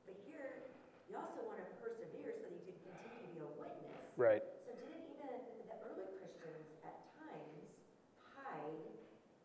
But 0.07 0.15
here, 0.27 0.71
you 1.11 1.15
also 1.19 1.43
want 1.47 1.59
to 1.59 1.67
persevere 1.83 2.31
so 2.39 2.47
that 2.47 2.55
you 2.55 2.63
can 2.71 2.95
continue 2.95 3.27
to 3.27 3.31
be 3.35 3.39
a 3.43 3.51
witness. 3.59 4.03
Right. 4.15 4.43
So 4.67 4.75
didn't 4.75 5.03
even 5.15 5.67
the 5.67 5.75
early 5.87 6.07
Christians 6.19 6.67
at 6.83 6.95
times 7.19 7.71
hide 8.19 8.87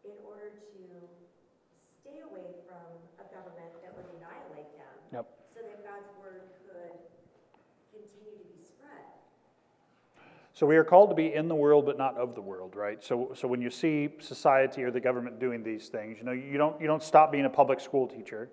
in 0.06 0.16
order 0.26 0.54
to 0.54 0.82
stay 2.16 2.22
away 2.30 2.48
from 2.66 2.80
a 3.20 3.34
government 3.34 3.72
that 3.82 3.94
would 3.96 4.04
annihilate 4.16 4.72
them? 4.76 4.94
Yep. 5.12 5.26
So 5.52 5.60
that 5.60 5.84
God's 5.84 6.08
word 6.20 6.42
could 6.64 6.96
continue 7.92 8.38
to 8.38 8.44
be 8.56 8.64
spread. 8.64 9.04
So 10.52 10.66
we 10.66 10.76
are 10.76 10.84
called 10.84 11.10
to 11.10 11.14
be 11.14 11.34
in 11.34 11.48
the 11.48 11.54
world, 11.54 11.84
but 11.84 11.98
not 11.98 12.16
of 12.16 12.34
the 12.34 12.40
world, 12.40 12.74
right? 12.76 13.02
So, 13.02 13.32
so 13.34 13.46
when 13.46 13.60
you 13.60 13.70
see 13.70 14.10
society 14.18 14.82
or 14.82 14.90
the 14.90 15.00
government 15.00 15.38
doing 15.38 15.62
these 15.62 15.88
things, 15.88 16.18
you 16.18 16.24
know, 16.24 16.32
you 16.32 16.56
don't, 16.56 16.80
you 16.80 16.86
don't 16.86 17.02
stop 17.02 17.32
being 17.32 17.44
a 17.44 17.50
public 17.50 17.80
school 17.80 18.06
teacher. 18.06 18.48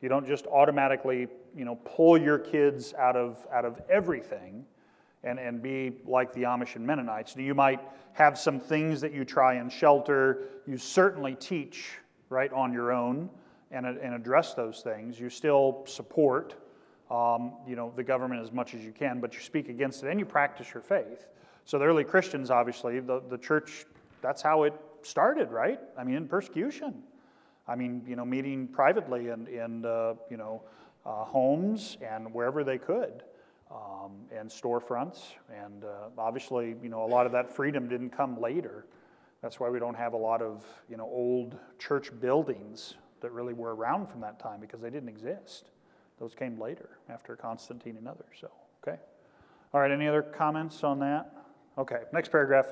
You 0.00 0.08
don't 0.08 0.26
just 0.26 0.46
automatically, 0.46 1.28
you 1.56 1.64
know, 1.64 1.76
pull 1.76 2.18
your 2.18 2.38
kids 2.38 2.94
out 2.94 3.16
of, 3.16 3.46
out 3.52 3.64
of 3.64 3.80
everything 3.88 4.64
and, 5.22 5.38
and 5.38 5.62
be 5.62 5.92
like 6.06 6.32
the 6.32 6.42
Amish 6.42 6.74
and 6.76 6.84
Mennonites. 6.84 7.36
You 7.36 7.54
might 7.54 7.80
have 8.14 8.36
some 8.38 8.58
things 8.58 9.00
that 9.00 9.12
you 9.12 9.24
try 9.24 9.54
and 9.54 9.70
shelter. 9.70 10.48
You 10.66 10.76
certainly 10.76 11.36
teach, 11.36 11.90
right, 12.32 12.52
on 12.52 12.72
your 12.72 12.90
own 12.92 13.30
and, 13.70 13.86
and 13.86 14.14
address 14.14 14.54
those 14.54 14.80
things. 14.80 15.20
You 15.20 15.30
still 15.30 15.82
support, 15.86 16.54
um, 17.10 17.52
you 17.66 17.76
know, 17.76 17.92
the 17.94 18.02
government 18.02 18.42
as 18.42 18.52
much 18.52 18.74
as 18.74 18.84
you 18.84 18.92
can, 18.92 19.20
but 19.20 19.34
you 19.34 19.40
speak 19.40 19.68
against 19.68 20.02
it 20.02 20.08
and 20.08 20.18
you 20.18 20.26
practice 20.26 20.72
your 20.74 20.82
faith. 20.82 21.28
So 21.64 21.78
the 21.78 21.84
early 21.84 22.04
Christians, 22.04 22.50
obviously, 22.50 23.00
the, 23.00 23.22
the 23.28 23.38
church, 23.38 23.84
that's 24.20 24.42
how 24.42 24.64
it 24.64 24.74
started, 25.02 25.50
right? 25.50 25.78
I 25.96 26.04
mean, 26.04 26.16
in 26.16 26.26
persecution. 26.26 27.02
I 27.68 27.76
mean, 27.76 28.02
you 28.06 28.16
know, 28.16 28.24
meeting 28.24 28.66
privately 28.66 29.28
in, 29.28 29.46
in 29.46 29.84
uh, 29.84 30.14
you 30.30 30.36
know, 30.36 30.62
uh, 31.06 31.24
homes 31.24 31.96
and 32.02 32.32
wherever 32.34 32.64
they 32.64 32.78
could, 32.78 33.22
um, 33.70 34.12
and 34.36 34.50
storefronts. 34.50 35.20
And 35.64 35.84
uh, 35.84 36.08
obviously, 36.18 36.74
you 36.82 36.88
know, 36.88 37.04
a 37.04 37.06
lot 37.06 37.26
of 37.26 37.32
that 37.32 37.48
freedom 37.54 37.88
didn't 37.88 38.10
come 38.10 38.40
later. 38.40 38.86
That's 39.42 39.58
why 39.58 39.68
we 39.68 39.80
don't 39.80 39.96
have 39.96 40.12
a 40.12 40.16
lot 40.16 40.40
of, 40.40 40.64
you 40.88 40.96
know, 40.96 41.04
old 41.04 41.58
church 41.78 42.10
buildings 42.20 42.94
that 43.20 43.32
really 43.32 43.52
were 43.52 43.74
around 43.74 44.08
from 44.08 44.20
that 44.20 44.38
time 44.38 44.60
because 44.60 44.80
they 44.80 44.90
didn't 44.90 45.08
exist. 45.08 45.70
Those 46.18 46.34
came 46.34 46.60
later 46.60 46.90
after 47.08 47.34
Constantine 47.34 47.96
and 47.96 48.06
others. 48.06 48.36
So, 48.40 48.50
okay. 48.86 48.98
All 49.74 49.80
right, 49.80 49.90
any 49.90 50.06
other 50.06 50.22
comments 50.22 50.84
on 50.84 51.00
that? 51.00 51.32
Okay, 51.76 52.02
next 52.12 52.30
paragraph. 52.30 52.66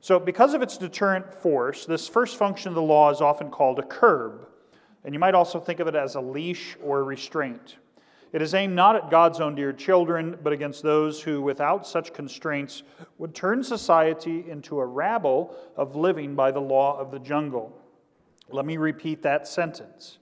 So, 0.00 0.18
because 0.18 0.54
of 0.54 0.62
its 0.62 0.78
deterrent 0.78 1.30
force, 1.30 1.84
this 1.84 2.08
first 2.08 2.36
function 2.36 2.70
of 2.70 2.74
the 2.74 2.82
law 2.82 3.10
is 3.10 3.20
often 3.20 3.50
called 3.50 3.78
a 3.78 3.82
curb. 3.82 4.46
And 5.04 5.14
you 5.14 5.18
might 5.18 5.34
also 5.34 5.60
think 5.60 5.80
of 5.80 5.88
it 5.88 5.94
as 5.94 6.14
a 6.14 6.20
leash 6.20 6.76
or 6.82 7.00
a 7.00 7.02
restraint. 7.02 7.76
It 8.32 8.42
is 8.42 8.54
aimed 8.54 8.76
not 8.76 8.94
at 8.94 9.10
God's 9.10 9.40
own 9.40 9.56
dear 9.56 9.72
children, 9.72 10.38
but 10.42 10.52
against 10.52 10.82
those 10.82 11.22
who, 11.22 11.42
without 11.42 11.86
such 11.86 12.12
constraints, 12.12 12.84
would 13.18 13.34
turn 13.34 13.64
society 13.64 14.44
into 14.48 14.78
a 14.78 14.86
rabble 14.86 15.56
of 15.76 15.96
living 15.96 16.36
by 16.36 16.52
the 16.52 16.60
law 16.60 16.98
of 16.98 17.10
the 17.10 17.18
jungle. 17.18 17.76
Let 18.48 18.66
me 18.66 18.76
repeat 18.76 19.22
that 19.22 19.48
sentence. 19.48 20.18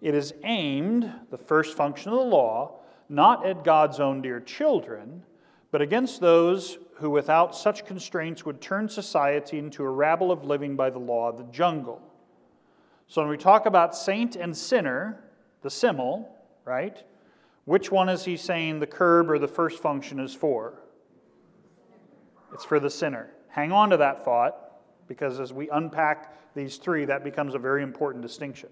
It 0.00 0.14
is 0.14 0.32
aimed, 0.44 1.12
the 1.30 1.38
first 1.38 1.76
function 1.76 2.12
of 2.12 2.18
the 2.18 2.24
law, 2.24 2.80
not 3.08 3.44
at 3.44 3.64
God's 3.64 3.98
own 3.98 4.22
dear 4.22 4.40
children, 4.40 5.24
but 5.72 5.82
against 5.82 6.20
those 6.20 6.78
who, 6.94 7.10
without 7.10 7.56
such 7.56 7.84
constraints, 7.84 8.44
would 8.44 8.60
turn 8.60 8.88
society 8.88 9.58
into 9.58 9.82
a 9.82 9.90
rabble 9.90 10.30
of 10.30 10.44
living 10.44 10.76
by 10.76 10.90
the 10.90 10.98
law 10.98 11.28
of 11.28 11.36
the 11.36 11.52
jungle. 11.52 12.00
So 13.08 13.22
when 13.22 13.30
we 13.30 13.36
talk 13.36 13.66
about 13.66 13.96
saint 13.96 14.36
and 14.36 14.56
sinner, 14.56 15.24
the 15.62 15.70
simul, 15.70 16.32
right? 16.64 17.02
Which 17.70 17.92
one 17.92 18.08
is 18.08 18.24
he 18.24 18.36
saying 18.36 18.80
the 18.80 18.86
curb 18.88 19.30
or 19.30 19.38
the 19.38 19.46
first 19.46 19.78
function 19.78 20.18
is 20.18 20.34
for? 20.34 20.82
It's 22.52 22.64
for 22.64 22.80
the 22.80 22.90
sinner. 22.90 23.30
Hang 23.46 23.70
on 23.70 23.90
to 23.90 23.96
that 23.98 24.24
thought 24.24 24.56
because 25.06 25.38
as 25.38 25.52
we 25.52 25.70
unpack 25.70 26.52
these 26.56 26.78
three, 26.78 27.04
that 27.04 27.22
becomes 27.22 27.54
a 27.54 27.60
very 27.60 27.84
important 27.84 28.22
distinction. 28.22 28.70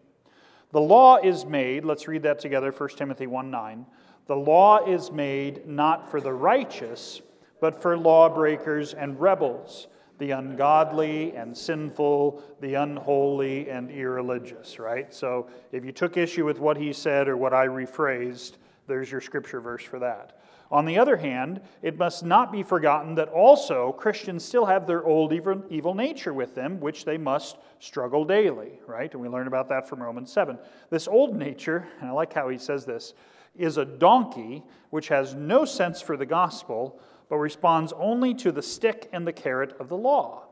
The 0.72 0.80
law 0.80 1.18
is 1.18 1.46
made, 1.46 1.84
let's 1.84 2.08
read 2.08 2.24
that 2.24 2.40
together, 2.40 2.72
1 2.72 2.88
Timothy 2.96 3.28
1 3.28 3.48
9. 3.52 3.86
The 4.26 4.34
law 4.34 4.84
is 4.84 5.12
made 5.12 5.64
not 5.64 6.10
for 6.10 6.20
the 6.20 6.32
righteous, 6.32 7.22
but 7.60 7.80
for 7.80 7.96
lawbreakers 7.96 8.94
and 8.94 9.20
rebels, 9.20 9.86
the 10.18 10.32
ungodly 10.32 11.36
and 11.36 11.56
sinful, 11.56 12.42
the 12.60 12.74
unholy 12.74 13.70
and 13.70 13.92
irreligious, 13.92 14.80
right? 14.80 15.14
So 15.14 15.48
if 15.70 15.84
you 15.84 15.92
took 15.92 16.16
issue 16.16 16.44
with 16.44 16.58
what 16.58 16.76
he 16.76 16.92
said 16.92 17.28
or 17.28 17.36
what 17.36 17.54
I 17.54 17.68
rephrased, 17.68 18.56
there's 18.88 19.10
your 19.10 19.20
scripture 19.20 19.60
verse 19.60 19.84
for 19.84 19.98
that. 20.00 20.38
On 20.70 20.84
the 20.84 20.98
other 20.98 21.16
hand, 21.16 21.62
it 21.80 21.96
must 21.96 22.24
not 22.24 22.52
be 22.52 22.62
forgotten 22.62 23.14
that 23.14 23.28
also 23.28 23.92
Christians 23.92 24.44
still 24.44 24.66
have 24.66 24.86
their 24.86 25.02
old 25.02 25.32
evil, 25.32 25.94
nature 25.94 26.34
with 26.34 26.54
them, 26.54 26.78
which 26.78 27.04
they 27.06 27.16
must 27.16 27.56
struggle 27.78 28.24
daily, 28.24 28.78
right? 28.86 29.10
And 29.10 29.22
we 29.22 29.28
learn 29.28 29.46
about 29.46 29.70
that 29.70 29.88
from 29.88 30.02
Romans 30.02 30.30
7. 30.30 30.58
This 30.90 31.08
old 31.08 31.34
nature, 31.34 31.88
and 32.00 32.10
I 32.10 32.12
like 32.12 32.34
how 32.34 32.50
he 32.50 32.58
says 32.58 32.84
this, 32.84 33.14
is 33.56 33.78
a 33.78 33.84
donkey 33.84 34.62
which 34.90 35.08
has 35.08 35.34
no 35.34 35.64
sense 35.64 36.02
for 36.02 36.16
the 36.18 36.26
gospel, 36.26 37.00
but 37.30 37.36
responds 37.36 37.92
only 37.94 38.34
to 38.34 38.52
the 38.52 38.62
stick 38.62 39.08
and 39.12 39.26
the 39.26 39.32
carrot 39.32 39.74
of 39.80 39.88
the 39.88 39.96
law. 39.96 40.44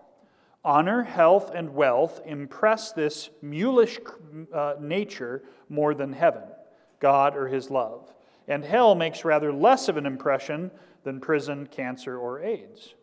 Honor, 0.65 1.05
health, 1.05 1.51
and 1.55 1.75
wealth 1.75 2.21
impress 2.25 2.91
this 2.91 3.31
mulish 3.45 3.99
uh, 4.53 4.75
nature 4.81 5.43
more 5.69 5.95
than 5.95 6.13
heaven, 6.13 6.43
God, 7.01 7.37
or 7.37 7.49
his 7.49 7.71
love. 7.71 8.13
And 8.49 8.65
hell 8.65 8.95
makes 8.95 9.25
rather 9.25 9.53
less 9.53 9.89
of 9.89 9.97
an 9.97 10.07
impression 10.07 10.71
than 11.03 11.21
prison, 11.21 11.67
cancer, 11.67 12.19
or 12.19 12.41
AIDS. 12.43 12.95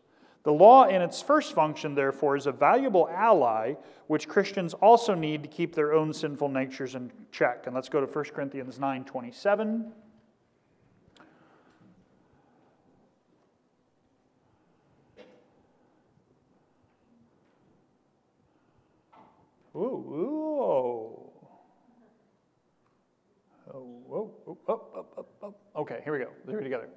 The 0.44 0.54
law, 0.54 0.86
in 0.86 1.02
its 1.02 1.22
first 1.22 1.54
function, 1.54 1.96
therefore, 1.96 2.36
is 2.36 2.48
a 2.48 2.52
valuable 2.52 3.08
ally 3.10 3.76
which 4.08 4.28
Christians 4.28 4.74
also 4.74 5.16
need 5.16 5.42
to 5.44 5.50
keep 5.50 5.74
their 5.74 5.94
own 5.94 6.14
sinful 6.14 6.50
natures 6.50 6.96
in 6.96 7.12
check. 7.32 7.66
And 7.66 7.74
let's 7.74 7.90
go 7.90 8.06
to 8.06 8.08
1 8.08 8.26
Corinthians 8.26 8.78
9 8.78 9.06
27. 9.06 9.94
Ooh, 19.76 19.80
ooh. 19.80 20.93
Whoa, 24.14 24.30
oh. 24.68 25.56
Okay, 25.76 26.02
here 26.04 26.14
we 26.14 26.20
go. 26.20 26.30
There 26.46 26.58
we 26.58 26.64
together. 26.64 26.88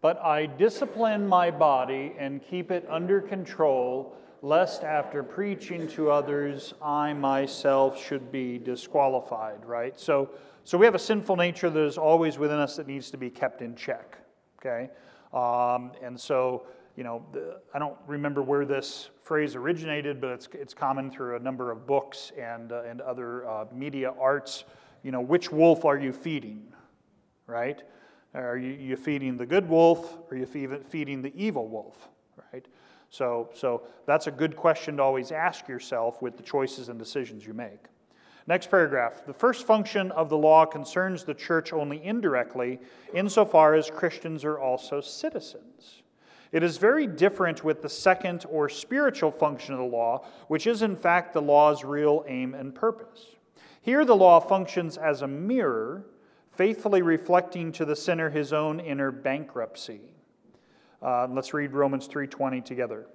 But 0.00 0.20
I 0.20 0.46
discipline 0.46 1.26
my 1.26 1.50
body 1.50 2.14
and 2.16 2.40
keep 2.40 2.70
it 2.70 2.86
under 2.88 3.20
control, 3.20 4.14
lest 4.40 4.84
after 4.84 5.24
preaching 5.24 5.88
to 5.88 6.12
others, 6.12 6.72
I 6.80 7.14
myself 7.14 8.00
should 8.00 8.30
be 8.30 8.58
disqualified, 8.58 9.66
right? 9.66 9.98
So, 9.98 10.30
so 10.62 10.78
we 10.78 10.86
have 10.86 10.94
a 10.94 11.00
sinful 11.00 11.34
nature 11.34 11.68
that 11.68 11.84
is 11.84 11.98
always 11.98 12.38
within 12.38 12.58
us 12.58 12.76
that 12.76 12.86
needs 12.86 13.10
to 13.10 13.16
be 13.16 13.28
kept 13.28 13.60
in 13.60 13.74
check, 13.74 14.18
okay? 14.60 14.88
Um, 15.34 15.90
and 16.00 16.18
so, 16.18 16.64
you 16.94 17.02
know, 17.02 17.26
the, 17.32 17.60
I 17.74 17.80
don't 17.80 17.96
remember 18.06 18.40
where 18.40 18.64
this 18.64 19.10
phrase 19.20 19.56
originated, 19.56 20.20
but 20.20 20.30
it's, 20.30 20.48
it's 20.52 20.74
common 20.74 21.10
through 21.10 21.34
a 21.34 21.40
number 21.40 21.72
of 21.72 21.88
books 21.88 22.30
and, 22.40 22.70
uh, 22.70 22.84
and 22.84 23.00
other 23.00 23.48
uh, 23.48 23.64
media 23.74 24.14
arts. 24.20 24.62
You 25.02 25.12
know, 25.12 25.20
which 25.20 25.50
wolf 25.50 25.84
are 25.84 25.98
you 25.98 26.12
feeding, 26.12 26.72
right? 27.46 27.82
Are 28.34 28.56
you, 28.56 28.72
you 28.72 28.96
feeding 28.96 29.36
the 29.36 29.46
good 29.46 29.68
wolf 29.68 30.18
or 30.30 30.36
are 30.36 30.36
you 30.36 30.46
feeding 30.88 31.22
the 31.22 31.32
evil 31.34 31.68
wolf, 31.68 32.08
right? 32.52 32.66
So, 33.10 33.50
so 33.54 33.82
that's 34.06 34.28
a 34.28 34.30
good 34.30 34.56
question 34.56 34.98
to 34.98 35.02
always 35.02 35.32
ask 35.32 35.66
yourself 35.66 36.22
with 36.22 36.36
the 36.36 36.42
choices 36.42 36.88
and 36.88 36.98
decisions 36.98 37.44
you 37.44 37.54
make. 37.54 37.80
Next 38.46 38.70
paragraph. 38.70 39.26
The 39.26 39.34
first 39.34 39.66
function 39.66 40.10
of 40.12 40.28
the 40.28 40.36
law 40.36 40.64
concerns 40.64 41.24
the 41.24 41.34
church 41.34 41.72
only 41.72 42.02
indirectly, 42.02 42.78
insofar 43.12 43.74
as 43.74 43.90
Christians 43.90 44.44
are 44.44 44.58
also 44.58 45.00
citizens. 45.00 46.02
It 46.52 46.62
is 46.62 46.78
very 46.78 47.06
different 47.06 47.62
with 47.62 47.82
the 47.82 47.88
second 47.88 48.44
or 48.48 48.68
spiritual 48.68 49.30
function 49.30 49.74
of 49.74 49.80
the 49.80 49.86
law, 49.86 50.24
which 50.48 50.66
is 50.66 50.82
in 50.82 50.96
fact 50.96 51.32
the 51.32 51.42
law's 51.42 51.84
real 51.84 52.24
aim 52.26 52.54
and 52.54 52.74
purpose. 52.74 53.36
Here, 53.82 54.04
the 54.04 54.16
law 54.16 54.40
functions 54.40 54.96
as 54.96 55.22
a 55.22 55.26
mirror 55.26 56.04
faithfully 56.50 57.00
reflecting 57.00 57.72
to 57.72 57.84
the 57.84 57.96
sinner 57.96 58.30
his 58.30 58.52
own 58.52 58.80
inner 58.80 59.10
bankruptcy. 59.10 60.00
Uh, 61.00 61.26
let's 61.30 61.54
read 61.54 61.72
Romans 61.72 62.06
3:20 62.06 62.60
together. 62.60 63.06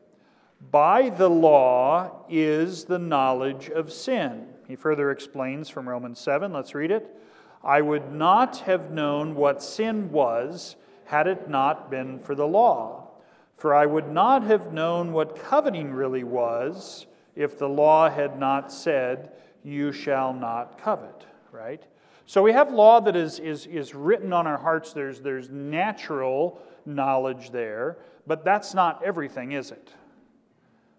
By 0.71 1.09
the 1.09 1.29
law 1.29 2.25
is 2.29 2.85
the 2.85 2.97
knowledge 2.97 3.69
of 3.69 3.91
sin. 3.91 4.47
He 4.67 4.75
further 4.75 5.11
explains 5.11 5.69
from 5.69 5.87
Romans 5.87 6.19
7. 6.19 6.51
Let's 6.51 6.73
read 6.73 6.91
it. 6.91 7.15
I 7.63 7.81
would 7.81 8.11
not 8.11 8.57
have 8.61 8.91
known 8.91 9.35
what 9.35 9.61
sin 9.61 10.11
was 10.11 10.75
had 11.05 11.27
it 11.27 11.49
not 11.49 11.91
been 11.91 12.19
for 12.19 12.33
the 12.33 12.47
law. 12.47 13.09
For 13.57 13.73
I 13.73 13.85
would 13.85 14.09
not 14.09 14.43
have 14.43 14.73
known 14.73 15.13
what 15.13 15.35
coveting 15.35 15.93
really 15.93 16.23
was 16.23 17.05
if 17.35 17.57
the 17.57 17.69
law 17.69 18.09
had 18.09 18.39
not 18.39 18.71
said, 18.71 19.31
You 19.65 19.91
shall 19.91 20.31
not 20.31 20.79
covet, 20.79 21.25
right? 21.51 21.83
So 22.27 22.43
we 22.43 22.53
have 22.53 22.71
law 22.71 22.99
that 23.01 23.15
is, 23.15 23.39
is, 23.39 23.65
is 23.65 23.95
written 23.95 24.31
on 24.31 24.45
our 24.45 24.59
hearts. 24.59 24.93
There's, 24.93 25.21
there's 25.21 25.49
natural 25.49 26.61
knowledge 26.85 27.49
there, 27.49 27.97
but 28.27 28.45
that's 28.45 28.75
not 28.75 29.01
everything, 29.03 29.53
is 29.53 29.71
it? 29.71 29.89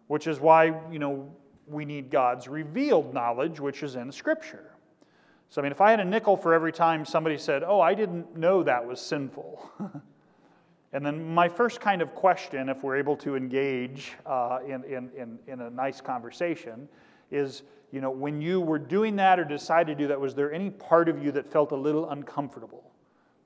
Which 0.08 0.26
is 0.26 0.40
why, 0.40 0.74
you 0.90 0.98
know, 0.98 1.30
we 1.68 1.84
need 1.84 2.10
God's 2.10 2.48
revealed 2.48 3.14
knowledge, 3.14 3.60
which 3.60 3.84
is 3.84 3.94
in 3.94 4.10
Scripture. 4.10 4.72
So, 5.48 5.60
I 5.60 5.62
mean, 5.62 5.70
if 5.72 5.80
I 5.80 5.92
had 5.92 6.00
a 6.00 6.04
nickel 6.04 6.36
for 6.36 6.52
every 6.52 6.72
time 6.72 7.04
somebody 7.04 7.38
said, 7.38 7.62
Oh, 7.64 7.80
I 7.80 7.94
didn't 7.94 8.36
know 8.36 8.64
that 8.64 8.84
was 8.84 9.00
sinful. 9.00 9.70
and 10.92 11.06
then 11.06 11.34
my 11.34 11.48
first 11.48 11.80
kind 11.80 12.02
of 12.02 12.16
question, 12.16 12.68
if 12.68 12.82
we're 12.82 12.96
able 12.96 13.16
to 13.18 13.36
engage 13.36 14.12
uh, 14.26 14.58
in, 14.66 14.82
in, 14.82 15.10
in, 15.16 15.38
in 15.46 15.60
a 15.60 15.70
nice 15.70 16.00
conversation, 16.00 16.88
is 17.30 17.62
you 17.92 18.00
know, 18.00 18.10
when 18.10 18.40
you 18.40 18.60
were 18.60 18.78
doing 18.78 19.16
that 19.16 19.38
or 19.38 19.44
decided 19.44 19.96
to 19.96 20.04
do 20.04 20.08
that, 20.08 20.20
was 20.20 20.34
there 20.34 20.52
any 20.52 20.70
part 20.70 21.08
of 21.08 21.22
you 21.22 21.32
that 21.32 21.50
felt 21.50 21.72
a 21.72 21.76
little 21.76 22.10
uncomfortable, 22.10 22.90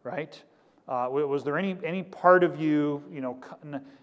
right? 0.03 0.43
Uh, 0.89 1.07
was 1.09 1.45
there 1.45 1.57
any, 1.57 1.77
any 1.85 2.03
part 2.03 2.43
of 2.43 2.61
you, 2.61 3.03
you 3.13 3.21
know, 3.21 3.39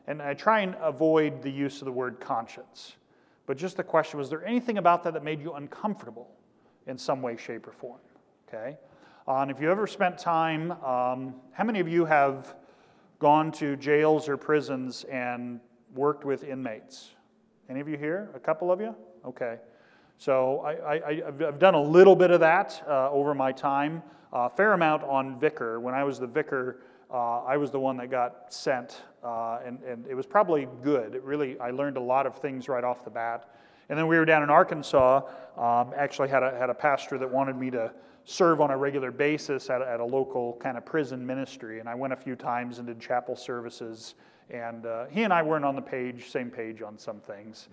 and 0.07 0.21
I 0.21 0.33
try 0.33 0.61
and 0.61 0.75
avoid 0.81 1.41
the 1.41 1.51
use 1.51 1.81
of 1.81 1.85
the 1.85 1.91
word 1.91 2.19
conscience, 2.19 2.95
but 3.45 3.57
just 3.57 3.75
the 3.77 3.83
question 3.83 4.19
was 4.19 4.29
there 4.29 4.45
anything 4.45 4.77
about 4.77 5.03
that 5.03 5.13
that 5.13 5.23
made 5.23 5.41
you 5.41 5.53
uncomfortable 5.53 6.29
in 6.85 6.97
some 6.97 7.21
way, 7.21 7.35
shape, 7.35 7.67
or 7.67 7.73
form? 7.73 7.99
Okay? 8.47 8.77
Uh, 9.27 9.41
and 9.41 9.51
if 9.51 9.59
you 9.59 9.69
ever 9.69 9.85
spent 9.85 10.17
time, 10.17 10.71
um, 10.83 11.35
how 11.51 11.65
many 11.65 11.81
of 11.81 11.89
you 11.89 12.05
have 12.05 12.55
gone 13.19 13.51
to 13.51 13.75
jails 13.75 14.29
or 14.29 14.37
prisons 14.37 15.03
and 15.05 15.59
worked 15.93 16.23
with 16.23 16.45
inmates? 16.45 17.09
Any 17.69 17.81
of 17.81 17.89
you 17.89 17.97
here? 17.97 18.29
A 18.33 18.39
couple 18.39 18.71
of 18.71 18.79
you? 18.79 18.95
Okay. 19.25 19.57
So 20.17 20.61
I, 20.61 21.21
have 21.25 21.59
done 21.59 21.75
a 21.75 21.81
little 21.81 22.15
bit 22.15 22.31
of 22.31 22.39
that 22.39 22.83
uh, 22.87 23.11
over 23.11 23.35
my 23.35 23.51
time, 23.51 24.01
uh, 24.33 24.49
fair 24.49 24.73
amount 24.73 25.03
on 25.03 25.39
vicar. 25.39 25.79
When 25.79 25.93
I 25.93 26.03
was 26.03 26.19
the 26.19 26.25
vicar, 26.25 26.81
uh, 27.13 27.43
I 27.43 27.55
was 27.57 27.69
the 27.69 27.79
one 27.79 27.97
that 27.97 28.09
got 28.09 28.51
sent, 28.51 29.03
uh, 29.23 29.59
and, 29.63 29.79
and 29.83 30.07
it 30.07 30.15
was 30.15 30.25
probably 30.25 30.67
good. 30.81 31.13
It 31.13 31.23
really, 31.23 31.59
I 31.59 31.69
learned 31.69 31.97
a 31.97 32.01
lot 32.01 32.25
of 32.25 32.35
things 32.35 32.67
right 32.67 32.83
off 32.83 33.03
the 33.03 33.11
bat. 33.11 33.53
And 33.89 33.97
then 33.97 34.07
we 34.07 34.17
were 34.17 34.25
down 34.25 34.41
in 34.41 34.49
Arkansas, 34.49 35.21
um, 35.55 35.93
actually 35.95 36.29
had 36.29 36.41
a, 36.41 36.57
had 36.57 36.71
a 36.71 36.73
pastor 36.73 37.19
that 37.19 37.31
wanted 37.31 37.55
me 37.55 37.69
to 37.71 37.91
serve 38.25 38.59
on 38.59 38.71
a 38.71 38.77
regular 38.77 39.11
basis 39.11 39.69
at 39.69 39.81
at 39.81 39.99
a 39.99 40.05
local 40.05 40.57
kind 40.59 40.77
of 40.77 40.85
prison 40.85 41.25
ministry. 41.25 41.79
And 41.79 41.87
I 41.87 41.95
went 41.95 42.11
a 42.11 42.17
few 42.17 42.35
times 42.35 42.79
and 42.79 42.87
did 42.87 42.99
chapel 42.99 43.35
services. 43.35 44.15
And 44.49 44.85
uh, 44.85 45.05
he 45.07 45.23
and 45.23 45.33
I 45.33 45.41
weren't 45.41 45.65
on 45.65 45.75
the 45.75 45.81
page, 45.81 46.29
same 46.29 46.49
page 46.49 46.81
on 46.81 46.97
some 46.97 47.19
things. 47.19 47.67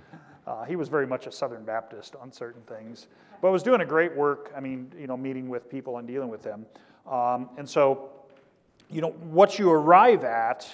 Uh, 0.46 0.64
he 0.64 0.76
was 0.76 0.88
very 0.88 1.06
much 1.06 1.26
a 1.26 1.32
Southern 1.32 1.64
Baptist 1.64 2.16
on 2.16 2.32
certain 2.32 2.62
things, 2.62 3.06
but 3.40 3.50
was 3.50 3.62
doing 3.62 3.80
a 3.80 3.86
great 3.86 4.14
work. 4.14 4.52
I 4.56 4.60
mean, 4.60 4.92
you 4.98 5.06
know, 5.06 5.16
meeting 5.16 5.48
with 5.48 5.70
people 5.70 5.98
and 5.98 6.06
dealing 6.06 6.28
with 6.28 6.42
them. 6.42 6.66
Um, 7.10 7.48
and 7.56 7.68
so, 7.68 8.10
you 8.90 9.00
know, 9.00 9.10
what 9.10 9.58
you 9.58 9.70
arrive 9.70 10.24
at 10.24 10.68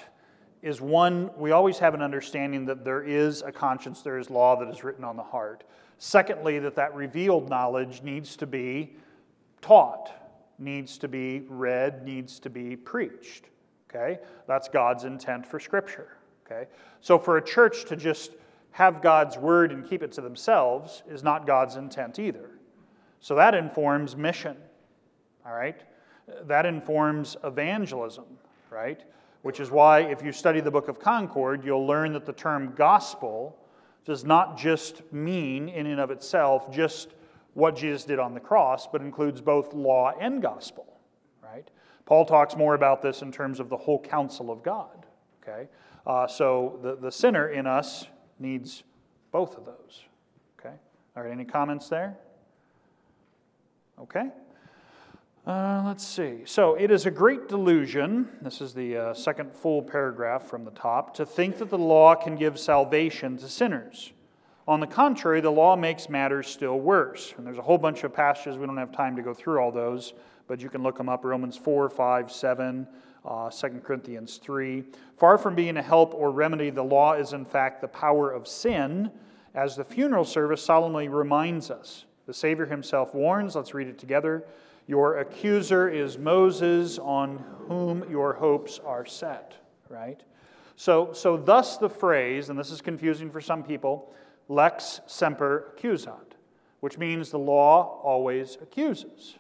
is 0.63 0.81
one, 0.81 1.31
we 1.37 1.53
always 1.53 1.79
have 1.79 1.95
an 1.95 2.03
understanding 2.03 2.67
that 2.67 2.85
there 2.85 3.03
is 3.03 3.43
a 3.43 3.53
conscience, 3.53 4.03
there 4.03 4.19
is 4.19 4.29
law 4.29 4.57
that 4.57 4.69
is 4.69 4.85
written 4.85 5.05
on 5.05 5.17
the 5.17 5.23
heart. 5.23 5.65
Secondly, 5.99 6.59
that 6.59 6.75
that 6.77 6.95
revealed 6.95 7.49
knowledge 7.49 8.03
needs 8.03 8.37
to 8.37 8.47
be 8.47 8.97
taught, 9.61 10.11
needs 10.59 10.99
to 10.99 11.09
be 11.09 11.45
read, 11.49 12.05
needs 12.05 12.39
to 12.41 12.51
be 12.51 12.77
preached. 12.77 13.47
Okay? 13.91 14.19
That's 14.47 14.69
God's 14.69 15.05
intent 15.05 15.47
for 15.47 15.61
Scripture. 15.61 16.17
Okay? 16.47 16.69
So 17.01 17.19
for 17.19 17.37
a 17.37 17.45
church 17.45 17.85
to 17.87 17.97
just 17.97 18.33
have 18.73 19.03
God's 19.03 19.37
word 19.37 19.73
and 19.73 19.89
keep 19.89 20.03
it 20.03 20.13
to 20.13 20.21
themselves 20.21 21.03
is 21.09 21.23
not 21.23 21.47
God's 21.47 21.77
intent 21.77 22.19
either. 22.19 22.51
So 23.21 23.35
that 23.35 23.55
informs 23.55 24.17
mission, 24.17 24.57
all 25.45 25.53
right? 25.53 25.81
That 26.45 26.65
informs 26.65 27.37
evangelism, 27.45 28.25
right? 28.71 29.03
Which 29.43 29.61
is 29.61 29.71
why, 29.71 30.01
if 30.01 30.23
you 30.23 30.33
study 30.33 30.61
the 30.61 30.71
book 30.71 30.89
of 30.89 30.99
Concord, 31.01 31.65
you'll 31.65 31.87
learn 31.87 32.13
that 32.13 32.25
the 32.25 32.33
term 32.33 32.73
gospel 32.77 33.57
does 34.05 34.25
not 34.25 34.57
just 34.57 35.03
mean, 35.13 35.69
in 35.69 35.87
and 35.87 36.01
of 36.01 36.11
itself, 36.11 36.73
just 36.73 37.11
what 37.55 37.77
Jesus 37.77 38.05
did 38.05 38.19
on 38.19 38.33
the 38.33 38.41
cross, 38.41 38.87
but 38.87 39.03
includes 39.03 39.41
both 39.41 39.75
law 39.75 40.13
and 40.19 40.41
gospel? 40.41 40.87
Paul 42.07 42.25
talks 42.25 42.57
more 42.57 42.75
about 42.75 43.03
this 43.03 43.23
in 43.23 43.31
terms 43.31 43.61
of 43.61 43.69
the 43.69 43.77
whole 43.77 44.01
counsel 44.01 44.51
of 44.51 44.63
God, 44.63 45.07
okay? 45.43 45.69
Uh, 46.07 46.27
so 46.27 46.79
the, 46.83 46.97
the 46.97 47.13
sinner 47.13 47.49
in 47.49 47.67
us 47.67 48.07
needs 48.39 48.83
both 49.33 49.57
of 49.57 49.65
those. 49.65 50.05
Okay? 50.59 50.75
All 51.17 51.23
right, 51.23 51.33
any 51.33 51.45
comments 51.45 51.89
there? 51.89 52.17
Okay. 54.01 54.31
Uh, 55.47 55.83
let's 55.87 56.07
see. 56.07 56.41
So, 56.45 56.75
it 56.75 56.91
is 56.91 57.07
a 57.07 57.11
great 57.11 57.49
delusion, 57.49 58.29
this 58.43 58.61
is 58.61 58.75
the 58.75 58.97
uh, 58.97 59.15
second 59.15 59.55
full 59.55 59.83
paragraph 59.83 60.45
from 60.45 60.65
the 60.65 60.71
top, 60.71 61.15
to 61.15 61.25
think 61.25 61.59
that 61.59 61.71
the 61.71 61.79
law 61.79 62.15
can 62.15 62.37
give 62.37 62.59
salvation 62.59 63.37
to 63.39 63.49
sinners. 63.49 64.13
On 64.69 64.81
the 64.81 64.87
contrary, 64.87 65.41
the 65.41 65.51
law 65.51 65.77
makes 65.77 66.09
matters 66.09 66.47
still 66.47 66.79
worse. 66.79 67.35
And 67.37 67.47
there's 67.47 67.59
a 67.59 67.63
whole 67.63 67.79
bunch 67.79 68.05
of 68.05 68.15
passages, 68.15 68.59
we 68.59 68.67
don't 68.67 68.77
have 68.77 68.93
time 68.93 69.17
to 69.17 69.23
go 69.23 69.33
through 69.35 69.59
all 69.59 69.73
those, 69.73 70.13
but 70.51 70.61
you 70.61 70.69
can 70.69 70.83
look 70.83 70.99
them 70.99 71.09
up 71.09 71.25
Romans 71.25 71.57
4, 71.57 71.89
5, 71.89 72.33
7, 72.33 72.89
uh, 73.25 73.51
2 73.51 73.69
Corinthians 73.85 74.39
3. 74.39 74.83
Far 75.17 75.39
from 75.39 75.55
being 75.55 75.77
a 75.77 75.83
help 75.83 76.13
or 76.13 76.33
remedy, 76.33 76.71
the 76.71 76.83
law 76.83 77.13
is 77.13 77.33
in 77.33 77.45
fact 77.45 77.81
the 77.81 77.87
power 77.87 78.33
of 78.33 78.49
sin, 78.49 79.13
as 79.55 79.77
the 79.77 79.85
funeral 79.85 80.25
service 80.25 80.61
solemnly 80.61 81.07
reminds 81.07 81.71
us. 81.71 82.05
The 82.27 82.35
Savior 82.35 82.67
himself 82.67 83.15
warns, 83.15 83.55
let's 83.55 83.75
read 83.75 83.87
it 83.87 83.97
together. 83.97 84.45
Your 84.89 85.19
accuser 85.19 85.89
is 85.89 86.19
Moses, 86.19 86.99
on 86.99 87.45
whom 87.69 88.11
your 88.11 88.33
hopes 88.33 88.81
are 88.85 89.07
set, 89.07 89.55
right? 89.89 90.21
So, 90.75 91.13
so 91.13 91.37
thus 91.37 91.77
the 91.77 91.89
phrase, 91.89 92.49
and 92.49 92.59
this 92.59 92.73
is 92.73 92.81
confusing 92.81 93.31
for 93.31 93.41
some 93.41 93.63
people, 93.63 94.13
lex 94.49 95.01
semper 95.07 95.73
accusat, 95.77 96.33
which 96.81 96.99
means 96.99 97.31
the 97.31 97.39
law 97.39 98.01
always 98.03 98.59
accuses, 98.61 99.37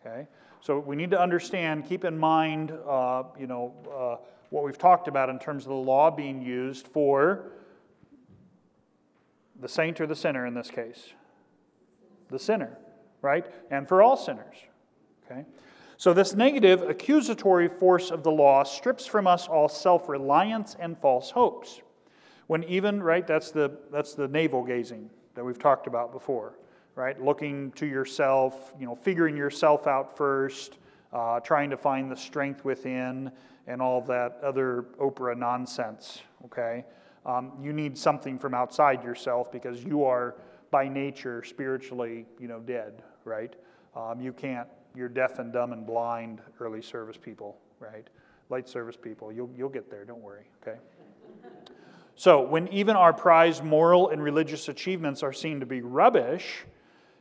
okay? 0.00 0.26
So 0.64 0.78
we 0.78 0.96
need 0.96 1.10
to 1.10 1.20
understand, 1.20 1.84
keep 1.86 2.06
in 2.06 2.16
mind, 2.16 2.72
uh, 2.88 3.24
you 3.38 3.46
know, 3.46 3.74
uh, 3.94 4.24
what 4.48 4.64
we've 4.64 4.78
talked 4.78 5.08
about 5.08 5.28
in 5.28 5.38
terms 5.38 5.64
of 5.64 5.68
the 5.68 5.74
law 5.74 6.10
being 6.10 6.40
used 6.40 6.88
for 6.88 7.52
the 9.60 9.68
saint 9.68 10.00
or 10.00 10.06
the 10.06 10.16
sinner 10.16 10.46
in 10.46 10.54
this 10.54 10.70
case. 10.70 11.12
The 12.30 12.38
sinner, 12.38 12.78
right? 13.20 13.44
And 13.70 13.86
for 13.86 14.00
all 14.00 14.16
sinners. 14.16 14.56
Okay? 15.30 15.44
So, 15.98 16.14
this 16.14 16.34
negative 16.34 16.80
accusatory 16.80 17.68
force 17.68 18.10
of 18.10 18.22
the 18.22 18.32
law 18.32 18.62
strips 18.62 19.04
from 19.04 19.26
us 19.26 19.46
all 19.46 19.68
self 19.68 20.08
reliance 20.08 20.76
and 20.80 20.96
false 20.96 21.32
hopes. 21.32 21.82
When 22.46 22.64
even, 22.64 23.02
right, 23.02 23.26
that's 23.26 23.50
the, 23.50 23.76
that's 23.92 24.14
the 24.14 24.28
navel 24.28 24.64
gazing 24.64 25.10
that 25.34 25.44
we've 25.44 25.58
talked 25.58 25.86
about 25.86 26.10
before 26.10 26.54
right? 26.96 27.20
Looking 27.22 27.72
to 27.72 27.86
yourself, 27.86 28.72
you 28.78 28.86
know, 28.86 28.94
figuring 28.94 29.36
yourself 29.36 29.86
out 29.86 30.16
first, 30.16 30.78
uh, 31.12 31.40
trying 31.40 31.70
to 31.70 31.76
find 31.76 32.10
the 32.10 32.16
strength 32.16 32.64
within, 32.64 33.30
and 33.66 33.80
all 33.80 34.00
that 34.02 34.38
other 34.42 34.86
Oprah 35.00 35.36
nonsense, 35.36 36.20
okay? 36.44 36.84
Um, 37.24 37.52
you 37.62 37.72
need 37.72 37.96
something 37.96 38.38
from 38.38 38.54
outside 38.54 39.02
yourself 39.02 39.50
because 39.50 39.82
you 39.82 40.04
are, 40.04 40.36
by 40.70 40.88
nature, 40.88 41.42
spiritually, 41.42 42.26
you 42.38 42.48
know, 42.48 42.60
dead, 42.60 43.02
right? 43.24 43.54
Um, 43.96 44.20
you 44.20 44.32
can't, 44.32 44.68
you're 44.94 45.08
deaf 45.08 45.38
and 45.38 45.52
dumb 45.52 45.72
and 45.72 45.86
blind 45.86 46.40
early 46.60 46.82
service 46.82 47.16
people, 47.16 47.56
right? 47.80 48.06
Late 48.50 48.68
service 48.68 48.96
people. 49.00 49.32
You'll, 49.32 49.50
you'll 49.56 49.70
get 49.70 49.90
there, 49.90 50.04
don't 50.04 50.20
worry, 50.20 50.44
okay? 50.62 50.78
So, 52.16 52.42
when 52.42 52.68
even 52.68 52.94
our 52.94 53.12
prized 53.12 53.64
moral 53.64 54.10
and 54.10 54.22
religious 54.22 54.68
achievements 54.68 55.22
are 55.22 55.32
seen 55.32 55.58
to 55.60 55.66
be 55.66 55.80
rubbish, 55.80 56.64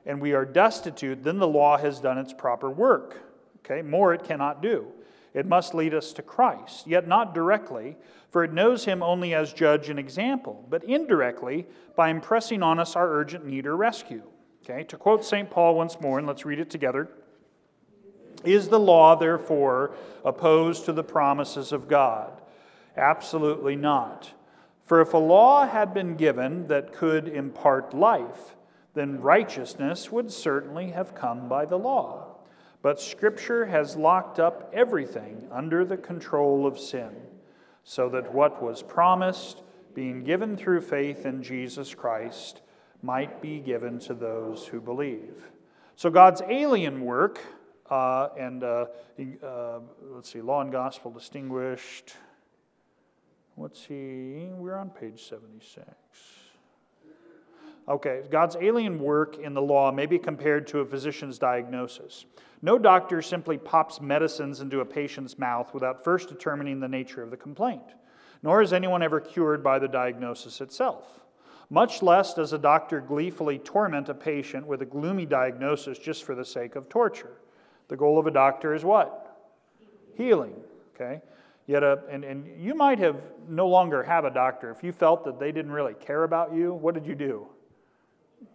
and 0.05 0.21
we 0.21 0.33
are 0.33 0.45
destitute, 0.45 1.23
then 1.23 1.39
the 1.39 1.47
law 1.47 1.77
has 1.77 1.99
done 1.99 2.17
its 2.17 2.33
proper 2.33 2.69
work. 2.69 3.17
Okay, 3.59 3.81
more 3.81 4.13
it 4.13 4.23
cannot 4.23 4.61
do. 4.61 4.87
It 5.33 5.47
must 5.47 5.73
lead 5.73 5.93
us 5.93 6.13
to 6.13 6.21
Christ, 6.21 6.85
yet 6.85 7.07
not 7.07 7.33
directly, 7.33 7.97
for 8.29 8.43
it 8.43 8.53
knows 8.53 8.85
him 8.85 9.01
only 9.01 9.33
as 9.33 9.53
judge 9.53 9.89
and 9.89 9.97
example, 9.97 10.65
but 10.69 10.83
indirectly 10.83 11.65
by 11.95 12.09
impressing 12.09 12.61
on 12.61 12.79
us 12.79 12.95
our 12.95 13.09
urgent 13.09 13.45
need 13.45 13.65
or 13.65 13.75
rescue. 13.75 14.23
Okay, 14.63 14.83
to 14.85 14.97
quote 14.97 15.25
St. 15.25 15.49
Paul 15.49 15.75
once 15.75 15.99
more, 15.99 16.19
and 16.19 16.27
let's 16.27 16.45
read 16.45 16.59
it 16.59 16.69
together. 16.69 17.09
Is 18.43 18.69
the 18.69 18.79
law, 18.79 19.15
therefore, 19.15 19.95
opposed 20.23 20.85
to 20.85 20.93
the 20.93 21.03
promises 21.03 21.71
of 21.71 21.87
God? 21.87 22.41
Absolutely 22.95 23.75
not. 23.75 24.33
For 24.85 25.01
if 25.01 25.13
a 25.13 25.17
law 25.17 25.65
had 25.65 25.93
been 25.93 26.15
given 26.15 26.67
that 26.67 26.93
could 26.93 27.27
impart 27.27 27.93
life, 27.93 28.55
then 28.93 29.21
righteousness 29.21 30.11
would 30.11 30.31
certainly 30.31 30.91
have 30.91 31.15
come 31.15 31.47
by 31.47 31.65
the 31.65 31.77
law. 31.77 32.37
But 32.81 32.99
Scripture 32.99 33.65
has 33.65 33.95
locked 33.95 34.39
up 34.39 34.69
everything 34.73 35.47
under 35.51 35.85
the 35.85 35.97
control 35.97 36.67
of 36.67 36.77
sin, 36.77 37.15
so 37.83 38.09
that 38.09 38.33
what 38.33 38.61
was 38.61 38.83
promised, 38.83 39.61
being 39.93 40.23
given 40.23 40.57
through 40.57 40.81
faith 40.81 41.25
in 41.25 41.41
Jesus 41.41 41.95
Christ, 41.95 42.61
might 43.01 43.41
be 43.41 43.59
given 43.59 43.99
to 43.99 44.13
those 44.13 44.67
who 44.67 44.81
believe. 44.81 45.49
So 45.95 46.09
God's 46.09 46.41
alien 46.49 47.01
work, 47.01 47.39
uh, 47.89 48.29
and 48.37 48.63
uh, 48.63 48.85
uh, 49.41 49.79
let's 50.01 50.31
see, 50.31 50.41
law 50.41 50.61
and 50.61 50.71
gospel 50.71 51.11
distinguished. 51.11 52.13
Let's 53.55 53.85
see, 53.87 54.49
we're 54.51 54.75
on 54.75 54.89
page 54.89 55.23
76. 55.23 55.85
Okay, 57.87 58.21
God's 58.31 58.55
alien 58.61 58.99
work 58.99 59.37
in 59.37 59.53
the 59.53 59.61
law 59.61 59.91
may 59.91 60.05
be 60.05 60.17
compared 60.17 60.67
to 60.67 60.79
a 60.79 60.85
physician's 60.85 61.37
diagnosis. 61.37 62.25
No 62.61 62.77
doctor 62.77 63.21
simply 63.21 63.57
pops 63.57 63.99
medicines 63.99 64.61
into 64.61 64.79
a 64.79 64.85
patient's 64.85 65.37
mouth 65.37 65.73
without 65.73 66.01
first 66.01 66.29
determining 66.29 66.79
the 66.79 66.87
nature 66.87 67.21
of 67.21 67.29
the 67.29 67.35
complaint, 67.35 67.83
nor 68.41 68.61
is 68.61 68.71
anyone 68.71 69.03
ever 69.03 69.19
cured 69.19 69.61
by 69.61 69.79
the 69.79 69.87
diagnosis 69.89 70.61
itself. 70.61 71.19
Much 71.69 72.01
less 72.01 72.33
does 72.33 72.53
a 72.53 72.57
doctor 72.57 73.01
gleefully 73.01 73.57
torment 73.57 74.07
a 74.07 74.13
patient 74.13 74.65
with 74.65 74.81
a 74.81 74.85
gloomy 74.85 75.25
diagnosis 75.25 75.97
just 75.97 76.23
for 76.23 76.35
the 76.35 76.45
sake 76.45 76.75
of 76.75 76.87
torture. 76.87 77.37
The 77.89 77.97
goal 77.97 78.17
of 78.17 78.27
a 78.27 78.31
doctor 78.31 78.73
is 78.73 78.85
what? 78.85 79.45
Healing. 80.15 80.55
Okay? 80.95 81.21
Yet, 81.65 81.83
a, 81.83 82.03
and, 82.09 82.23
and 82.23 82.45
you 82.61 82.75
might 82.75 82.99
have 82.99 83.21
no 83.49 83.67
longer 83.67 84.03
have 84.03 84.23
a 84.23 84.29
doctor. 84.29 84.69
If 84.69 84.83
you 84.83 84.91
felt 84.91 85.25
that 85.25 85.39
they 85.39 85.51
didn't 85.51 85.71
really 85.71 85.95
care 85.95 86.23
about 86.23 86.53
you, 86.53 86.73
what 86.73 86.93
did 86.93 87.05
you 87.05 87.15
do? 87.15 87.47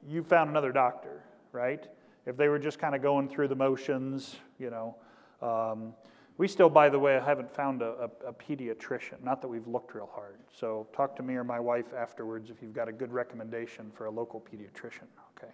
You 0.07 0.23
found 0.23 0.51
another 0.51 0.73
doctor, 0.73 1.23
right? 1.53 1.87
If 2.27 2.37
they 2.37 2.49
were 2.49 2.59
just 2.59 2.79
kind 2.79 2.95
of 2.95 3.03
going 3.03 3.29
through 3.29 3.49
the 3.49 3.57
motions, 3.57 4.37
you 4.59 4.71
know. 4.71 4.97
Um, 5.41 5.95
we 6.39 6.47
still, 6.47 6.71
by 6.71 6.89
the 6.89 6.99
way, 6.99 7.21
haven't 7.25 7.51
found 7.51 7.83
a, 7.83 8.11
a, 8.25 8.29
a, 8.29 8.33
pediatrician. 8.33 9.23
Not 9.25 9.43
that 9.43 9.49
we've 9.49 9.67
looked 9.67 9.95
real 9.95 10.09
hard. 10.15 10.39
So 10.53 10.87
talk 10.95 11.17
to 11.17 11.23
me 11.23 11.35
or 11.35 11.43
my 11.43 11.59
wife 11.59 11.93
afterwards 11.93 12.49
if 12.49 12.63
you've 12.63 12.73
got 12.73 12.89
a 12.89 12.93
good 12.93 13.13
recommendation 13.13 13.91
for 13.93 14.07
a 14.07 14.11
local 14.11 14.41
pediatrician. 14.41 15.09
Okay. 15.37 15.53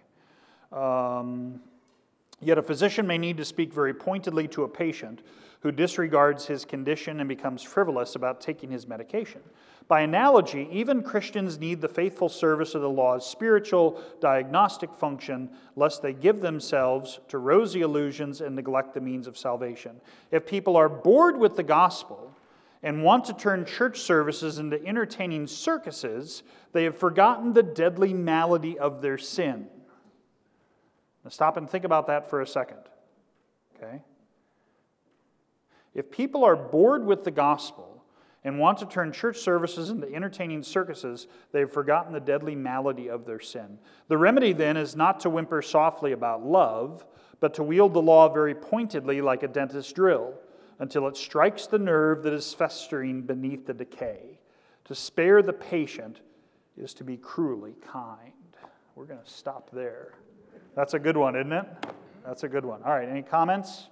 Um, 0.71 1.59
yet 2.39 2.59
a 2.59 2.61
physician 2.61 3.07
may 3.07 3.17
need 3.17 3.37
to 3.37 3.45
speak 3.45 3.73
very 3.73 3.95
pointedly 3.95 4.47
to 4.49 4.63
a 4.63 4.67
patient 4.67 5.23
who 5.65 5.71
disregards 5.71 6.45
his 6.45 6.63
condition 6.63 7.19
and 7.19 7.27
becomes 7.27 7.63
frivolous 7.63 8.13
about 8.13 8.39
taking 8.39 8.69
his 8.69 8.87
medication. 8.87 9.41
By 9.87 10.01
analogy, 10.01 10.69
even 10.71 11.01
Christians 11.01 11.57
need 11.57 11.81
the 11.81 11.89
faithful 11.89 12.29
service 12.29 12.75
of 12.75 12.83
the 12.83 12.89
law's 12.89 13.25
spiritual 13.25 13.99
diagnostic 14.21 14.93
function, 14.93 15.49
lest 15.75 16.03
they 16.03 16.13
give 16.13 16.39
themselves 16.39 17.19
to 17.29 17.39
rosy 17.39 17.81
illusions 17.81 18.41
and 18.41 18.55
neglect 18.55 18.93
the 18.93 19.01
means 19.01 19.25
of 19.25 19.39
salvation. 19.39 19.99
If 20.29 20.45
people 20.45 20.77
are 20.77 20.87
bored 20.87 21.35
with 21.35 21.55
the 21.55 21.63
gospel 21.63 22.31
and 22.83 23.03
want 23.03 23.25
to 23.25 23.33
turn 23.33 23.65
church 23.65 24.01
services 24.01 24.59
into 24.59 24.85
entertaining 24.85 25.47
circuses, 25.47 26.43
they 26.73 26.83
have 26.83 26.95
forgotten 26.95 27.53
the 27.53 27.63
deadly 27.63 28.13
malady 28.13 28.77
of 28.77 29.01
their 29.01 29.17
sin. 29.17 29.65
Now, 31.23 31.31
stop 31.31 31.57
and 31.57 31.67
think 31.67 31.85
about 31.85 32.05
that 32.05 32.29
for 32.29 32.41
a 32.41 32.47
second. 32.47 32.81
Okay? 33.75 34.03
If 35.95 36.11
people 36.11 36.43
are 36.43 36.55
bored 36.55 37.03
with 37.03 37.23
the 37.23 37.31
gospel, 37.31 37.95
and 38.45 38.59
want 38.59 38.77
to 38.77 38.85
turn 38.85 39.11
church 39.11 39.39
services 39.39 39.89
into 39.89 40.13
entertaining 40.13 40.61
circuses, 40.61 41.27
they 41.51 41.61
have 41.61 41.73
forgotten 41.73 42.13
the 42.13 42.19
deadly 42.19 42.53
malady 42.53 43.09
of 43.09 43.25
their 43.25 43.39
sin. 43.39 43.79
The 44.07 44.19
remedy 44.19 44.53
then 44.53 44.77
is 44.77 44.95
not 44.95 45.19
to 45.21 45.31
whimper 45.31 45.63
softly 45.63 46.11
about 46.11 46.45
love, 46.45 47.03
but 47.39 47.55
to 47.55 47.63
wield 47.63 47.95
the 47.95 48.01
law 48.03 48.29
very 48.29 48.53
pointedly 48.53 49.19
like 49.19 49.41
a 49.41 49.47
dentist's 49.47 49.91
drill 49.91 50.35
until 50.77 51.07
it 51.07 51.17
strikes 51.17 51.65
the 51.65 51.79
nerve 51.79 52.21
that 52.21 52.33
is 52.33 52.53
festering 52.53 53.23
beneath 53.23 53.65
the 53.65 53.73
decay. 53.73 54.39
To 54.85 54.93
spare 54.93 55.41
the 55.41 55.53
patient 55.53 56.21
is 56.77 56.93
to 56.95 57.03
be 57.03 57.17
cruelly 57.17 57.73
kind. 57.81 58.31
We're 58.93 59.05
going 59.05 59.23
to 59.23 59.29
stop 59.29 59.71
there. 59.71 60.13
That's 60.75 60.93
a 60.93 60.99
good 60.99 61.17
one, 61.17 61.35
isn't 61.35 61.51
it? 61.51 61.65
That's 62.23 62.43
a 62.43 62.47
good 62.47 62.63
one. 62.63 62.83
All 62.83 62.91
right, 62.91 63.09
any 63.09 63.23
comments? 63.23 63.87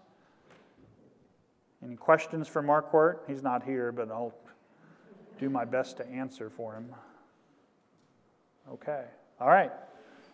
Any 1.84 1.96
questions 1.96 2.48
for 2.48 2.62
Marquart? 2.62 3.20
He's 3.28 3.44
not 3.44 3.64
here, 3.64 3.92
but 3.92 4.10
I'll 4.10 4.34
do 5.40 5.50
my 5.50 5.66
best 5.66 5.98
to 5.98 6.08
answer 6.08 6.50
for 6.50 6.74
him. 6.74 6.88
Okay. 8.72 9.04
All 9.42 9.50
right. 9.50 9.72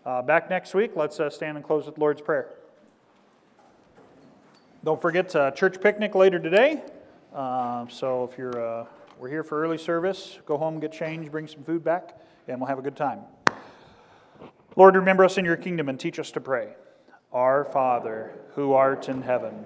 Uh, 0.05 0.21
back 0.21 0.49
next 0.49 0.73
week. 0.75 0.91
Let's 0.95 1.19
uh, 1.19 1.29
stand 1.29 1.57
and 1.57 1.65
close 1.65 1.85
with 1.87 1.97
Lord's 1.97 2.21
Prayer. 2.21 2.49
Don't 4.83 5.01
forget 5.01 5.35
uh, 5.35 5.51
church 5.51 5.81
picnic 5.81 6.13
later 6.13 6.39
today. 6.39 6.83
Uh, 7.33 7.87
so 7.87 8.29
if 8.31 8.37
you're 8.37 8.81
uh, 8.81 8.85
we're 9.19 9.29
here 9.29 9.43
for 9.43 9.61
early 9.61 9.77
service, 9.77 10.39
go 10.45 10.57
home, 10.57 10.79
get 10.79 10.91
changed, 10.91 11.31
bring 11.31 11.47
some 11.47 11.63
food 11.63 11.83
back, 11.83 12.17
and 12.47 12.59
we'll 12.59 12.67
have 12.67 12.79
a 12.79 12.81
good 12.83 12.95
time. 12.95 13.21
Lord, 14.75 14.95
remember 14.95 15.25
us 15.25 15.37
in 15.37 15.45
your 15.45 15.57
kingdom 15.57 15.89
and 15.89 15.99
teach 15.99 16.19
us 16.19 16.31
to 16.31 16.39
pray. 16.39 16.69
Our 17.33 17.65
Father, 17.65 18.31
who 18.53 18.73
art 18.73 19.09
in 19.09 19.23
heaven, 19.23 19.65